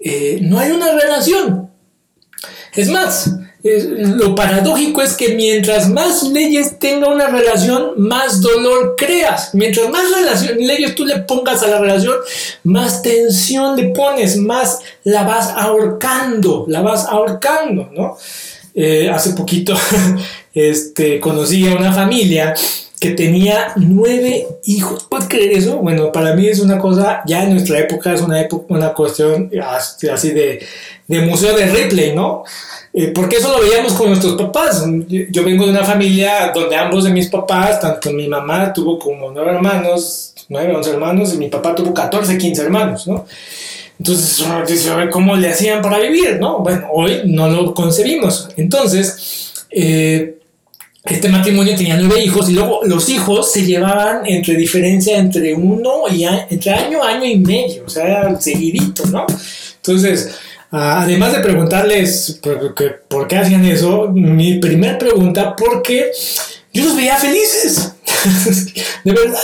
eh, 0.00 0.38
no 0.40 0.58
hay 0.58 0.70
una 0.70 0.92
relación. 0.92 1.70
Es 2.74 2.88
más, 2.88 3.30
lo 3.64 4.34
paradójico 4.34 5.00
es 5.00 5.14
que 5.14 5.34
mientras 5.34 5.88
más 5.88 6.22
leyes 6.22 6.78
tenga 6.78 7.08
una 7.08 7.28
relación, 7.28 7.92
más 7.96 8.42
dolor 8.42 8.94
creas. 8.94 9.54
Mientras 9.54 9.88
más 9.88 10.04
leyes 10.56 10.94
tú 10.94 11.06
le 11.06 11.20
pongas 11.20 11.62
a 11.62 11.68
la 11.68 11.78
relación, 11.78 12.14
más 12.62 13.00
tensión 13.00 13.74
le 13.74 13.88
pones, 13.88 14.36
más 14.36 14.80
la 15.04 15.22
vas 15.22 15.48
ahorcando, 15.56 16.66
la 16.68 16.82
vas 16.82 17.06
ahorcando, 17.06 17.88
¿no? 17.94 18.18
Eh, 18.74 19.08
hace 19.08 19.30
poquito 19.30 19.74
este, 20.54 21.18
conocí 21.18 21.66
a 21.66 21.76
una 21.76 21.92
familia 21.92 22.54
que 23.00 23.12
tenía 23.12 23.72
nueve 23.76 24.46
hijos. 24.64 25.06
¿Puedes 25.08 25.28
creer 25.28 25.52
eso? 25.52 25.78
Bueno, 25.78 26.12
para 26.12 26.34
mí 26.34 26.46
es 26.48 26.60
una 26.60 26.78
cosa, 26.78 27.22
ya 27.26 27.44
en 27.44 27.52
nuestra 27.52 27.78
época 27.78 28.12
es 28.12 28.20
una, 28.20 28.42
época, 28.42 28.66
una 28.68 28.92
cuestión 28.92 29.50
así 30.12 30.32
de, 30.32 30.62
de 31.06 31.20
museo 31.22 31.56
de 31.56 31.66
Ripley, 31.66 32.14
¿no? 32.14 32.44
Eh, 32.96 33.08
porque 33.08 33.36
eso 33.36 33.50
lo 33.52 33.60
veíamos 33.60 33.92
con 33.94 34.06
nuestros 34.06 34.34
papás. 34.34 34.84
Yo, 35.08 35.42
vengo 35.42 35.64
de 35.64 35.72
una 35.72 35.82
familia 35.84 36.52
donde 36.54 36.76
ambos 36.76 37.02
de 37.02 37.10
mis 37.10 37.26
papás, 37.28 37.80
tanto 37.80 38.12
mi 38.12 38.28
mamá 38.28 38.72
tuvo 38.72 39.00
como 39.00 39.32
nueve 39.32 39.50
hermanos, 39.50 40.32
nueve, 40.48 40.72
once 40.76 40.90
hermanos, 40.90 41.34
y 41.34 41.38
mi 41.38 41.48
papá 41.48 41.74
tuvo 41.74 41.92
14, 41.92 42.38
15 42.38 42.62
hermanos, 42.62 43.08
¿no? 43.08 43.26
Entonces, 43.98 44.44
¿cómo 45.10 45.34
le 45.34 45.48
hacían 45.48 45.82
para 45.82 45.98
vivir, 45.98 46.38
no? 46.38 46.60
Bueno, 46.60 46.86
hoy 46.92 47.22
no 47.24 47.48
lo 47.48 47.74
concebimos. 47.74 48.48
Entonces, 48.56 49.64
eh, 49.70 50.38
este 51.04 51.28
matrimonio 51.28 51.74
tenía 51.76 51.96
nueve 51.96 52.22
hijos 52.22 52.48
y 52.48 52.52
luego 52.52 52.80
los 52.84 53.08
hijos 53.08 53.52
se 53.52 53.64
llevaban 53.64 54.24
entre 54.26 54.54
diferencia 54.54 55.18
entre 55.18 55.52
uno 55.52 56.04
y 56.10 56.24
entre 56.24 56.70
año, 56.70 57.02
año 57.02 57.24
y 57.24 57.38
medio, 57.38 57.84
o 57.86 57.88
sea, 57.88 58.40
seguidito, 58.40 59.04
¿no? 59.06 59.26
Entonces, 59.76 60.30
además 60.74 61.32
de 61.32 61.40
preguntarles 61.40 62.40
por, 63.08 63.28
qué 63.28 63.36
hacían 63.36 63.64
eso, 63.64 64.08
mi 64.12 64.58
primera 64.58 64.98
pregunta, 64.98 65.54
porque 65.56 66.10
yo 66.72 66.84
los 66.84 66.96
veía 66.96 67.16
felices. 67.16 67.92
de 69.04 69.12
verdad, 69.12 69.38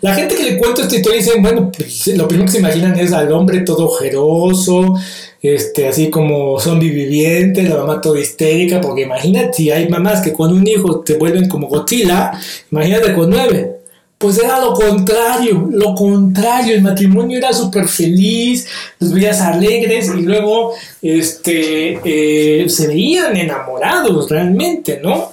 la 0.00 0.14
gente 0.14 0.34
que 0.34 0.44
le 0.44 0.58
cuento 0.58 0.82
esta 0.82 0.96
historia 0.96 1.18
dice, 1.18 1.32
bueno, 1.38 1.70
pues, 1.70 2.08
lo 2.08 2.26
primero 2.26 2.46
que 2.46 2.52
se 2.52 2.58
imaginan 2.58 2.98
es 2.98 3.12
al 3.12 3.30
hombre 3.32 3.60
todo 3.60 3.86
ojeroso, 3.86 4.94
este, 5.40 5.88
así 5.88 6.10
como 6.10 6.58
zombie 6.58 6.90
viviente, 6.90 7.62
la 7.62 7.76
mamá 7.76 8.00
toda 8.00 8.20
histérica, 8.20 8.80
porque 8.80 9.02
imagínate 9.02 9.72
hay 9.72 9.88
mamás 9.88 10.22
que 10.22 10.32
con 10.32 10.52
un 10.52 10.66
hijo 10.66 11.00
te 11.00 11.14
vuelven 11.14 11.48
como 11.48 11.68
Godzilla, 11.68 12.32
imagínate 12.70 13.12
con 13.12 13.30
nueve. 13.30 13.81
Pues 14.22 14.38
era 14.38 14.60
lo 14.60 14.72
contrario, 14.72 15.66
lo 15.68 15.96
contrario, 15.96 16.76
el 16.76 16.82
matrimonio 16.82 17.38
era 17.38 17.52
súper 17.52 17.88
feliz, 17.88 18.68
los 19.00 19.12
veías 19.12 19.40
alegres 19.40 20.12
y 20.16 20.20
luego 20.20 20.74
este, 21.02 21.98
eh, 22.04 22.68
se 22.68 22.86
veían 22.86 23.36
enamorados 23.36 24.30
realmente, 24.30 25.00
¿no? 25.02 25.32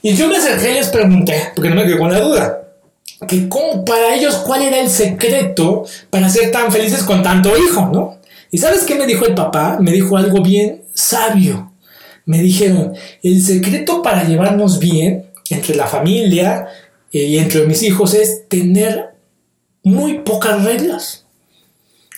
Y 0.00 0.14
yo 0.14 0.28
me 0.28 0.38
acerqué 0.38 0.70
y 0.70 0.74
les 0.76 0.88
pregunté, 0.88 1.50
porque 1.54 1.68
no 1.68 1.76
me 1.76 1.84
quedé 1.84 1.98
con 1.98 2.10
la 2.10 2.20
duda, 2.20 2.62
que 3.28 3.50
cómo, 3.50 3.84
para 3.84 4.14
ellos 4.14 4.36
cuál 4.36 4.62
era 4.62 4.80
el 4.80 4.88
secreto 4.88 5.84
para 6.08 6.30
ser 6.30 6.50
tan 6.50 6.72
felices 6.72 7.02
con 7.02 7.22
tanto 7.22 7.50
hijo, 7.54 7.90
¿no? 7.92 8.16
¿Y 8.50 8.56
sabes 8.56 8.84
qué 8.84 8.94
me 8.94 9.06
dijo 9.06 9.26
el 9.26 9.34
papá? 9.34 9.76
Me 9.78 9.92
dijo 9.92 10.16
algo 10.16 10.40
bien 10.40 10.84
sabio. 10.94 11.70
Me 12.24 12.40
dijeron, 12.40 12.94
el 13.22 13.42
secreto 13.42 14.00
para 14.00 14.24
llevarnos 14.24 14.78
bien 14.78 15.26
entre 15.50 15.76
la 15.76 15.86
familia, 15.86 16.66
y 17.24 17.38
entre 17.38 17.66
mis 17.66 17.82
hijos 17.82 18.14
es 18.14 18.48
tener 18.48 19.16
muy 19.82 20.18
pocas 20.18 20.64
reglas. 20.64 21.24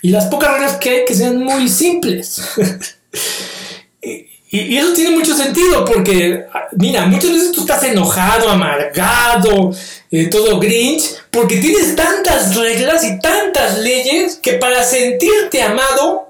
Y 0.01 0.11
las 0.11 0.27
pocas 0.27 0.53
reglas 0.53 0.77
que 0.77 0.91
hay 0.91 1.05
que 1.05 1.15
sean 1.15 1.43
muy 1.43 1.69
simples. 1.69 2.41
y, 4.01 4.77
eso 4.77 4.93
tiene 4.95 5.17
mucho 5.17 5.35
sentido 5.35 5.85
porque, 5.85 6.47
mira, 6.73 7.07
muchas 7.07 7.31
veces 7.33 7.53
tú 7.53 7.61
estás 7.61 7.83
enojado, 7.85 8.49
amargado, 8.49 9.73
eh, 10.11 10.29
todo 10.29 10.59
grinch, 10.59 11.15
porque 11.31 11.59
tienes 11.59 11.95
tantas 11.95 12.57
reglas 12.57 13.05
y 13.05 13.19
tantas 13.19 13.79
leyes 13.81 14.37
que 14.37 14.55
para 14.55 14.83
sentirte 14.83 15.61
amado, 15.61 16.29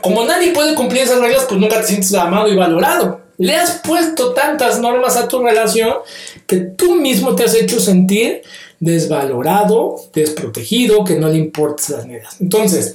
como 0.00 0.24
nadie 0.24 0.52
puede 0.52 0.74
cumplir 0.74 1.02
esas 1.02 1.20
reglas, 1.20 1.46
pues 1.48 1.60
nunca 1.60 1.80
te 1.80 1.88
sientes 1.88 2.14
amado 2.14 2.48
y 2.48 2.54
valorado. 2.54 3.22
Le 3.38 3.56
has 3.56 3.80
puesto 3.82 4.34
tantas 4.34 4.78
normas 4.78 5.16
a 5.16 5.26
tu 5.26 5.42
relación 5.42 5.94
que 6.46 6.56
tú 6.56 6.94
mismo 6.96 7.34
te 7.34 7.44
has 7.44 7.54
hecho 7.54 7.80
sentir 7.80 8.42
desvalorado, 8.80 9.96
desprotegido, 10.14 11.04
que 11.04 11.16
no 11.16 11.28
le 11.28 11.38
importan 11.38 11.96
las 11.96 12.06
medidas. 12.06 12.36
Entonces, 12.40 12.94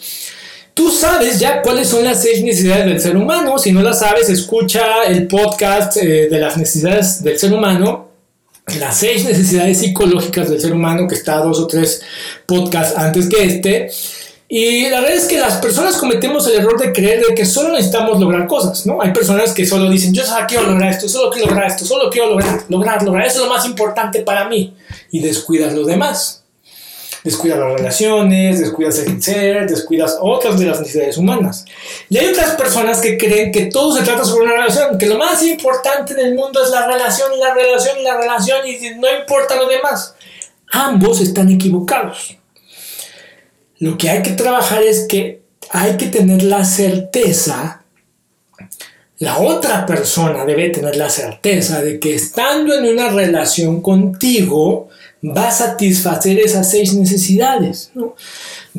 tú 0.73 0.89
sabes 0.89 1.39
ya 1.39 1.61
cuáles 1.61 1.87
son 1.87 2.03
las 2.03 2.21
seis 2.21 2.43
necesidades 2.43 2.85
del 2.85 3.01
ser 3.01 3.17
humano. 3.17 3.57
Si 3.57 3.71
no 3.71 3.81
las 3.81 3.99
sabes, 3.99 4.29
escucha 4.29 5.03
el 5.03 5.27
podcast 5.27 5.97
eh, 5.97 6.29
de 6.29 6.39
las 6.39 6.57
necesidades 6.57 7.23
del 7.23 7.37
ser 7.37 7.53
humano. 7.53 8.09
Las 8.79 8.97
seis 8.97 9.25
necesidades 9.25 9.79
psicológicas 9.79 10.49
del 10.49 10.61
ser 10.61 10.73
humano, 10.73 11.07
que 11.07 11.15
está 11.15 11.37
dos 11.37 11.59
o 11.59 11.67
tres 11.67 12.01
podcasts 12.45 12.97
antes 12.97 13.27
que 13.27 13.43
este. 13.43 13.89
Y 14.53 14.89
la 14.89 14.99
verdad 14.99 15.15
es 15.15 15.27
que 15.27 15.39
las 15.39 15.61
personas 15.61 15.95
cometemos 15.95 16.45
el 16.45 16.59
error 16.59 16.77
de 16.77 16.91
creer 16.91 17.25
de 17.25 17.33
que 17.33 17.45
solo 17.45 17.69
necesitamos 17.69 18.19
lograr 18.19 18.47
cosas, 18.47 18.85
¿no? 18.85 19.01
Hay 19.01 19.13
personas 19.13 19.53
que 19.53 19.65
solo 19.65 19.89
dicen, 19.89 20.13
yo 20.13 20.25
solo 20.25 20.45
quiero 20.45 20.65
lograr 20.65 20.91
esto, 20.91 21.07
solo 21.07 21.31
quiero 21.31 21.47
lograr 21.47 21.67
esto, 21.67 21.85
solo 21.85 22.09
quiero 22.09 22.31
lograr, 22.31 22.65
lograr, 22.67 23.01
lograr, 23.01 23.25
eso 23.25 23.37
es 23.37 23.47
lo 23.47 23.49
más 23.49 23.65
importante 23.65 24.23
para 24.23 24.49
mí. 24.49 24.75
Y 25.09 25.21
descuidas 25.21 25.73
lo 25.73 25.85
demás. 25.85 26.43
Descuidas 27.23 27.59
las 27.59 27.71
relaciones, 27.75 28.59
descuidas 28.59 28.99
el 28.99 29.23
ser, 29.23 29.69
descuidas 29.69 30.17
otras 30.19 30.59
de 30.59 30.65
las 30.65 30.81
necesidades 30.81 31.15
humanas. 31.15 31.63
Y 32.09 32.17
hay 32.17 32.27
otras 32.27 32.55
personas 32.55 32.99
que 32.99 33.17
creen 33.17 33.53
que 33.53 33.67
todo 33.67 33.95
se 33.95 34.03
trata 34.03 34.25
sobre 34.25 34.47
una 34.47 34.55
relación, 34.55 34.97
que 34.97 35.05
lo 35.05 35.17
más 35.17 35.41
importante 35.43 36.11
en 36.11 36.19
el 36.19 36.35
mundo 36.35 36.61
es 36.61 36.71
la 36.71 36.87
relación 36.87 37.31
y 37.33 37.39
la 37.39 37.53
relación 37.53 37.97
y 38.01 38.03
la 38.03 38.17
relación 38.17 38.67
y 38.67 38.99
no 38.99 39.07
importa 39.17 39.55
lo 39.55 39.69
demás. 39.69 40.13
Ambos 40.73 41.21
están 41.21 41.49
equivocados. 41.49 42.40
Lo 43.81 43.97
que 43.97 44.11
hay 44.11 44.21
que 44.21 44.33
trabajar 44.33 44.83
es 44.83 45.07
que 45.09 45.41
hay 45.71 45.97
que 45.97 46.05
tener 46.05 46.43
la 46.43 46.63
certeza, 46.63 47.81
la 49.17 49.39
otra 49.39 49.87
persona 49.87 50.45
debe 50.45 50.69
tener 50.69 50.95
la 50.97 51.09
certeza 51.09 51.81
de 51.81 51.99
que 51.99 52.13
estando 52.13 52.75
en 52.75 52.85
una 52.85 53.09
relación 53.09 53.81
contigo 53.81 54.89
va 55.23 55.47
a 55.47 55.51
satisfacer 55.51 56.37
esas 56.39 56.69
seis 56.69 56.93
necesidades. 56.93 57.91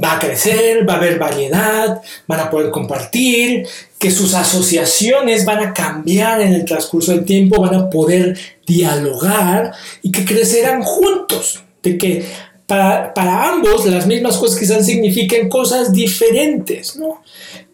Va 0.00 0.12
a 0.12 0.18
crecer, 0.20 0.88
va 0.88 0.94
a 0.94 0.96
haber 0.98 1.18
variedad, 1.18 2.00
van 2.28 2.40
a 2.40 2.48
poder 2.50 2.70
compartir, 2.70 3.66
que 3.98 4.12
sus 4.12 4.34
asociaciones 4.34 5.44
van 5.44 5.66
a 5.66 5.74
cambiar 5.74 6.40
en 6.40 6.52
el 6.52 6.64
transcurso 6.64 7.10
del 7.10 7.24
tiempo, 7.24 7.60
van 7.60 7.74
a 7.74 7.90
poder 7.90 8.38
dialogar 8.64 9.72
y 10.00 10.12
que 10.12 10.24
crecerán 10.24 10.82
juntos. 10.82 11.64
De 11.82 11.98
que 11.98 12.24
para, 12.66 13.48
ambos 13.48 13.84
las 13.86 14.06
mismas 14.06 14.36
cosas 14.36 14.58
quizás 14.58 14.86
signifiquen 14.86 15.48
cosas 15.48 15.92
diferentes, 15.92 16.96
¿no? 16.96 17.22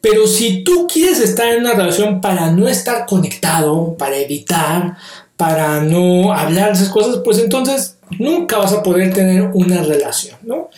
Pero 0.01 0.27
si 0.27 0.65
tú 0.65 0.87
quieres 0.93 1.21
estar 1.21 1.49
en 1.49 1.61
una 1.61 1.75
relación 1.75 2.21
para 2.21 2.51
no 2.51 2.69
estar 2.69 3.07
conectado, 3.07 3.97
para 3.97 4.17
evitar, 4.17 4.97
para 5.37 5.83
no 5.83 6.33
hablar 6.33 6.73
esas 6.73 6.89
cosas, 6.89 7.21
pues 7.25 7.39
entonces 7.39 7.97
nunca 8.19 8.59
vas 8.59 8.73
a 8.73 8.83
poder 8.83 9.13
tener 9.13 9.43
una 9.55 9.83
relación, 9.83 10.37
¿no? 10.43 10.71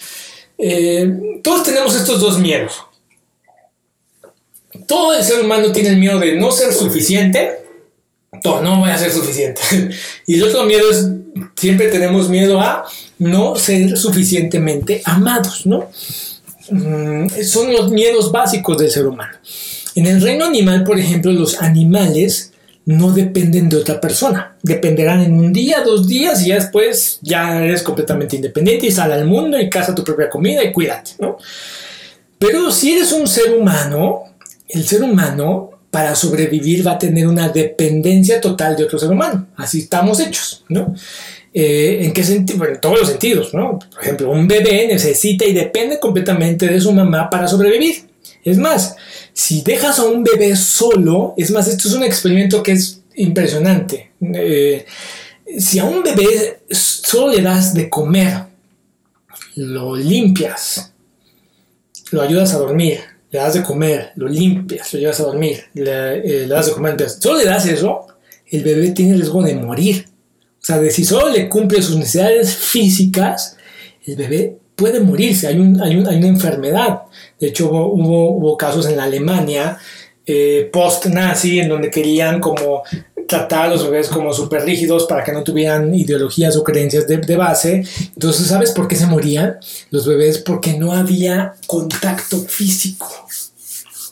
Eh, 0.59 1.41
todos 1.43 1.63
tenemos 1.63 1.95
estos 1.95 2.21
dos 2.21 2.39
miedos. 2.39 2.83
Todo 4.87 5.15
el 5.15 5.25
ser 5.25 5.45
humano 5.45 5.73
tiene 5.73 5.91
el 5.91 5.97
miedo 5.97 6.19
de 6.19 6.37
no 6.37 6.51
ser 6.51 6.73
suficiente, 6.73 7.61
todo, 8.43 8.63
no 8.63 8.81
voy 8.81 8.91
a 8.91 8.99
ser 8.99 9.11
suficiente. 9.11 9.61
y 10.27 10.35
el 10.35 10.45
otro 10.45 10.65
miedo 10.65 10.91
es, 10.91 11.07
siempre 11.57 11.89
tenemos 11.89 12.29
miedo 12.29 12.61
a 12.61 12.85
no 13.19 13.57
ser 13.57 13.97
suficientemente 13.97 15.03
amados, 15.05 15.67
¿no? 15.67 15.89
Mm, 16.71 17.29
son 17.43 17.73
los 17.73 17.91
miedos 17.91 18.31
básicos 18.31 18.79
del 18.79 18.91
ser 18.91 19.07
humano. 19.07 19.37
En 19.95 20.07
el 20.07 20.21
reino 20.21 20.45
animal, 20.45 20.85
por 20.85 20.99
ejemplo, 20.99 21.33
los 21.33 21.61
animales 21.61 22.53
no 22.87 23.13
dependen 23.13 23.69
de 23.69 23.77
otra 23.77 24.01
persona. 24.01 24.57
Dependerán 24.63 25.21
en 25.21 25.35
un 25.35 25.53
día, 25.53 25.83
dos 25.83 26.07
días 26.07 26.43
y 26.43 26.49
ya 26.49 26.57
después 26.57 27.19
ya 27.23 27.63
eres 27.63 27.83
completamente 27.83 28.37
independiente 28.37 28.87
y 28.87 28.91
sal 28.91 29.13
al 29.13 29.27
mundo 29.27 29.59
y 29.59 29.69
caza 29.69 29.95
tu 29.95 30.05
propia 30.05 30.31
comida 30.31 30.63
y 30.65 30.73
cuídate, 30.73 31.13
¿no? 31.19 31.39
Pero 32.39 32.71
si 32.71 32.93
eres 32.93 33.13
un 33.13 33.27
ser 33.27 33.53
humano, 33.53 34.23
el 34.69 34.87
ser 34.87 35.03
humano 35.03 35.71
para 35.91 36.15
sobrevivir 36.15 36.87
va 36.87 36.93
a 36.93 36.99
tener 36.99 37.27
una 37.27 37.49
dependencia 37.49 38.41
total 38.41 38.77
de 38.77 38.85
otro 38.85 38.99
ser 38.99 39.11
humano. 39.11 39.49
Así 39.57 39.81
estamos 39.81 40.21
hechos, 40.21 40.65
¿no? 40.69 40.95
Eh, 41.53 41.99
¿En 42.03 42.13
qué 42.13 42.23
sentido? 42.23 42.65
En 42.65 42.81
todos 42.81 43.01
los 43.01 43.09
sentidos, 43.09 43.53
¿no? 43.53 43.79
Por 43.79 44.03
ejemplo, 44.03 44.31
un 44.31 44.47
bebé 44.47 44.87
necesita 44.87 45.45
y 45.45 45.53
depende 45.53 45.99
completamente 45.99 46.69
de 46.69 46.81
su 46.81 46.93
mamá 46.93 47.29
para 47.29 47.49
sobrevivir. 47.49 48.09
Es 48.45 48.57
más, 48.57 48.95
si 49.33 49.63
dejas 49.63 49.99
a 49.99 50.05
un 50.05 50.23
bebé 50.23 50.55
solo, 50.55 51.35
es 51.37 51.51
más, 51.51 51.67
esto 51.67 51.89
es 51.89 51.95
un 51.95 52.05
experimento 52.05 52.63
que 52.63 52.73
es 52.73 53.03
impresionante. 53.17 54.13
Eh, 54.21 54.87
si 55.59 55.81
a 55.81 55.85
un 55.85 56.05
bebé 56.05 56.61
solo 56.71 57.33
le 57.33 57.43
das 57.43 57.75
de 57.75 57.91
comer, 57.91 58.45
lo 59.57 59.97
limpias, 59.97 60.93
lo 62.13 62.23
ayudas 62.23 62.55
a 62.55 62.59
dormir 62.59 63.10
le 63.31 63.39
das 63.39 63.55
de 63.55 63.63
comer, 63.63 64.13
lo 64.17 64.29
limpias, 64.29 64.93
lo 64.93 65.01
llevas 65.01 65.21
a 65.21 65.25
dormir, 65.25 65.65
le, 65.75 66.43
eh, 66.43 66.47
das 66.47 66.67
de 66.67 66.73
comer, 66.73 66.93
entonces, 66.93 67.19
solo 67.21 67.39
le 67.39 67.45
das 67.45 67.67
eso, 67.67 68.07
el 68.47 68.65
bebé 68.65 68.91
tiene 68.91 69.15
riesgo 69.15 69.43
de 69.43 69.55
morir. 69.55 70.07
O 70.61 70.65
sea, 70.65 70.79
de 70.79 70.91
si 70.91 71.05
solo 71.05 71.31
le 71.31 71.49
cumple 71.49 71.81
sus 71.81 71.97
necesidades 71.97 72.55
físicas, 72.55 73.57
el 74.05 74.17
bebé 74.17 74.59
puede 74.75 75.01
morirse, 75.01 75.47
hay, 75.47 75.59
un, 75.59 75.81
hay, 75.81 75.97
una 75.97 76.27
enfermedad. 76.27 77.03
De 77.39 77.49
hecho, 77.49 77.71
hubo, 77.71 78.31
hubo, 78.31 78.57
casos 78.57 78.87
en 78.87 78.97
la 78.97 79.05
Alemania 79.05 79.79
eh, 80.27 80.69
post-nazi 80.73 81.61
en 81.61 81.69
donde 81.69 81.91
querían 81.91 82.41
como 82.41 82.83
tratar 83.31 83.67
a 83.67 83.69
los 83.69 83.85
bebés 83.85 84.09
como 84.09 84.35
súper 84.35 84.65
rígidos 84.65 85.07
para 85.07 85.23
que 85.23 85.31
no 85.31 85.45
tuvieran 85.45 85.95
ideologías 85.95 86.57
o 86.57 86.65
creencias 86.65 87.07
de, 87.07 87.37
base. 87.37 87.85
Entonces, 88.15 88.49
¿sabes 88.49 88.73
por 88.73 88.89
qué 88.89 88.97
se 88.97 89.07
morían 89.07 89.57
los 89.91 90.05
bebés? 90.05 90.39
Porque 90.39 90.77
no 90.77 90.93
había 90.93 91.55
contacto 91.69 92.41
físico. 92.41 93.09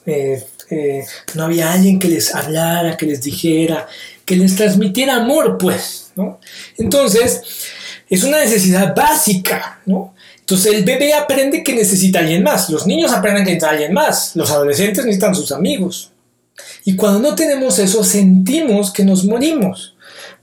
Eh, 0.07 0.47
eh, 0.71 1.05
no 1.35 1.45
había 1.45 1.73
alguien 1.73 1.99
que 1.99 2.09
les 2.09 2.33
hablara, 2.33 2.97
que 2.97 3.07
les 3.07 3.21
dijera, 3.21 3.89
que 4.25 4.37
les 4.37 4.55
transmitiera 4.55 5.17
amor, 5.17 5.59
pues. 5.59 6.13
Entonces, 6.77 7.43
es 8.09 8.23
una 8.23 8.39
necesidad 8.39 8.95
básica, 8.95 9.81
¿no? 9.85 10.15
Entonces 10.39 10.75
el 10.75 10.85
bebé 10.85 11.13
aprende 11.13 11.63
que 11.63 11.75
necesita 11.75 12.21
a 12.21 12.23
alguien 12.23 12.43
más, 12.43 12.71
los 12.71 12.87
niños 12.87 13.13
aprenden 13.13 13.45
que 13.45 13.51
necesita 13.51 13.67
a 13.67 13.73
alguien 13.73 13.93
más, 13.93 14.35
los 14.35 14.51
adolescentes 14.51 15.05
necesitan 15.05 15.35
sus 15.35 15.53
amigos, 15.53 16.11
y 16.85 16.97
cuando 16.97 17.21
no 17.21 17.35
tenemos 17.35 17.79
eso, 17.79 18.05
sentimos 18.05 18.93
que 18.93 19.05
nos 19.05 19.25
morimos. 19.25 19.97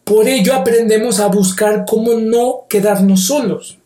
Por 0.04 0.28
ello 0.28 0.54
aprendemos 0.54 1.20
a 1.20 1.28
buscar 1.28 1.86
cómo 1.88 2.14
no 2.14 2.66
quedarnos 2.70 3.26
solos. 3.26 3.80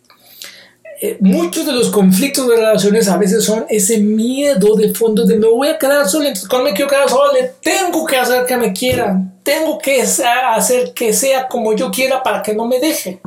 Eh, 1.02 1.18
muchos 1.22 1.66
de 1.66 1.72
los 1.72 1.90
conflictos 1.90 2.50
de 2.50 2.58
relaciones 2.58 3.08
a 3.08 3.16
veces 3.16 3.46
son 3.46 3.66
ese 3.70 4.00
miedo 4.00 4.76
de 4.76 4.94
fondo 4.94 5.26
de 5.26 5.38
me 5.38 5.48
voy 5.48 5.70
a 5.70 5.78
quedar 5.78 6.10
solo, 6.10 6.26
entonces 6.26 6.50
cuando 6.50 6.70
me 6.70 6.76
quiero 6.76 6.92
quedar 6.92 7.08
solo, 7.08 7.32
le 7.32 7.54
tengo 7.62 8.06
que 8.06 8.18
hacer 8.18 8.46
que 8.46 8.58
me 8.58 8.74
quieran, 8.74 9.40
tengo 9.42 9.78
que 9.78 10.02
hacer 10.02 10.94
que 10.94 11.14
sea 11.14 11.48
como 11.48 11.74
yo 11.74 11.90
quiera 11.90 12.22
para 12.22 12.44
que 12.44 12.54
no 12.54 12.68
me 12.68 12.80
deje. 12.80 13.22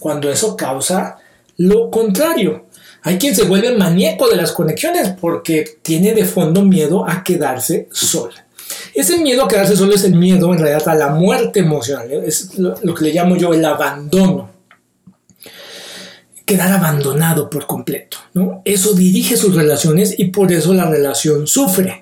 Cuando 0.00 0.28
eso 0.28 0.56
causa 0.56 1.18
lo 1.56 1.88
contrario, 1.88 2.66
hay 3.02 3.18
quien 3.18 3.34
se 3.34 3.44
vuelve 3.44 3.76
maníaco 3.76 4.28
de 4.28 4.36
las 4.36 4.52
conexiones 4.52 5.14
porque 5.20 5.78
tiene 5.82 6.14
de 6.14 6.24
fondo 6.24 6.62
miedo 6.62 7.08
a 7.08 7.24
quedarse 7.24 7.88
solo. 7.90 8.32
Ese 8.94 9.18
miedo 9.18 9.44
a 9.44 9.48
quedarse 9.48 9.76
solo 9.76 9.94
es 9.94 10.04
el 10.04 10.14
miedo 10.14 10.52
en 10.52 10.60
realidad 10.60 10.88
a 10.88 10.94
la 10.94 11.08
muerte 11.08 11.60
emocional. 11.60 12.10
Es 12.24 12.56
lo, 12.58 12.94
que 12.94 13.04
le 13.04 13.12
llamo 13.12 13.36
yo 13.36 13.52
el 13.52 13.64
abandono. 13.64 14.50
Quedar 16.46 16.72
abandonado 16.72 17.50
por 17.50 17.66
completo. 17.66 18.18
¿no? 18.34 18.62
Eso 18.64 18.94
dirige 18.94 19.36
sus 19.36 19.54
relaciones 19.54 20.14
y 20.18 20.26
por 20.26 20.52
eso 20.52 20.72
la 20.72 20.88
relación 20.88 21.46
sufre. 21.46 22.01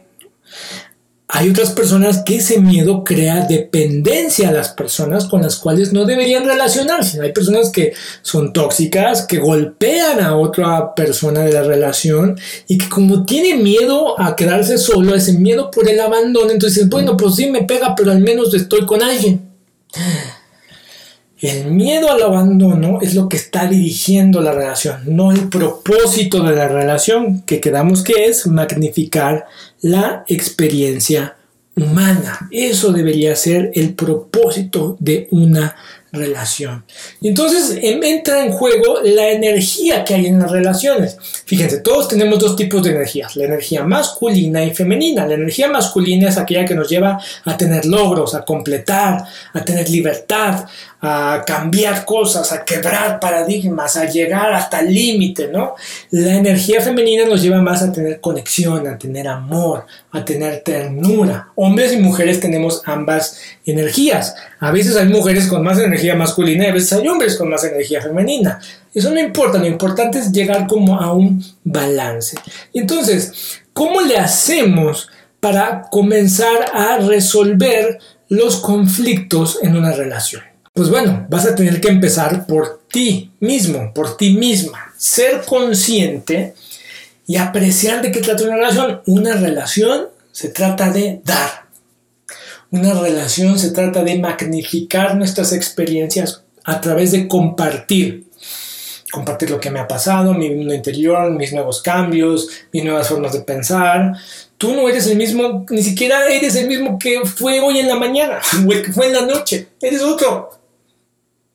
Hay 1.32 1.48
otras 1.48 1.70
personas 1.70 2.22
que 2.24 2.36
ese 2.36 2.58
miedo 2.60 3.04
crea 3.04 3.46
dependencia 3.46 4.48
a 4.48 4.52
las 4.52 4.70
personas 4.70 5.26
con 5.26 5.42
las 5.42 5.56
cuales 5.56 5.92
no 5.92 6.04
deberían 6.04 6.44
relacionarse. 6.44 7.20
Hay 7.20 7.32
personas 7.32 7.70
que 7.70 7.92
son 8.22 8.52
tóxicas, 8.52 9.26
que 9.26 9.38
golpean 9.38 10.20
a 10.20 10.36
otra 10.36 10.94
persona 10.94 11.42
de 11.42 11.52
la 11.52 11.62
relación 11.62 12.38
y 12.66 12.78
que 12.78 12.88
como 12.88 13.24
tiene 13.24 13.54
miedo 13.62 14.20
a 14.20 14.34
quedarse 14.34 14.76
solo, 14.76 15.14
ese 15.14 15.34
miedo 15.34 15.70
por 15.70 15.88
el 15.88 16.00
abandono, 16.00 16.50
entonces 16.50 16.88
bueno, 16.88 17.16
pues 17.16 17.36
sí 17.36 17.48
me 17.48 17.62
pega, 17.62 17.94
pero 17.94 18.10
al 18.10 18.20
menos 18.20 18.52
estoy 18.52 18.84
con 18.84 19.02
alguien. 19.02 19.40
El 21.40 21.70
miedo 21.70 22.10
al 22.10 22.22
abandono 22.22 22.98
es 23.00 23.14
lo 23.14 23.28
que 23.28 23.38
está 23.38 23.66
dirigiendo 23.66 24.42
la 24.42 24.52
relación, 24.52 25.00
no 25.06 25.32
el 25.32 25.48
propósito 25.48 26.42
de 26.42 26.54
la 26.54 26.68
relación, 26.68 27.42
que 27.42 27.60
quedamos 27.60 28.02
que 28.02 28.26
es 28.26 28.46
magnificar 28.46 29.46
la 29.80 30.22
experiencia 30.28 31.36
humana. 31.76 32.48
Eso 32.50 32.92
debería 32.92 33.34
ser 33.36 33.70
el 33.74 33.94
propósito 33.94 34.98
de 35.00 35.28
una 35.30 35.76
relación. 36.12 36.84
Y 37.20 37.28
entonces 37.28 37.78
em, 37.80 38.02
entra 38.02 38.44
en 38.44 38.52
juego 38.52 39.00
la 39.02 39.30
energía 39.30 40.04
que 40.04 40.14
hay 40.14 40.26
en 40.26 40.40
las 40.40 40.50
relaciones. 40.50 41.16
Fíjense, 41.46 41.80
todos 41.80 42.08
tenemos 42.08 42.38
dos 42.38 42.56
tipos 42.56 42.82
de 42.82 42.90
energías, 42.90 43.36
la 43.36 43.44
energía 43.44 43.84
masculina 43.84 44.64
y 44.64 44.74
femenina. 44.74 45.26
La 45.26 45.34
energía 45.34 45.68
masculina 45.68 46.28
es 46.28 46.36
aquella 46.36 46.64
que 46.64 46.74
nos 46.74 46.88
lleva 46.88 47.20
a 47.44 47.56
tener 47.56 47.86
logros, 47.86 48.34
a 48.34 48.44
completar, 48.44 49.24
a 49.52 49.64
tener 49.64 49.88
libertad, 49.88 50.66
a 51.02 51.42
cambiar 51.46 52.04
cosas, 52.04 52.52
a 52.52 52.64
quebrar 52.64 53.18
paradigmas, 53.20 53.96
a 53.96 54.04
llegar 54.04 54.52
hasta 54.52 54.80
el 54.80 54.92
límite, 54.92 55.48
¿no? 55.48 55.74
La 56.10 56.36
energía 56.36 56.82
femenina 56.82 57.24
nos 57.24 57.42
lleva 57.42 57.62
más 57.62 57.82
a 57.82 57.90
tener 57.90 58.20
conexión, 58.20 58.86
a 58.86 58.98
tener 58.98 59.26
amor, 59.26 59.86
a 60.12 60.24
tener 60.24 60.62
ternura. 60.62 61.48
Hombres 61.54 61.92
y 61.94 61.96
mujeres 61.96 62.40
tenemos 62.40 62.82
ambas 62.84 63.40
energías. 63.64 64.34
A 64.58 64.70
veces 64.70 64.96
hay 64.96 65.08
mujeres 65.08 65.46
con 65.46 65.62
más 65.62 65.78
energía 65.78 66.14
masculina 66.14 66.64
y 66.64 66.68
a 66.68 66.74
veces 66.74 66.92
hay 66.92 67.08
hombres 67.08 67.36
con 67.36 67.48
más 67.48 67.64
energía 67.64 68.02
femenina. 68.02 68.60
Eso 68.92 69.10
no 69.10 69.20
importa, 69.20 69.58
lo 69.58 69.66
importante 69.66 70.18
es 70.18 70.32
llegar 70.32 70.66
como 70.66 71.00
a 71.00 71.12
un 71.12 71.42
balance. 71.64 72.36
Entonces, 72.74 73.60
¿cómo 73.72 74.02
le 74.02 74.18
hacemos 74.18 75.08
para 75.38 75.88
comenzar 75.90 76.66
a 76.74 76.98
resolver 76.98 77.98
los 78.28 78.60
conflictos 78.60 79.58
en 79.62 79.76
una 79.76 79.92
relación? 79.92 80.49
Pues 80.72 80.88
bueno, 80.88 81.26
vas 81.28 81.46
a 81.46 81.54
tener 81.54 81.80
que 81.80 81.88
empezar 81.88 82.46
por 82.46 82.82
ti 82.88 83.32
mismo, 83.40 83.92
por 83.92 84.16
ti 84.16 84.34
misma. 84.34 84.92
Ser 84.96 85.42
consciente 85.44 86.54
y 87.26 87.36
apreciar 87.36 88.02
de 88.02 88.12
qué 88.12 88.20
trata 88.20 88.44
una 88.44 88.56
relación. 88.56 89.02
Una 89.06 89.34
relación 89.34 90.08
se 90.30 90.48
trata 90.50 90.90
de 90.90 91.20
dar. 91.24 91.64
Una 92.70 92.94
relación 92.94 93.58
se 93.58 93.72
trata 93.72 94.04
de 94.04 94.20
magnificar 94.20 95.16
nuestras 95.16 95.52
experiencias 95.52 96.44
a 96.62 96.80
través 96.80 97.10
de 97.10 97.26
compartir. 97.26 98.26
Compartir 99.10 99.50
lo 99.50 99.58
que 99.58 99.72
me 99.72 99.80
ha 99.80 99.88
pasado, 99.88 100.34
mi 100.34 100.50
mundo 100.50 100.72
interior, 100.72 101.32
mis 101.32 101.52
nuevos 101.52 101.82
cambios, 101.82 102.48
mis 102.72 102.84
nuevas 102.84 103.08
formas 103.08 103.32
de 103.32 103.40
pensar. 103.40 104.12
Tú 104.56 104.72
no 104.72 104.88
eres 104.88 105.08
el 105.08 105.16
mismo, 105.16 105.66
ni 105.68 105.82
siquiera 105.82 106.28
eres 106.28 106.54
el 106.54 106.68
mismo 106.68 106.96
que 106.96 107.22
fue 107.24 107.58
hoy 107.58 107.80
en 107.80 107.88
la 107.88 107.96
mañana 107.96 108.38
o 108.66 108.70
el 108.70 108.82
que 108.82 108.92
fue 108.92 109.08
en 109.08 109.14
la 109.14 109.26
noche. 109.26 109.70
Eres 109.80 110.02
otro 110.02 110.59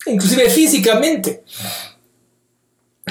inclusive 0.06 0.50
físicamente. 0.50 1.44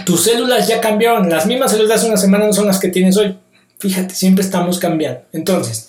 Tus 0.04 0.24
células 0.24 0.66
ya 0.66 0.80
cambiaron, 0.80 1.28
las 1.30 1.46
mismas 1.46 1.70
células 1.70 1.98
hace 1.98 2.08
una 2.08 2.16
semana 2.16 2.46
no 2.46 2.52
son 2.52 2.66
las 2.66 2.78
que 2.78 2.88
tienes 2.88 3.16
hoy. 3.16 3.38
Fíjate, 3.78 4.14
siempre 4.14 4.44
estamos 4.44 4.78
cambiando. 4.78 5.22
Entonces, 5.32 5.88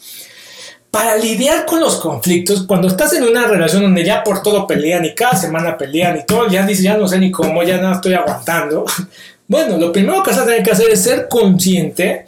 para 0.91 1.17
lidiar 1.17 1.65
con 1.65 1.79
los 1.79 1.97
conflictos, 1.97 2.63
cuando 2.63 2.87
estás 2.87 3.13
en 3.13 3.23
una 3.23 3.47
relación 3.47 3.81
donde 3.81 4.05
ya 4.05 4.23
por 4.23 4.41
todo 4.43 4.67
pelean 4.67 5.05
y 5.05 5.15
cada 5.15 5.35
semana 5.35 5.77
pelean 5.77 6.17
y 6.17 6.25
todo, 6.25 6.47
ya 6.47 6.65
dices, 6.65 6.83
ya 6.83 6.97
no 6.97 7.07
sé 7.07 7.19
ni 7.19 7.31
cómo, 7.31 7.63
ya 7.63 7.77
no 7.77 7.93
estoy 7.93 8.13
aguantando. 8.13 8.85
Bueno, 9.47 9.77
lo 9.77 9.91
primero 9.91 10.23
que 10.23 10.31
vas 10.31 10.39
a 10.39 10.45
tener 10.45 10.63
que 10.63 10.71
hacer 10.71 10.89
es 10.89 11.03
ser 11.03 11.27
consciente 11.29 12.25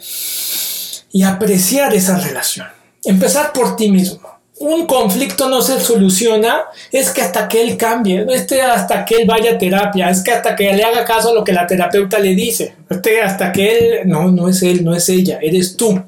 y 1.10 1.24
apreciar 1.24 1.92
esa 1.92 2.16
relación. 2.16 2.68
Empezar 3.02 3.52
por 3.52 3.74
ti 3.74 3.90
mismo 3.90 4.37
un 4.60 4.86
conflicto 4.86 5.48
no 5.48 5.62
se 5.62 5.80
soluciona 5.80 6.62
es 6.90 7.10
que 7.10 7.22
hasta 7.22 7.48
que 7.48 7.62
él 7.62 7.76
cambie, 7.76 8.26
este 8.30 8.62
hasta 8.62 9.04
que 9.04 9.16
él 9.16 9.26
vaya 9.26 9.52
a 9.52 9.58
terapia, 9.58 10.10
es 10.10 10.22
que 10.22 10.32
hasta 10.32 10.56
que 10.56 10.72
le 10.72 10.82
haga 10.84 11.04
caso 11.04 11.30
a 11.30 11.34
lo 11.34 11.44
que 11.44 11.52
la 11.52 11.66
terapeuta 11.66 12.18
le 12.18 12.34
dice, 12.34 12.74
este 12.90 13.20
hasta 13.20 13.52
que 13.52 13.78
él, 13.78 14.08
no, 14.08 14.30
no 14.30 14.48
es 14.48 14.62
él, 14.62 14.84
no 14.84 14.94
es 14.94 15.08
ella, 15.08 15.38
eres 15.40 15.76
tú, 15.76 16.02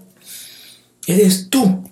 eres 1.07 1.49
tú. 1.49 1.85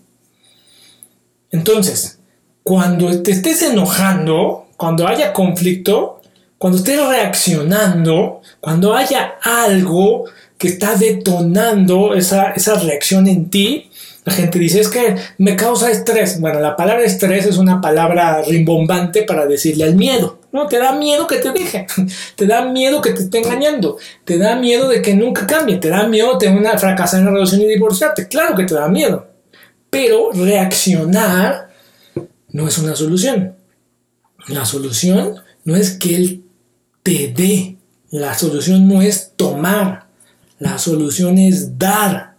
Entonces, 1.50 2.18
cuando 2.62 3.22
te 3.22 3.30
estés 3.30 3.62
enojando, 3.62 4.66
cuando 4.76 5.06
haya 5.06 5.32
conflicto, 5.32 6.20
cuando 6.58 6.78
estés 6.78 7.00
reaccionando, 7.06 8.42
cuando 8.60 8.94
haya 8.94 9.36
algo 9.42 10.24
que 10.58 10.68
está 10.68 10.96
detonando 10.96 12.14
esa, 12.14 12.50
esa 12.50 12.74
reacción 12.80 13.28
en 13.28 13.48
ti, 13.48 13.87
la 14.28 14.34
gente 14.34 14.58
dice, 14.58 14.80
es 14.80 14.88
que 14.88 15.16
me 15.38 15.56
causa 15.56 15.90
estrés. 15.90 16.38
Bueno, 16.38 16.60
la 16.60 16.76
palabra 16.76 17.02
estrés 17.02 17.46
es 17.46 17.56
una 17.56 17.80
palabra 17.80 18.42
rimbombante 18.42 19.22
para 19.22 19.46
decirle 19.46 19.84
al 19.84 19.94
miedo. 19.94 20.38
No, 20.52 20.66
te 20.66 20.78
da 20.78 20.92
miedo 20.92 21.26
que 21.26 21.38
te 21.38 21.50
deje, 21.50 21.86
te 22.36 22.46
da 22.46 22.66
miedo 22.66 23.00
que 23.00 23.12
te 23.12 23.22
esté 23.22 23.38
engañando, 23.38 23.96
te 24.24 24.36
da 24.36 24.56
miedo 24.56 24.88
de 24.88 25.00
que 25.00 25.14
nunca 25.14 25.46
cambie, 25.46 25.78
te 25.78 25.88
da 25.88 26.06
miedo 26.06 26.36
de 26.38 26.48
una 26.48 26.76
fracasar 26.76 27.20
en 27.20 27.26
la 27.26 27.32
relación 27.32 27.62
y 27.62 27.66
divorciarte. 27.66 28.28
Claro 28.28 28.54
que 28.54 28.64
te 28.64 28.74
da 28.74 28.88
miedo. 28.88 29.28
Pero 29.88 30.30
reaccionar 30.32 31.70
no 32.50 32.68
es 32.68 32.76
una 32.76 32.94
solución. 32.94 33.54
La 34.48 34.66
solución 34.66 35.36
no 35.64 35.74
es 35.74 35.92
que 35.92 36.16
él 36.16 36.44
te 37.02 37.32
dé. 37.34 37.76
La 38.10 38.34
solución 38.34 38.88
no 38.88 39.00
es 39.00 39.32
tomar. 39.36 40.06
La 40.58 40.76
solución 40.76 41.38
es 41.38 41.78
dar 41.78 42.37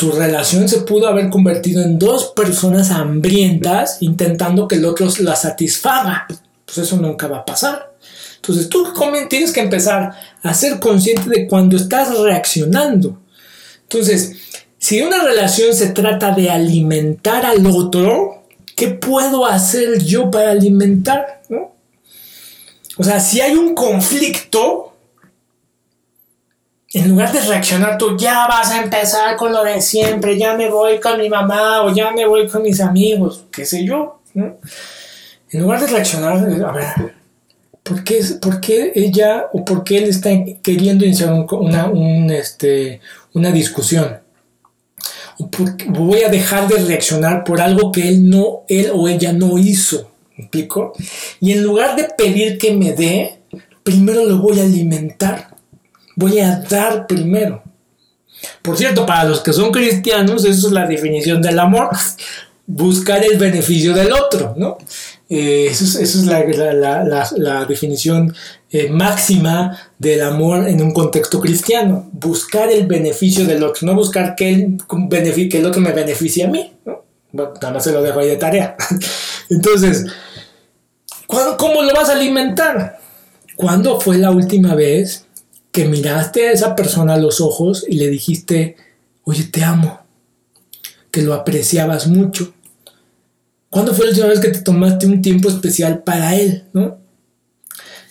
tu 0.00 0.12
relación 0.12 0.66
se 0.66 0.80
pudo 0.80 1.08
haber 1.08 1.28
convertido 1.28 1.82
en 1.82 1.98
dos 1.98 2.32
personas 2.34 2.90
hambrientas 2.90 3.98
intentando 4.00 4.66
que 4.66 4.76
el 4.76 4.86
otro 4.86 5.06
la 5.18 5.36
satisfaga. 5.36 6.26
Pues 6.64 6.78
eso 6.78 6.96
nunca 6.96 7.28
va 7.28 7.40
a 7.40 7.44
pasar. 7.44 7.92
Entonces 8.36 8.70
tú 8.70 8.94
tienes 9.28 9.52
que 9.52 9.60
empezar 9.60 10.12
a 10.42 10.54
ser 10.54 10.80
consciente 10.80 11.28
de 11.28 11.46
cuando 11.46 11.76
estás 11.76 12.18
reaccionando. 12.18 13.20
Entonces, 13.82 14.36
si 14.78 15.02
una 15.02 15.22
relación 15.22 15.74
se 15.74 15.88
trata 15.90 16.30
de 16.30 16.48
alimentar 16.48 17.44
al 17.44 17.66
otro, 17.66 18.44
¿qué 18.76 18.88
puedo 18.88 19.44
hacer 19.44 20.02
yo 20.02 20.30
para 20.30 20.52
alimentar? 20.52 21.42
O 22.96 23.04
sea, 23.04 23.20
si 23.20 23.42
hay 23.42 23.52
un 23.52 23.74
conflicto, 23.74 24.89
en 26.92 27.08
lugar 27.08 27.32
de 27.32 27.40
reaccionar 27.40 27.98
tú, 27.98 28.16
ya 28.16 28.46
vas 28.48 28.70
a 28.72 28.82
empezar 28.82 29.36
con 29.36 29.52
lo 29.52 29.62
de 29.62 29.80
siempre, 29.80 30.36
ya 30.36 30.54
me 30.54 30.68
voy 30.68 30.98
con 30.98 31.18
mi 31.18 31.28
mamá 31.28 31.82
o 31.82 31.94
ya 31.94 32.10
me 32.10 32.26
voy 32.26 32.48
con 32.48 32.62
mis 32.62 32.80
amigos, 32.80 33.44
qué 33.52 33.64
sé 33.64 33.84
yo. 33.84 34.20
En 34.34 35.62
lugar 35.62 35.80
de 35.80 35.86
reaccionar, 35.86 36.36
a 36.36 36.72
ver, 36.72 37.14
¿por 37.82 38.02
qué, 38.02 38.20
por 38.40 38.60
qué 38.60 38.92
ella 38.94 39.46
o 39.52 39.64
por 39.64 39.84
qué 39.84 39.98
él 39.98 40.04
está 40.04 40.30
queriendo 40.62 41.04
iniciar 41.04 41.32
una, 41.32 41.90
este, 42.34 43.00
una 43.34 43.52
discusión? 43.52 44.18
voy 45.88 46.22
a 46.22 46.28
dejar 46.28 46.68
de 46.68 46.84
reaccionar 46.84 47.44
por 47.44 47.60
algo 47.60 47.92
que 47.92 48.08
él 48.08 48.28
no, 48.28 48.64
él 48.68 48.90
o 48.92 49.08
ella 49.08 49.32
no 49.32 49.58
hizo. 49.58 50.10
¿Me 50.36 50.44
explico? 50.44 50.92
Y 51.40 51.52
en 51.52 51.62
lugar 51.62 51.96
de 51.96 52.04
pedir 52.16 52.58
que 52.58 52.74
me 52.74 52.92
dé, 52.92 53.40
primero 53.82 54.24
lo 54.24 54.38
voy 54.38 54.60
a 54.60 54.64
alimentar. 54.64 55.49
Voy 56.20 56.38
a 56.38 56.56
dar 56.68 57.06
primero. 57.06 57.62
Por 58.60 58.76
cierto, 58.76 59.06
para 59.06 59.24
los 59.24 59.40
que 59.40 59.54
son 59.54 59.72
cristianos, 59.72 60.44
eso 60.44 60.66
es 60.66 60.72
la 60.72 60.86
definición 60.86 61.40
del 61.40 61.58
amor. 61.58 61.88
Buscar 62.66 63.24
el 63.24 63.38
beneficio 63.38 63.94
del 63.94 64.12
otro, 64.12 64.54
¿no? 64.56 64.76
Eh, 65.30 65.68
eso 65.70 65.98
es, 65.98 66.14
la, 66.26 67.64
definición 67.64 68.34
eh, 68.70 68.90
máxima 68.90 69.76
del 69.98 70.20
amor 70.20 70.68
en 70.68 70.82
un 70.82 70.92
contexto 70.92 71.40
cristiano. 71.40 72.10
Buscar 72.12 72.70
el 72.70 72.86
beneficio 72.86 73.46
del 73.46 73.64
otro, 73.64 73.86
no 73.86 73.94
buscar 73.94 74.36
que 74.36 74.50
el, 74.50 75.48
que 75.48 75.58
el 75.58 75.64
otro 75.64 75.80
me 75.80 75.92
beneficie 75.92 76.44
a 76.44 76.48
mí. 76.48 76.70
nada 77.32 77.72
más 77.72 77.82
se 77.82 77.92
lo 77.92 78.02
dejo 78.02 78.18
ahí 78.18 78.28
de 78.28 78.36
tarea. 78.36 78.76
Entonces, 79.48 80.04
¿cómo 81.26 81.82
lo 81.82 81.94
vas 81.94 82.10
a 82.10 82.12
alimentar? 82.12 82.98
¿Cuándo 83.56 84.00
fue 84.00 84.18
la 84.18 84.30
última 84.30 84.74
vez 84.74 85.26
que 85.72 85.86
miraste 85.86 86.48
a 86.48 86.52
esa 86.52 86.74
persona 86.76 87.14
a 87.14 87.18
los 87.18 87.40
ojos 87.40 87.84
y 87.88 87.96
le 87.96 88.08
dijiste, 88.08 88.76
oye, 89.24 89.44
te 89.44 89.62
amo, 89.64 90.00
que 91.10 91.22
lo 91.22 91.34
apreciabas 91.34 92.06
mucho? 92.06 92.52
¿Cuándo 93.68 93.94
fue 93.94 94.06
la 94.06 94.10
última 94.10 94.26
vez 94.26 94.40
que 94.40 94.48
te 94.48 94.60
tomaste 94.60 95.06
un 95.06 95.22
tiempo 95.22 95.48
especial 95.48 96.02
para 96.02 96.34
él? 96.34 96.64
¿no? 96.72 96.98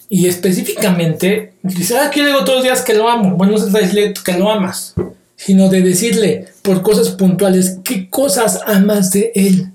Y 0.08 0.28
específicamente, 0.28 1.54
dice, 1.62 1.98
ah, 1.98 2.08
aquí 2.08 2.26
digo 2.26 2.44
todos 2.44 2.56
los 2.56 2.64
días 2.64 2.82
que 2.82 2.96
lo 2.96 3.08
amo. 3.08 3.36
Bueno, 3.36 3.54
no 3.54 3.60
se 3.60 3.70
trata 3.70 4.24
que 4.24 4.38
lo 4.40 4.50
amas, 4.50 4.96
sino 5.36 5.70
de 5.70 5.82
decirle 5.82 6.48
por 6.64 6.82
cosas 6.82 7.10
puntuales 7.10 7.78
qué 7.84 8.10
cosas 8.10 8.62
amas 8.66 9.12
de 9.12 9.32
él. 9.36 9.72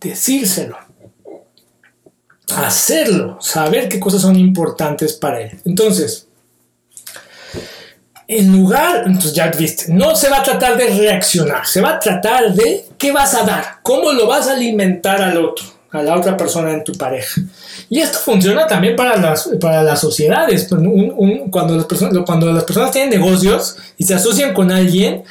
Decírselo. 0.00 0.76
Hacerlo. 2.54 3.38
Saber 3.40 3.88
qué 3.88 3.98
cosas 3.98 4.22
son 4.22 4.36
importantes 4.36 5.14
para 5.14 5.40
él. 5.40 5.58
Entonces, 5.64 6.28
en 8.30 8.52
lugar, 8.52 9.02
entonces 9.06 9.34
ya 9.34 9.48
viste, 9.48 9.92
no 9.92 10.14
se 10.14 10.28
va 10.28 10.38
a 10.38 10.42
tratar 10.44 10.76
de 10.76 10.86
reaccionar, 10.86 11.66
se 11.66 11.80
va 11.80 11.94
a 11.94 11.98
tratar 11.98 12.54
de 12.54 12.84
qué 12.96 13.10
vas 13.10 13.34
a 13.34 13.42
dar, 13.42 13.78
cómo 13.82 14.12
lo 14.12 14.28
vas 14.28 14.46
a 14.46 14.52
alimentar 14.52 15.20
al 15.20 15.44
otro, 15.44 15.66
a 15.92 16.02
la 16.02 16.16
otra 16.16 16.36
persona 16.36 16.72
en 16.72 16.84
tu 16.84 16.92
pareja. 16.92 17.40
Y 17.88 17.98
esto 17.98 18.18
funciona 18.18 18.66
también 18.66 18.94
para 18.94 19.16
las, 19.16 19.50
para 19.60 19.82
las 19.82 20.00
sociedades. 20.00 20.68
cuando, 21.50 21.76
las 21.76 21.86
personas, 21.86 22.18
cuando 22.24 22.52
las 22.52 22.64
personas 22.64 22.92
tienen 22.92 23.10
negocios 23.10 23.76
y 23.96 24.04
se 24.04 24.14
asocian 24.14 24.54
con 24.54 24.70
alguien, 24.70 25.24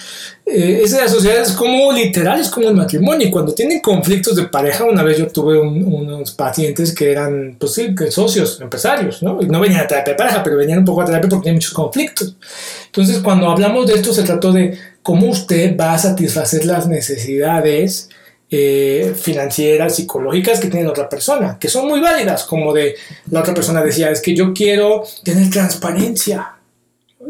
eh, 0.45 0.82
esa 0.84 1.07
sociedad 1.07 1.41
es 1.41 1.53
como 1.53 1.91
literal, 1.93 2.41
es 2.41 2.49
como 2.49 2.68
el 2.68 2.76
matrimonio. 2.76 3.28
Y 3.28 3.32
cuando 3.32 3.53
tienen 3.53 3.80
conflictos 3.80 4.36
de 4.36 4.47
pareja, 4.47 4.84
una 4.84 5.03
vez 5.03 5.18
yo 5.18 5.28
tuve 5.28 5.57
unos 5.57 6.32
pacientes 6.32 6.93
que 6.93 7.10
eran, 7.12 7.55
pues 7.57 7.80
socios, 8.10 8.60
empresarios, 8.60 9.24
¿no? 9.24 9.41
Y 9.41 9.45
no 9.45 9.62
venían 9.62 9.82
a 9.82 9.88
terapia 9.88 10.14
de 10.14 10.18
pareja, 10.18 10.43
pero 10.43 10.57
venían 10.57 10.80
un 10.80 10.86
poco 10.86 11.03
a 11.03 11.05
terapia 11.05 11.30
porque 11.30 11.43
tenían 11.43 11.55
muchos 11.55 11.74
conflictos. 11.74 12.36
Entonces, 12.88 13.20
cuando 13.20 13.49
hablamos 13.49 13.88
de 13.88 13.93
esto, 13.93 14.12
se 14.12 14.24
trató 14.24 14.51
de 14.51 14.78
cómo 15.03 15.28
usted 15.28 15.78
va 15.78 15.93
a 15.93 15.99
satisfacer 15.99 16.66
las 16.66 16.88
necesidades 16.88 18.10
eh, 18.52 19.14
financieras, 19.16 19.95
psicológicas 19.95 20.60
que 20.60 20.70
tiene 20.70 20.86
la 20.86 20.91
otra 20.91 21.08
persona, 21.08 21.58
que 21.60 21.68
son 21.68 21.88
muy 21.88 22.00
válidas, 22.00 22.45
como 22.45 22.74
de 22.74 22.95
la 23.30 23.41
otra 23.41 23.54
persona 23.54 23.84
decía, 23.84 24.10
es 24.10 24.22
que 24.22 24.36
yo 24.36 24.54
quiero 24.54 25.04
tener 25.24 25.50
transparencia, 25.50 26.56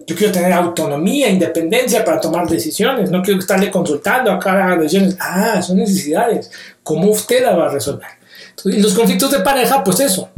yo 0.07 0.15
quiero 0.15 0.31
tener 0.31 0.53
autonomía, 0.53 1.29
independencia 1.29 2.05
para 2.05 2.21
tomar 2.21 2.47
decisiones, 2.47 3.11
no 3.11 3.21
quiero 3.21 3.39
estarle 3.39 3.69
consultando 3.69 4.31
a 4.31 4.39
cada 4.39 4.77
decisiones. 4.77 5.17
Ah, 5.19 5.61
son 5.61 5.77
necesidades, 5.77 6.51
¿cómo 6.83 7.09
usted 7.09 7.43
la 7.43 7.55
va 7.55 7.67
a 7.67 7.73
resolver? 7.73 8.19
y 8.65 8.81
los 8.81 8.93
conflictos 8.93 9.31
de 9.31 9.39
pareja, 9.39 9.83
pues 9.83 9.99
eso, 10.01 10.29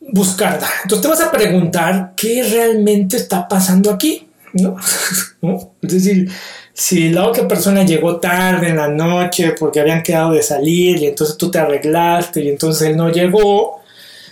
buscarla. 0.00 0.68
Entonces 0.82 1.02
te 1.02 1.08
vas 1.08 1.20
a 1.20 1.30
preguntar 1.30 2.12
qué 2.16 2.42
realmente 2.42 3.16
está 3.16 3.48
pasando 3.48 3.90
aquí, 3.90 4.28
¿no? 4.54 4.76
Es 5.82 5.92
decir, 5.92 6.30
si 6.74 7.10
la 7.10 7.26
otra 7.26 7.46
persona 7.46 7.84
llegó 7.84 8.18
tarde 8.18 8.68
en 8.68 8.76
la 8.76 8.88
noche 8.88 9.54
porque 9.58 9.80
habían 9.80 10.02
quedado 10.02 10.32
de 10.32 10.42
salir 10.42 10.98
y 10.98 11.06
entonces 11.06 11.36
tú 11.36 11.50
te 11.50 11.58
arreglaste 11.58 12.42
y 12.42 12.48
entonces 12.48 12.88
él 12.88 12.96
no 12.96 13.10
llegó, 13.10 13.82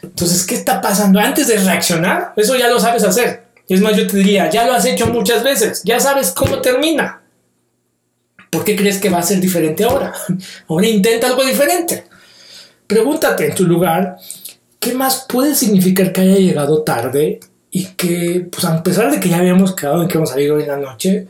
entonces, 0.03 0.47
¿qué 0.47 0.55
está 0.55 0.81
pasando? 0.81 1.21
Antes 1.21 1.49
de 1.49 1.59
reaccionar, 1.59 2.33
eso 2.37 2.57
ya 2.57 2.69
lo 2.69 2.81
sabes 2.81 3.05
hacer. 3.05 3.45
Es 3.69 3.81
más, 3.81 3.97
yo 3.97 4.07
te 4.07 4.17
diría, 4.17 4.51
ya 4.51 4.67
lo 4.67 4.73
has 4.73 4.85
hecho 4.85 5.07
muchas 5.07 5.45
veces, 5.45 5.83
ya 5.85 6.01
sabes 6.01 6.33
cómo 6.33 6.61
termina. 6.61 7.23
¿Por 8.51 8.65
qué 8.65 8.75
crees 8.75 8.99
que 8.99 9.11
va 9.11 9.19
a 9.19 9.23
ser 9.23 9.41
diferente 9.41 9.85
ahora? 9.85 10.13
Ahora 10.69 10.89
intenta 10.89 11.29
algo 11.29 11.45
diferente. 11.45 12.05
Pregúntate 12.87 13.47
en 13.47 13.55
tu 13.55 13.65
lugar, 13.65 14.17
¿qué 14.81 14.93
más 14.93 15.27
puede 15.29 15.55
significar 15.55 16.13
que 16.13 16.23
haya 16.23 16.35
llegado 16.35 16.83
tarde 16.83 17.39
y 17.71 17.85
que, 17.93 18.49
pues 18.51 18.65
a 18.65 18.83
pesar 18.83 19.13
de 19.13 19.21
que 19.21 19.29
ya 19.29 19.39
habíamos 19.39 19.77
quedado 19.77 20.03
en 20.03 20.09
que 20.09 20.15
vamos 20.15 20.31
a 20.31 20.33
salir 20.33 20.51
hoy 20.51 20.63
en 20.63 20.69
la 20.69 20.77
noche, 20.79 21.29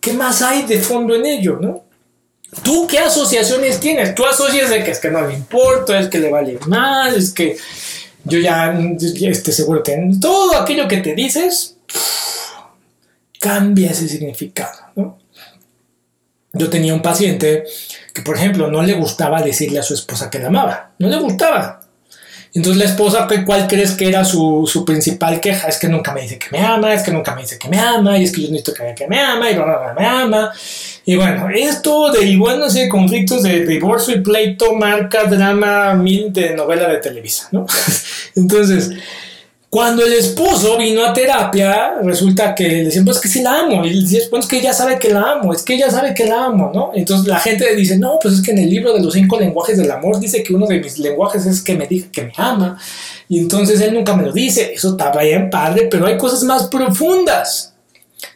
¿qué 0.00 0.12
más 0.12 0.42
hay 0.42 0.62
de 0.62 0.80
fondo 0.80 1.14
en 1.14 1.26
ello, 1.26 1.58
no? 1.60 1.84
¿Tú 2.62 2.86
qué 2.86 2.98
asociaciones 2.98 3.78
tienes? 3.78 4.14
Tú 4.14 4.26
asocias 4.26 4.70
de 4.70 4.82
que 4.82 4.90
es 4.90 4.98
que 4.98 5.10
no 5.10 5.26
le 5.26 5.34
importa, 5.34 6.00
es 6.00 6.08
que 6.08 6.18
le 6.18 6.30
vale 6.30 6.58
mal, 6.66 7.14
es 7.14 7.32
que 7.32 7.56
yo 8.24 8.38
ya, 8.38 8.76
este, 8.98 9.52
seguro 9.52 9.82
que 9.82 9.96
todo 10.20 10.56
aquello 10.56 10.88
que 10.88 10.98
te 10.98 11.14
dices 11.14 11.76
cambia 13.38 13.90
ese 13.90 14.08
significado, 14.08 14.78
¿no? 14.96 15.18
Yo 16.52 16.68
tenía 16.68 16.92
un 16.92 17.02
paciente 17.02 17.64
que, 18.12 18.22
por 18.22 18.36
ejemplo, 18.36 18.68
no 18.68 18.82
le 18.82 18.94
gustaba 18.94 19.40
decirle 19.40 19.78
a 19.78 19.84
su 19.84 19.94
esposa 19.94 20.30
que 20.30 20.40
la 20.40 20.48
amaba, 20.48 20.90
no 20.98 21.08
le 21.08 21.16
gustaba. 21.16 21.79
Entonces 22.52 22.82
la 22.82 22.88
esposa, 22.88 23.28
¿cuál 23.46 23.68
crees 23.68 23.92
que 23.92 24.08
era 24.08 24.24
su, 24.24 24.68
su, 24.70 24.84
principal 24.84 25.40
queja? 25.40 25.68
Es 25.68 25.78
que 25.78 25.88
nunca 25.88 26.12
me 26.12 26.22
dice 26.22 26.36
que 26.36 26.48
me 26.50 26.58
ama, 26.58 26.92
es 26.92 27.02
que 27.02 27.12
nunca 27.12 27.34
me 27.34 27.42
dice 27.42 27.58
que 27.58 27.68
me 27.68 27.78
ama, 27.78 28.18
y 28.18 28.24
es 28.24 28.32
que 28.32 28.42
yo 28.42 28.48
necesito 28.50 28.74
que 28.74 29.06
me 29.06 29.20
ama, 29.20 29.50
y 29.50 29.54
bla, 29.54 29.64
bla, 29.64 29.78
bla, 29.78 29.94
me 29.96 30.04
ama. 30.04 30.52
Y 31.04 31.14
bueno, 31.14 31.48
esto 31.54 32.10
derivó 32.10 32.50
en 32.50 32.68
sé, 32.68 32.88
conflictos 32.88 33.44
de 33.44 33.64
divorcio 33.64 34.16
y 34.16 34.20
pleito, 34.20 34.74
marca, 34.74 35.24
drama, 35.24 35.94
mil 35.94 36.32
de 36.32 36.54
novela 36.54 36.88
de 36.88 36.98
Televisa, 36.98 37.48
¿no? 37.52 37.66
Entonces, 38.34 38.90
cuando 39.70 40.04
el 40.04 40.14
esposo 40.14 40.76
vino 40.76 41.04
a 41.04 41.12
terapia, 41.12 41.94
resulta 42.02 42.56
que 42.56 42.64
le 42.66 42.84
decían, 42.86 43.04
pues 43.04 43.20
que 43.20 43.28
sí 43.28 43.40
la 43.40 43.60
amo. 43.60 43.84
Y 43.84 43.90
él 43.90 44.00
dice, 44.00 44.26
pues 44.28 44.44
es 44.44 44.50
que 44.50 44.58
ella 44.58 44.72
sabe 44.72 44.98
que 44.98 45.10
la 45.10 45.34
amo, 45.34 45.52
es 45.52 45.62
que 45.62 45.74
ella 45.74 45.88
sabe 45.88 46.12
que 46.12 46.26
la 46.26 46.46
amo, 46.46 46.72
¿no? 46.74 46.90
Entonces 46.92 47.28
la 47.28 47.38
gente 47.38 47.66
le 47.66 47.76
dice, 47.76 47.96
no, 47.96 48.18
pues 48.20 48.34
es 48.34 48.42
que 48.42 48.50
en 48.50 48.58
el 48.58 48.68
libro 48.68 48.92
de 48.92 49.00
los 49.00 49.14
cinco 49.14 49.38
lenguajes 49.38 49.78
del 49.78 49.88
amor 49.92 50.18
dice 50.18 50.42
que 50.42 50.52
uno 50.52 50.66
de 50.66 50.80
mis 50.80 50.98
lenguajes 50.98 51.46
es 51.46 51.62
que 51.62 51.76
me 51.76 51.86
diga 51.86 52.08
que 52.10 52.22
me 52.22 52.32
ama. 52.36 52.80
Y 53.28 53.38
entonces 53.38 53.80
él 53.80 53.94
nunca 53.94 54.16
me 54.16 54.24
lo 54.24 54.32
dice. 54.32 54.72
Eso 54.74 54.90
está 54.90 55.12
bien 55.12 55.48
padre, 55.48 55.86
pero 55.88 56.04
hay 56.06 56.18
cosas 56.18 56.42
más 56.42 56.66
profundas. 56.66 57.72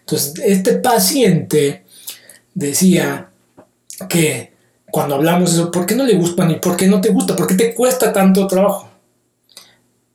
Entonces 0.01 0.35
este 0.45 0.75
paciente 0.75 1.83
decía 2.55 3.29
que 4.09 4.53
cuando 4.89 5.17
hablamos 5.17 5.53
eso, 5.53 5.73
¿por 5.73 5.85
qué 5.85 5.97
no 5.97 6.05
le 6.05 6.15
gusta 6.15 6.45
ni 6.45 6.55
por 6.61 6.77
qué 6.77 6.87
no 6.87 7.01
te 7.01 7.09
gusta? 7.09 7.35
¿Por 7.35 7.49
qué 7.49 7.57
te 7.57 7.75
cuesta 7.75 8.13
tanto 8.13 8.47
trabajo? 8.47 8.84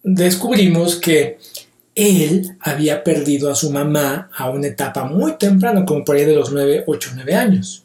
Descubrimos 0.03 0.95
que 0.95 1.37
él 1.95 2.55
había 2.61 3.03
perdido 3.03 3.51
a 3.51 3.55
su 3.55 3.71
mamá 3.71 4.29
a 4.35 4.49
una 4.49 4.67
etapa 4.67 5.03
muy 5.05 5.33
temprana, 5.37 5.85
como 5.85 6.05
por 6.05 6.15
ahí 6.15 6.25
de 6.25 6.35
los 6.35 6.51
9, 6.51 6.85
8, 6.87 7.11
9 7.15 7.35
años. 7.35 7.83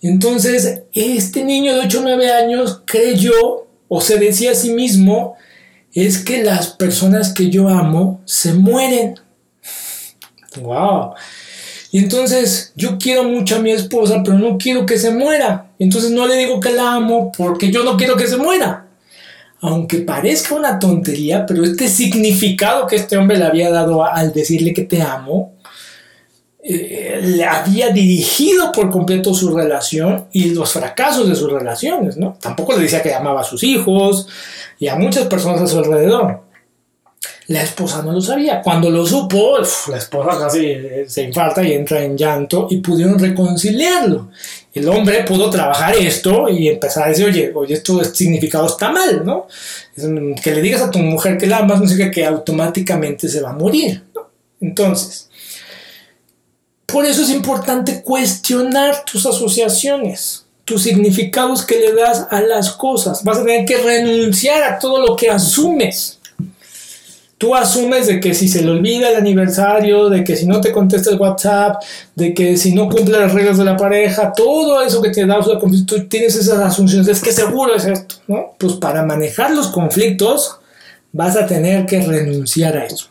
Entonces, 0.00 0.82
este 0.92 1.44
niño 1.44 1.74
de 1.74 1.80
8, 1.80 2.00
9 2.02 2.32
años 2.32 2.82
creyó 2.84 3.66
o 3.88 4.00
se 4.00 4.18
decía 4.18 4.52
a 4.52 4.54
sí 4.54 4.70
mismo, 4.70 5.36
es 5.92 6.18
que 6.18 6.42
las 6.42 6.68
personas 6.68 7.32
que 7.32 7.50
yo 7.50 7.68
amo 7.68 8.22
se 8.24 8.54
mueren. 8.54 9.20
¡Wow! 10.60 11.14
Y 11.92 11.98
entonces 11.98 12.72
yo 12.74 12.98
quiero 12.98 13.24
mucho 13.24 13.56
a 13.56 13.60
mi 13.60 13.70
esposa, 13.70 14.22
pero 14.24 14.38
no 14.38 14.58
quiero 14.58 14.84
que 14.84 14.98
se 14.98 15.10
muera. 15.10 15.70
Entonces 15.78 16.10
no 16.10 16.26
le 16.26 16.36
digo 16.36 16.58
que 16.58 16.72
la 16.72 16.94
amo 16.94 17.30
porque 17.36 17.70
yo 17.70 17.84
no 17.84 17.96
quiero 17.96 18.16
que 18.16 18.26
se 18.26 18.36
muera 18.36 18.83
aunque 19.66 19.98
parezca 19.98 20.54
una 20.54 20.78
tontería, 20.78 21.46
pero 21.46 21.64
este 21.64 21.88
significado 21.88 22.86
que 22.86 22.96
este 22.96 23.16
hombre 23.16 23.38
le 23.38 23.44
había 23.44 23.70
dado 23.70 24.04
al 24.04 24.32
decirle 24.32 24.74
que 24.74 24.82
te 24.82 25.00
amo, 25.00 25.54
eh, 26.62 27.20
le 27.22 27.44
había 27.44 27.90
dirigido 27.90 28.72
por 28.72 28.90
completo 28.90 29.34
su 29.34 29.54
relación 29.54 30.26
y 30.32 30.50
los 30.50 30.72
fracasos 30.72 31.28
de 31.28 31.34
sus 31.34 31.50
relaciones, 31.50 32.16
¿no? 32.16 32.36
Tampoco 32.40 32.74
le 32.74 32.82
decía 32.82 33.02
que 33.02 33.14
amaba 33.14 33.40
a 33.40 33.44
sus 33.44 33.62
hijos 33.62 34.28
y 34.78 34.88
a 34.88 34.96
muchas 34.96 35.26
personas 35.26 35.60
a 35.62 35.66
su 35.66 35.78
alrededor. 35.78 36.43
La 37.48 37.62
esposa 37.62 38.02
no 38.02 38.12
lo 38.12 38.20
sabía. 38.22 38.62
Cuando 38.62 38.90
lo 38.90 39.04
supo, 39.04 39.58
la 39.88 39.98
esposa 39.98 40.38
casi 40.38 40.66
eh, 40.66 41.04
se 41.06 41.22
infarta 41.24 41.62
y 41.62 41.72
entra 41.72 42.02
en 42.02 42.16
llanto 42.16 42.68
y 42.70 42.78
pudieron 42.78 43.18
reconciliarlo. 43.18 44.30
El 44.72 44.88
hombre 44.88 45.24
pudo 45.24 45.50
trabajar 45.50 45.94
esto 45.94 46.48
y 46.48 46.68
empezar 46.68 47.04
a 47.04 47.08
decir, 47.08 47.26
oye, 47.26 47.52
oye, 47.54 47.74
esto 47.74 48.02
significado 48.04 48.66
está 48.66 48.90
mal, 48.90 49.24
¿no? 49.24 49.46
Que 50.42 50.52
le 50.52 50.62
digas 50.62 50.80
a 50.80 50.90
tu 50.90 50.98
mujer 51.00 51.36
que 51.36 51.46
la 51.46 51.58
amas 51.58 51.80
no 51.80 51.86
significa 51.86 52.10
que 52.10 52.24
automáticamente 52.24 53.28
se 53.28 53.42
va 53.42 53.50
a 53.50 53.54
morir. 53.54 54.02
Entonces, 54.60 55.28
por 56.86 57.04
eso 57.04 57.22
es 57.22 57.30
importante 57.30 58.02
cuestionar 58.02 59.04
tus 59.04 59.26
asociaciones, 59.26 60.46
tus 60.64 60.82
significados 60.82 61.64
que 61.64 61.78
le 61.78 61.92
das 61.92 62.26
a 62.30 62.40
las 62.40 62.72
cosas. 62.72 63.22
Vas 63.22 63.38
a 63.38 63.44
tener 63.44 63.66
que 63.66 63.76
renunciar 63.76 64.62
a 64.62 64.78
todo 64.78 65.04
lo 65.04 65.14
que 65.14 65.28
asumes. 65.28 66.13
Tú 67.44 67.54
asumes 67.54 68.06
de 68.06 68.20
que 68.20 68.32
si 68.32 68.48
se 68.48 68.62
le 68.62 68.70
olvida 68.70 69.10
el 69.10 69.16
aniversario, 69.16 70.08
de 70.08 70.24
que 70.24 70.34
si 70.34 70.46
no 70.46 70.62
te 70.62 70.72
contesta 70.72 71.10
el 71.10 71.20
WhatsApp, 71.20 71.82
de 72.14 72.32
que 72.32 72.56
si 72.56 72.72
no 72.72 72.88
cumple 72.88 73.18
las 73.18 73.34
reglas 73.34 73.58
de 73.58 73.66
la 73.66 73.76
pareja, 73.76 74.32
todo 74.32 74.80
eso 74.80 75.02
que 75.02 75.10
te 75.10 75.26
da 75.26 75.40
tú 75.86 76.08
tienes 76.08 76.36
esas 76.36 76.58
asunciones, 76.60 77.06
es 77.06 77.20
que 77.20 77.32
seguro 77.32 77.74
es 77.74 77.84
esto, 77.84 78.14
¿no? 78.28 78.54
Pues 78.58 78.72
para 78.76 79.04
manejar 79.04 79.50
los 79.50 79.66
conflictos 79.66 80.58
vas 81.12 81.36
a 81.36 81.46
tener 81.46 81.84
que 81.84 82.00
renunciar 82.00 82.78
a 82.78 82.86
eso. 82.86 83.08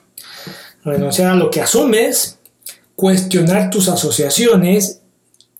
Renunciar 0.84 1.30
a 1.30 1.36
lo 1.36 1.52
que 1.52 1.62
asumes 1.62 2.40
cuestionar 2.96 3.70
tus 3.70 3.88
asociaciones 3.88 5.02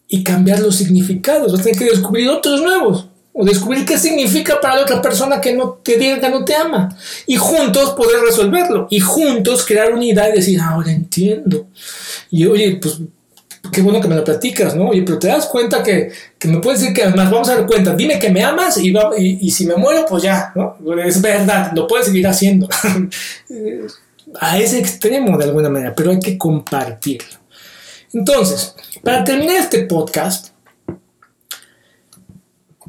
y 0.08 0.24
cambiar 0.24 0.62
los 0.62 0.78
significados. 0.78 1.52
Vas 1.52 1.62
a 1.62 1.64
tener 1.66 1.78
que 1.78 1.92
descubrir 1.92 2.28
otros 2.28 2.60
nuevos. 2.60 3.06
O 3.34 3.44
descubrir 3.44 3.86
qué 3.86 3.98
significa 3.98 4.62
para 4.62 4.76
la 4.76 4.82
otra 4.84 5.02
persona 5.02 5.42
que 5.42 5.54
no 5.54 5.80
te 5.84 5.98
diga 5.98 6.20
que 6.20 6.30
no 6.30 6.46
te 6.46 6.56
ama. 6.56 6.96
Y 7.26 7.36
juntos 7.36 7.92
poder 7.92 8.22
resolverlo. 8.22 8.88
Y 8.92 9.00
juntos 9.00 9.66
crear 9.66 9.92
unidad 9.92 10.30
y 10.30 10.38
decir, 10.38 10.60
ahora 10.62 10.92
entiendo. 10.92 11.66
Y 12.30 12.46
oye, 12.46 12.78
pues 12.82 13.00
qué 13.72 13.82
bueno 13.82 14.00
que 14.00 14.08
me 14.08 14.16
lo 14.16 14.24
platicas, 14.24 14.76
¿no? 14.76 14.90
Oye, 14.90 15.02
pero 15.04 15.18
te 15.18 15.28
das 15.28 15.46
cuenta 15.48 15.82
que, 15.82 16.12
que 16.38 16.48
me 16.48 16.60
puedes 16.60 16.80
decir 16.80 16.94
que 16.94 17.04
además 17.04 17.32
vamos 17.32 17.50
a 17.50 17.56
dar 17.56 17.66
cuenta, 17.66 17.96
dime 17.96 18.20
que 18.20 18.30
me 18.30 18.44
amas 18.44 18.78
y, 18.78 18.94
y, 19.18 19.38
y, 19.42 19.52
si 19.52 19.66
me 19.66 19.76
muero, 19.76 20.06
pues 20.08 20.24
ya, 20.24 20.52
¿no? 20.54 20.78
Es 21.04 21.22
verdad, 21.22 21.72
lo 21.74 21.88
puedes 21.88 22.06
seguir 22.06 22.28
haciendo. 22.28 22.68
a 24.40 24.60
ese 24.60 24.80
extremo 24.80 25.38
de 25.38 25.46
alguna 25.46 25.70
manera, 25.70 25.94
pero 25.96 26.12
hay 26.12 26.20
que 26.20 26.38
compartirlo. 26.38 27.40
Entonces, 28.14 28.76
para 29.04 29.24
terminar 29.24 29.58
este 29.58 29.84
podcast, 29.86 30.50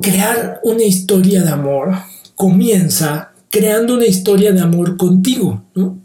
crear 0.01 0.61
una 0.63 0.83
historia 0.83 1.43
de 1.43 1.51
amor 1.51 1.95
comienza 2.35 3.33
creando 3.51 3.95
una 3.95 4.07
historia 4.07 4.53
de 4.53 4.61
amor 4.61 4.97
contigo, 4.97 5.63
¿no? 5.75 5.99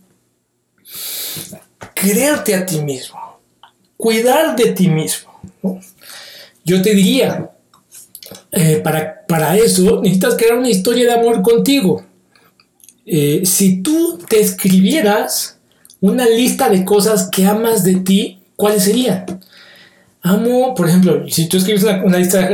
Crearte 1.96 2.54
a 2.54 2.66
ti 2.66 2.80
mismo, 2.82 3.40
cuidar 3.98 4.56
de 4.56 4.72
ti 4.72 4.88
mismo. 4.88 5.32
Yo 6.64 6.82
te 6.82 6.94
diría, 6.94 7.50
eh, 8.52 8.80
para, 8.84 9.26
para 9.26 9.58
eso 9.58 10.02
necesitas 10.02 10.36
crear 10.36 10.58
una 10.58 10.70
historia 10.70 11.06
de 11.06 11.20
amor 11.20 11.42
contigo. 11.42 12.06
Eh, 13.06 13.42
si 13.46 13.82
tú 13.82 14.20
te 14.30 14.40
escribieras 14.40 15.58
una 16.00 16.28
lista 16.28 16.70
de 16.70 16.86
cosas 16.86 17.30
que 17.32 17.46
amas 17.46 17.84
de 17.84 17.96
ti, 17.96 18.40
¿cuáles 18.56 18.84
serían? 18.84 19.26
Amo, 20.22 20.76
por 20.76 20.90
ejemplo, 20.90 21.24
si 21.30 21.48
tú 21.48 21.58
escribes 21.58 21.84
una, 21.84 22.18
lista, 22.18 22.50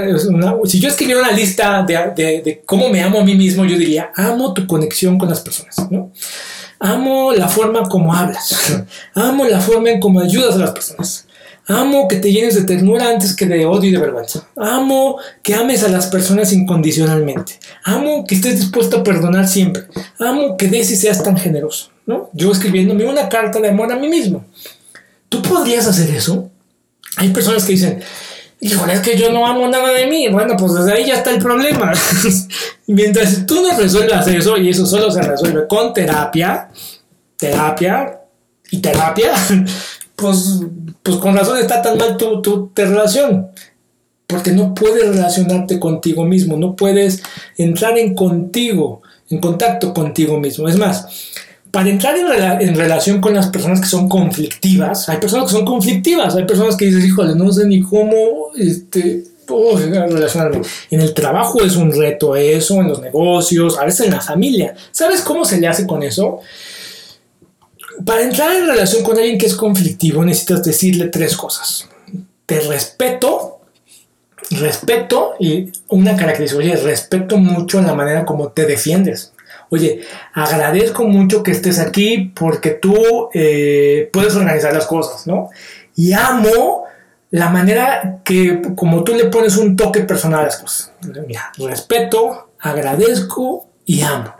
si 0.65 0.79
yo 0.79 0.87
escribiera 0.87 1.21
una 1.21 1.31
lista 1.31 1.83
de, 1.83 2.61
cómo 2.65 2.89
me 2.89 3.01
amo 3.01 3.19
a 3.19 3.23
mí 3.23 3.35
mismo, 3.35 3.65
yo 3.65 3.77
diría, 3.77 4.11
amo 4.15 4.53
tu 4.53 4.67
conexión 4.67 5.17
con 5.17 5.29
las 5.29 5.41
personas, 5.41 5.75
¿no? 5.89 6.11
Amo 6.79 7.31
la 7.31 7.47
forma 7.47 7.89
como 7.89 8.13
hablas, 8.13 8.83
amo 9.15 9.45
la 9.45 9.59
forma 9.59 9.89
en 9.89 9.99
cómo 9.99 10.19
ayudas 10.19 10.55
a 10.55 10.59
las 10.59 10.71
personas, 10.71 11.25
Amo 11.67 12.07
que 12.07 12.17
te 12.17 12.31
llenes 12.31 12.53
de 12.53 12.61
ternura 12.61 13.09
antes 13.09 13.35
que 13.35 13.47
de 13.47 13.65
odio 13.65 13.89
y 13.89 13.91
de 13.91 13.97
vergüenza. 13.97 14.47
Amo 14.55 15.17
que 15.41 15.55
ames 15.55 15.83
a 15.83 15.87
las 15.87 16.07
personas 16.07 16.53
incondicionalmente. 16.53 17.53
Amo 17.83 18.23
que 18.27 18.35
estés 18.35 18.59
dispuesto 18.59 18.97
a 18.97 19.03
perdonar 19.03 19.47
siempre. 19.47 19.85
Amo 20.19 20.57
que 20.57 20.67
des 20.67 20.91
y 20.91 20.95
seas 20.95 21.23
tan 21.23 21.37
generoso. 21.37 21.89
¿no? 22.05 22.29
Yo 22.33 22.51
escribiéndome 22.51 23.05
una 23.05 23.29
carta 23.29 23.59
de 23.59 23.69
amor 23.69 23.91
a 23.91 23.95
mí 23.95 24.07
mismo. 24.07 24.45
¿Tú 25.27 25.41
podrías 25.41 25.87
hacer 25.87 26.11
eso? 26.11 26.51
Hay 27.17 27.29
personas 27.29 27.65
que 27.65 27.73
dicen, 27.73 28.01
híjole, 28.59 28.93
es 28.93 29.01
que 29.01 29.17
yo 29.17 29.31
no 29.31 29.45
amo 29.45 29.67
nada 29.67 29.91
de 29.91 30.07
mí. 30.07 30.27
Bueno, 30.29 30.55
pues 30.57 30.73
desde 30.73 30.93
ahí 30.93 31.05
ya 31.05 31.15
está 31.15 31.31
el 31.31 31.39
problema. 31.39 31.93
Mientras 32.87 33.45
tú 33.45 33.61
no 33.61 33.77
resuelvas 33.77 34.27
eso, 34.27 34.57
y 34.57 34.69
eso 34.69 34.85
solo 34.85 35.11
se 35.11 35.21
resuelve 35.21 35.67
con 35.67 35.93
terapia, 35.93 36.69
terapia 37.37 38.21
y 38.71 38.79
terapia, 38.79 39.33
pues, 40.15 40.61
pues 41.03 41.17
con 41.17 41.35
razón 41.35 41.57
está 41.57 41.81
tan 41.81 41.97
mal 41.97 42.17
tu, 42.17 42.41
tu, 42.41 42.71
relación. 42.75 43.49
Porque 44.27 44.51
no 44.51 44.73
puedes 44.73 45.07
relacionarte 45.07 45.79
contigo 45.79 46.25
mismo, 46.25 46.57
no 46.57 46.75
puedes 46.75 47.21
entrar 47.57 47.95
en 47.99 48.15
contigo, 48.15 49.03
en 49.29 49.39
contacto 49.39 49.93
contigo 49.93 50.39
mismo. 50.39 50.67
Es 50.67 50.77
más, 50.77 51.05
para 51.75 51.89
entrar 51.89 52.15
en, 52.17 52.73
relación 52.73 53.19
con 53.19 53.33
las 53.33 53.47
personas 53.47 53.81
que 53.81 53.87
son 53.87 54.07
conflictivas, 54.07 55.09
hay 55.09 55.17
personas 55.17 55.47
que 55.47 55.57
son 55.57 55.65
conflictivas, 55.65 56.33
hay 56.33 56.45
personas 56.45 56.77
que 56.77 56.85
dicen, 56.85 57.05
híjole, 57.05 57.35
no 57.35 57.51
sé 57.51 57.65
ni 57.65 57.81
cómo 57.81 58.51
este, 58.57 59.25
relacionarme. 59.45 60.61
En 60.89 61.01
el 61.01 61.13
trabajo 61.13 61.61
es 61.61 61.75
un 61.75 61.91
reto 61.91 62.33
eso, 62.37 62.75
en 62.79 62.87
los 62.87 63.01
negocios, 63.01 63.77
a 63.77 63.83
veces 63.83 64.05
en 64.05 64.13
la 64.13 64.21
familia. 64.21 64.73
¿Sabes 64.89 65.19
cómo 65.19 65.43
se 65.43 65.59
le 65.59 65.67
hace 65.67 65.85
con 65.85 66.01
eso? 66.01 66.39
Para 68.05 68.21
entrar 68.21 68.55
en 68.55 68.67
relación 68.67 69.03
con 69.03 69.17
alguien 69.17 69.37
que 69.37 69.47
es 69.47 69.55
conflictivo 69.55 70.23
necesitas 70.23 70.63
decirle 70.63 71.07
tres 71.07 71.35
cosas. 71.35 71.89
Te 72.45 72.61
respeto, 72.61 73.59
respeto 74.51 75.33
y 75.41 75.73
una 75.89 76.15
característica, 76.15 76.59
oye, 76.59 76.77
respeto 76.77 77.35
mucho 77.35 77.81
la 77.81 77.93
manera 77.93 78.23
como 78.23 78.47
te 78.53 78.65
defiendes. 78.65 79.33
Oye, 79.69 80.01
agradezco 80.33 81.03
mucho 81.05 81.43
que 81.43 81.51
estés 81.51 81.79
aquí 81.79 82.31
porque 82.35 82.71
tú 82.71 83.29
eh, 83.33 84.09
puedes 84.11 84.35
organizar 84.35 84.73
las 84.73 84.85
cosas, 84.85 85.27
¿no? 85.27 85.49
Y 85.95 86.13
amo 86.13 86.85
la 87.31 87.49
manera 87.49 88.21
que 88.23 88.61
como 88.75 89.03
tú 89.03 89.13
le 89.13 89.25
pones 89.25 89.57
un 89.57 89.75
toque 89.75 90.01
personal 90.01 90.41
a 90.41 90.45
las 90.45 90.57
cosas. 90.57 90.91
Respeto, 91.57 92.49
agradezco 92.59 93.67
y 93.85 94.01
amo. 94.01 94.33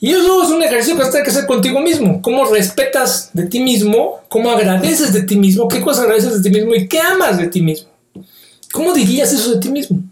Y 0.00 0.10
eso 0.10 0.42
es 0.42 0.50
un 0.50 0.62
ejercicio 0.62 0.96
que 0.96 1.04
tener 1.04 1.22
que 1.22 1.30
hacer 1.30 1.46
contigo 1.46 1.80
mismo. 1.80 2.20
¿Cómo 2.20 2.44
respetas 2.44 3.30
de 3.32 3.46
ti 3.46 3.60
mismo? 3.60 4.20
¿Cómo 4.28 4.50
agradeces 4.50 5.12
de 5.12 5.22
ti 5.22 5.36
mismo? 5.36 5.68
¿Qué 5.68 5.80
cosas 5.80 6.04
agradeces 6.04 6.42
de 6.42 6.50
ti 6.50 6.56
mismo? 6.56 6.74
¿Y 6.74 6.88
qué 6.88 7.00
amas 7.00 7.38
de 7.38 7.48
ti 7.48 7.62
mismo? 7.62 7.88
¿Cómo 8.72 8.92
dirías 8.92 9.32
eso 9.32 9.54
de 9.54 9.60
ti 9.60 9.70
mismo? 9.70 10.02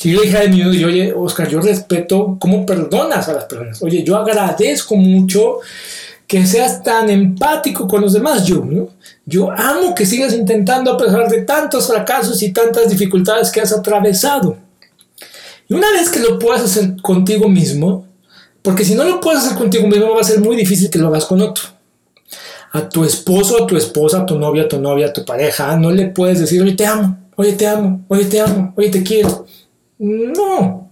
Si 0.00 0.10
yo 0.10 0.22
dijera 0.22 0.40
de 0.40 0.48
mí, 0.48 0.62
oye, 0.62 1.12
Oscar, 1.12 1.46
yo 1.46 1.60
respeto 1.60 2.38
cómo 2.40 2.64
perdonas 2.64 3.28
a 3.28 3.34
las 3.34 3.44
personas. 3.44 3.82
Oye, 3.82 4.02
yo 4.02 4.16
agradezco 4.16 4.96
mucho 4.96 5.58
que 6.26 6.46
seas 6.46 6.82
tan 6.82 7.10
empático 7.10 7.86
con 7.86 8.00
los 8.00 8.14
demás. 8.14 8.46
Yo. 8.46 8.64
Yo 9.26 9.50
amo 9.50 9.94
que 9.94 10.06
sigas 10.06 10.32
intentando 10.32 10.90
a 10.90 10.96
pesar 10.96 11.28
de 11.28 11.42
tantos 11.42 11.86
fracasos 11.86 12.42
y 12.42 12.50
tantas 12.50 12.88
dificultades 12.88 13.50
que 13.50 13.60
has 13.60 13.74
atravesado. 13.74 14.56
Y 15.68 15.74
una 15.74 15.92
vez 15.92 16.08
que 16.08 16.20
lo 16.20 16.38
puedas 16.38 16.62
hacer 16.62 16.96
contigo 17.02 17.46
mismo, 17.50 18.06
porque 18.62 18.86
si 18.86 18.94
no 18.94 19.04
lo 19.04 19.20
puedes 19.20 19.40
hacer 19.40 19.58
contigo 19.58 19.86
mismo, 19.86 20.14
va 20.14 20.22
a 20.22 20.24
ser 20.24 20.40
muy 20.40 20.56
difícil 20.56 20.88
que 20.88 20.98
lo 20.98 21.08
hagas 21.08 21.26
con 21.26 21.42
otro. 21.42 21.64
A 22.72 22.88
tu 22.88 23.04
esposo, 23.04 23.62
a 23.62 23.66
tu 23.66 23.76
esposa, 23.76 24.22
a 24.22 24.26
tu 24.26 24.38
novia, 24.38 24.62
a 24.62 24.68
tu 24.68 24.80
novia, 24.80 25.08
a 25.08 25.12
tu 25.12 25.26
pareja, 25.26 25.76
no 25.76 25.90
le 25.90 26.06
puedes 26.06 26.40
decir, 26.40 26.62
oye, 26.62 26.72
te 26.72 26.86
amo, 26.86 27.18
oye, 27.36 27.52
te 27.52 27.66
amo, 27.66 28.02
oye, 28.08 28.24
te 28.24 28.40
amo, 28.40 28.72
oye, 28.78 28.88
te 28.88 29.02
quiero. 29.02 29.44
No. 30.00 30.88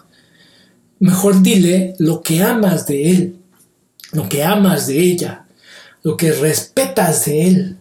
Mejor 1.00 1.42
dile 1.42 1.94
lo 1.98 2.22
que 2.22 2.42
amas 2.42 2.86
de 2.86 3.10
él, 3.10 3.36
lo 4.12 4.28
que 4.28 4.44
amas 4.44 4.86
de 4.86 4.98
ella, 4.98 5.46
lo 6.02 6.16
que 6.16 6.32
respetas 6.32 7.24
de 7.24 7.46
él, 7.46 7.76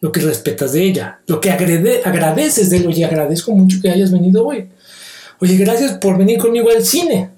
lo 0.00 0.12
que 0.12 0.20
respetas 0.20 0.72
de 0.72 0.82
ella, 0.84 1.20
lo 1.26 1.40
que 1.40 1.50
agradeces 1.50 2.68
de 2.68 2.76
él. 2.76 2.86
Oye, 2.86 3.04
agradezco 3.04 3.52
mucho 3.52 3.78
que 3.80 3.90
hayas 3.90 4.12
venido 4.12 4.46
hoy. 4.46 4.68
Oye, 5.40 5.56
gracias 5.56 5.92
por 5.98 6.18
venir 6.18 6.38
conmigo 6.38 6.68
al 6.70 6.84
cine. 6.84 7.30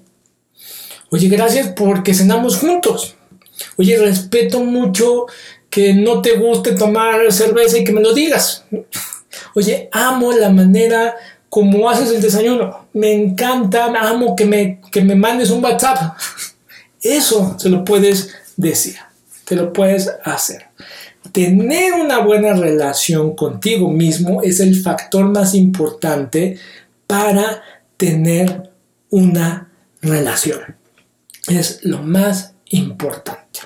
Oye, 1.09 1.29
gracias 1.29 1.69
porque 1.69 2.13
cenamos 2.13 2.57
juntos. 2.57 3.15
Oye, 3.77 3.97
respeto 3.97 4.59
mucho 4.59 5.27
que 5.69 5.93
no 5.93 6.21
te 6.21 6.35
guste 6.35 6.73
tomar 6.73 7.31
cerveza 7.31 7.77
y 7.77 7.83
que 7.85 7.93
me 7.93 8.01
lo 8.01 8.13
digas. 8.13 8.65
Oye, 9.55 9.87
amo 9.93 10.33
la 10.33 10.49
manera 10.49 11.15
como 11.51 11.89
haces 11.89 12.11
el 12.11 12.21
desayuno. 12.21 12.87
Me 12.93 13.11
encanta, 13.11 13.87
amo 13.87 14.37
que 14.37 14.45
me, 14.45 14.79
que 14.89 15.01
me 15.01 15.15
mandes 15.15 15.49
un 15.49 15.61
WhatsApp. 15.61 16.17
Eso 17.01 17.57
se 17.59 17.67
lo 17.67 17.83
puedes 17.83 18.33
decir, 18.55 18.95
te 19.43 19.57
lo 19.57 19.73
puedes 19.73 20.09
hacer. 20.23 20.67
tener 21.33 21.93
una 21.93 22.19
buena 22.19 22.53
relación 22.53 23.35
contigo 23.35 23.91
mismo 23.91 24.41
es 24.41 24.61
el 24.61 24.81
factor 24.81 25.25
más 25.25 25.53
importante 25.53 26.57
para 27.05 27.61
tener 27.97 28.71
una 29.09 29.69
relación. 30.01 30.77
Es 31.49 31.79
lo 31.83 32.01
más 32.01 32.53
importante. 32.69 33.59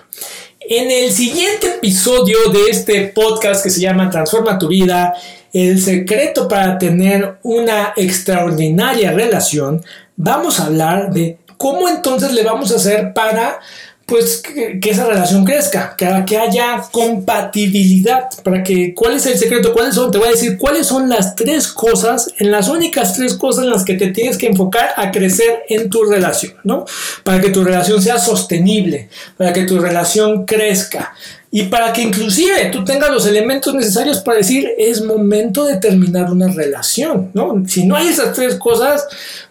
En 0.59 0.89
el 0.89 1.11
siguiente 1.11 1.67
episodio 1.67 2.49
de 2.51 2.71
este 2.71 3.09
podcast 3.09 3.63
que 3.63 3.69
se 3.69 3.79
llama 3.79 4.09
Transforma 4.09 4.57
tu 4.57 4.69
vida, 4.69 5.13
el 5.55 5.81
secreto 5.81 6.49
para 6.49 6.77
tener 6.77 7.37
una 7.41 7.93
extraordinaria 7.95 9.13
relación, 9.13 9.81
vamos 10.17 10.59
a 10.59 10.65
hablar 10.65 11.13
de 11.13 11.37
cómo 11.55 11.87
entonces 11.87 12.33
le 12.33 12.43
vamos 12.43 12.73
a 12.73 12.75
hacer 12.75 13.13
para 13.13 13.61
pues 14.05 14.37
que, 14.37 14.79
esa 14.83 15.05
relación 15.05 15.43
crezca, 15.45 15.95
que, 15.97 16.07
que 16.27 16.37
haya 16.37 16.83
compatibilidad, 16.91 18.29
para 18.43 18.63
que, 18.63 18.93
¿cuál 18.93 19.15
es 19.15 19.25
el 19.25 19.37
secreto? 19.37 19.73
¿Cuáles 19.73 19.95
son? 19.95 20.11
Te 20.11 20.19
voy 20.19 20.27
a 20.27 20.31
decir 20.31 20.57
cuáles 20.57 20.85
son 20.85 21.09
las 21.09 21.35
tres 21.35 21.67
cosas, 21.67 22.31
en 22.37 22.51
las 22.51 22.69
únicas 22.69 23.15
tres 23.15 23.33
cosas 23.33 23.65
en 23.65 23.71
las 23.71 23.83
que 23.83 23.95
te 23.95 24.09
tienes 24.09 24.37
que 24.37 24.47
enfocar 24.47 24.91
a 24.95 25.11
crecer 25.11 25.63
en 25.69 25.89
tu 25.89 26.03
relación, 26.03 26.53
¿no? 26.63 26.85
Para 27.23 27.41
que 27.41 27.49
tu 27.49 27.63
relación 27.63 28.01
sea 28.01 28.19
sostenible, 28.19 29.09
para 29.37 29.53
que 29.53 29.63
tu 29.63 29.79
relación 29.79 30.45
crezca 30.45 31.13
y 31.55 31.63
para 31.63 31.93
que 31.93 32.01
inclusive 32.01 32.65
tú 32.65 32.83
tengas 32.83 33.09
los 33.09 33.25
elementos 33.25 33.73
necesarios 33.73 34.19
para 34.19 34.39
decir 34.39 34.69
es 34.77 35.01
momento 35.01 35.63
de 35.63 35.77
terminar 35.77 36.29
una 36.29 36.49
relación, 36.49 37.31
¿no? 37.33 37.63
Si 37.65 37.85
no 37.85 37.95
hay 37.95 38.09
esas 38.09 38.33
tres 38.33 38.55
cosas, 38.55 39.07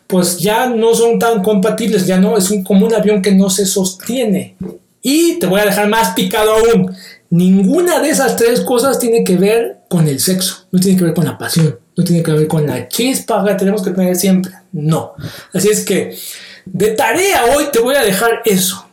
pues 0.07 0.38
ya 0.38 0.66
no 0.66 0.94
son 0.94 1.18
tan 1.18 1.42
compatibles, 1.42 2.07
ya 2.07 2.18
no 2.18 2.36
es 2.36 2.50
un, 2.50 2.62
como 2.62 2.86
un 2.86 2.94
avión 2.94 3.22
que 3.22 3.32
no 3.32 3.50
se 3.50 3.66
sostiene. 3.66 4.57
Y 5.02 5.38
te 5.38 5.46
voy 5.46 5.61
a 5.61 5.66
dejar 5.66 5.88
más 5.88 6.14
picado 6.14 6.52
aún. 6.52 6.94
Ninguna 7.30 8.00
de 8.00 8.11
esas 8.11 8.36
tres 8.36 8.61
cosas 8.61 8.98
tiene 8.98 9.24
que 9.24 9.36
ver 9.36 9.80
con 9.88 10.07
el 10.09 10.20
sexo, 10.20 10.66
no 10.70 10.78
tiene 10.78 10.96
que 10.96 11.05
ver 11.05 11.14
con 11.14 11.24
la 11.24 11.36
pasión, 11.36 11.78
no 11.96 12.05
tiene 12.05 12.22
que 12.22 12.32
ver 12.32 12.46
con 12.46 12.66
la 12.66 12.88
chispa 12.88 13.44
que 13.44 13.55
tenemos 13.55 13.82
que 13.82 13.90
tener 13.90 14.16
siempre. 14.16 14.52
No. 14.72 15.14
Así 15.52 15.68
es 15.68 15.84
que 15.84 16.16
de 16.64 16.90
tarea 16.90 17.44
hoy 17.55 17.66
te 17.72 17.80
voy 17.80 17.94
a 17.96 18.02
dejar 18.02 18.42
eso, 18.44 18.86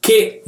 que 0.00 0.42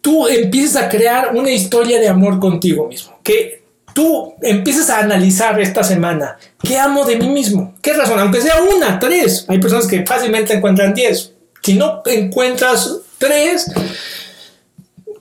tú 0.00 0.28
empieces 0.28 0.76
a 0.76 0.88
crear 0.88 1.34
una 1.34 1.50
historia 1.50 1.98
de 1.98 2.08
amor 2.08 2.38
contigo 2.38 2.88
mismo, 2.88 3.18
que 3.22 3.63
tú 3.94 4.34
empieces 4.42 4.90
a 4.90 4.98
analizar 4.98 5.58
esta 5.60 5.82
semana, 5.82 6.36
¿qué 6.62 6.76
amo 6.76 7.04
de 7.04 7.16
mí 7.16 7.28
mismo? 7.28 7.74
¿Qué 7.80 7.94
razón? 7.94 8.18
Aunque 8.18 8.42
sea 8.42 8.56
una, 8.62 8.98
tres. 8.98 9.46
Hay 9.48 9.58
personas 9.58 9.86
que 9.86 10.04
fácilmente 10.04 10.52
encuentran 10.52 10.92
diez. 10.92 11.32
Si 11.62 11.74
no 11.74 12.02
encuentras 12.04 12.90
tres, 13.16 13.72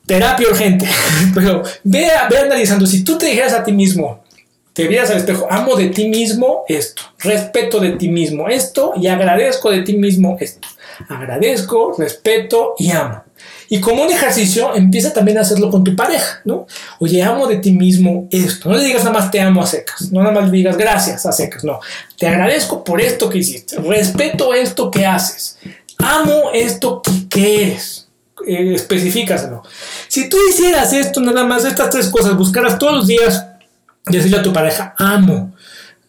terapia 0.05 0.49
urgente. 0.49 0.87
Pero 1.33 1.63
ve, 1.83 2.09
ve 2.29 2.37
analizando, 2.37 2.85
si 2.85 3.03
tú 3.03 3.17
te 3.17 3.27
dijeras 3.27 3.53
a 3.53 3.63
ti 3.63 3.71
mismo, 3.71 4.23
te 4.73 4.87
vieras 4.87 5.11
al 5.11 5.17
espejo, 5.17 5.47
amo 5.49 5.75
de 5.75 5.89
ti 5.89 6.09
mismo 6.09 6.63
esto, 6.67 7.03
respeto 7.19 7.79
de 7.79 7.91
ti 7.91 8.09
mismo 8.09 8.49
esto 8.49 8.93
y 8.99 9.07
agradezco 9.07 9.69
de 9.69 9.83
ti 9.83 9.95
mismo 9.95 10.35
esto. 10.39 10.67
Agradezco, 11.09 11.95
respeto 11.97 12.75
y 12.77 12.91
amo. 12.91 13.23
Y 13.69 13.79
como 13.79 14.03
un 14.03 14.11
ejercicio, 14.11 14.75
empieza 14.75 15.13
también 15.13 15.37
a 15.37 15.41
hacerlo 15.41 15.69
con 15.71 15.83
tu 15.83 15.95
pareja, 15.95 16.41
¿no? 16.45 16.67
Oye, 16.99 17.23
amo 17.23 17.47
de 17.47 17.57
ti 17.57 17.71
mismo 17.71 18.27
esto. 18.29 18.69
No 18.69 18.77
le 18.77 18.83
digas 18.83 19.03
nada 19.03 19.19
más 19.19 19.31
te 19.31 19.41
amo 19.41 19.61
a 19.61 19.67
secas, 19.67 20.11
no 20.11 20.21
nada 20.21 20.33
más 20.33 20.45
le 20.51 20.57
digas 20.57 20.77
gracias 20.77 21.25
a 21.25 21.31
secas, 21.31 21.63
no. 21.63 21.79
Te 22.17 22.27
agradezco 22.27 22.83
por 22.83 23.01
esto 23.01 23.29
que 23.29 23.39
hiciste, 23.39 23.77
respeto 23.77 24.53
esto 24.53 24.91
que 24.91 25.05
haces, 25.05 25.57
amo 25.97 26.51
esto 26.53 27.01
que, 27.29 27.63
eres. 27.63 28.07
Eh. 28.47 28.75
Si 30.07 30.29
tú 30.29 30.37
hicieras 30.49 30.93
esto, 30.93 31.21
nada 31.21 31.43
más 31.45 31.65
estas 31.65 31.89
tres 31.89 32.09
cosas, 32.09 32.35
buscaras 32.35 32.77
todos 32.77 32.93
los 32.93 33.07
días, 33.07 33.45
decirle 34.05 34.37
a 34.37 34.43
tu 34.43 34.51
pareja, 34.51 34.93
amo, 34.97 35.52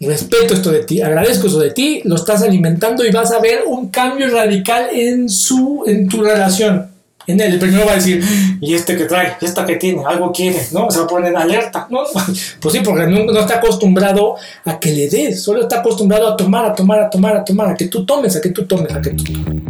respeto 0.00 0.54
esto 0.54 0.70
de 0.70 0.84
ti, 0.84 1.00
agradezco 1.00 1.46
eso 1.46 1.58
de 1.58 1.70
ti, 1.70 2.02
lo 2.04 2.16
estás 2.16 2.42
alimentando 2.42 3.04
y 3.04 3.10
vas 3.10 3.32
a 3.32 3.40
ver 3.40 3.64
un 3.66 3.88
cambio 3.88 4.28
radical 4.28 4.88
en, 4.92 5.28
su, 5.28 5.84
en 5.86 6.08
tu 6.08 6.22
relación 6.22 6.94
en 7.26 7.40
él. 7.40 7.54
El 7.54 7.58
primero 7.58 7.86
va 7.86 7.92
a 7.92 7.96
decir, 7.96 8.22
¿y 8.60 8.74
este 8.74 8.96
que 8.96 9.04
trae? 9.04 9.36
¿Y 9.40 9.44
esta 9.44 9.64
que 9.64 9.76
tiene? 9.76 10.02
Algo 10.04 10.32
quiere, 10.32 10.60
¿no? 10.72 10.90
Se 10.90 10.98
va 10.98 11.04
a 11.04 11.08
poner 11.08 11.30
en 11.30 11.36
alerta, 11.36 11.86
¿no? 11.90 12.00
Pues 12.60 12.74
sí, 12.74 12.80
porque 12.84 13.06
no, 13.06 13.24
no, 13.24 13.40
está 13.40 13.56
acostumbrado 13.56 14.36
a 14.64 14.78
que 14.78 14.92
le 14.92 15.08
des, 15.08 15.42
solo 15.42 15.62
está 15.62 15.80
acostumbrado 15.80 16.28
a 16.28 16.36
tomar, 16.36 16.64
a 16.66 16.74
tomar, 16.74 17.00
a 17.00 17.10
tomar, 17.10 17.36
a 17.36 17.44
tomar, 17.44 17.70
a 17.70 17.74
que 17.74 17.86
tú 17.86 18.04
tomes, 18.04 18.36
a 18.36 18.40
que 18.40 18.50
tú 18.50 18.66
tomes, 18.66 18.92
a 18.92 19.00
que 19.00 19.10
tú 19.10 19.24
tomes. 19.24 19.63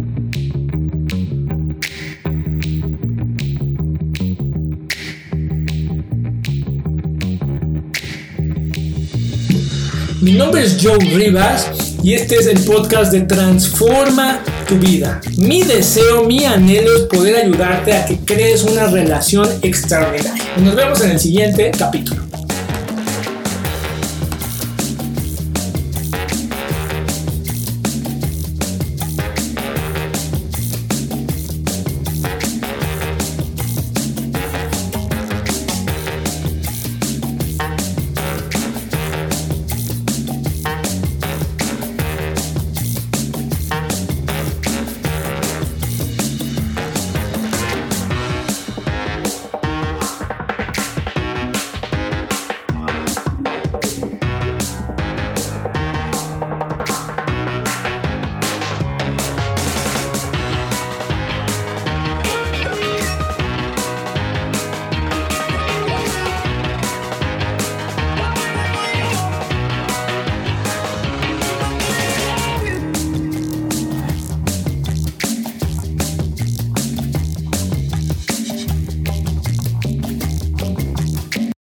Mi 10.25 10.31
nombre 10.31 10.63
es 10.63 10.79
Joe 10.81 10.97
Rivas 10.97 11.69
y 12.01 12.15
este 12.15 12.37
es 12.37 12.47
el 12.47 12.59
podcast 12.61 13.11
de 13.11 13.21
Transforma 13.21 14.39
tu 14.67 14.75
vida. 14.79 15.21
Mi 15.37 15.61
deseo, 15.61 16.23
mi 16.23 16.45
anhelo 16.45 16.95
es 16.97 17.03
poder 17.03 17.35
ayudarte 17.35 17.93
a 17.93 18.07
que 18.07 18.17
crees 18.17 18.63
una 18.63 18.87
relación 18.87 19.47
extraordinaria. 19.61 20.43
Nos 20.57 20.75
vemos 20.75 20.99
en 21.01 21.11
el 21.11 21.19
siguiente 21.19 21.69
capítulo. 21.77 22.23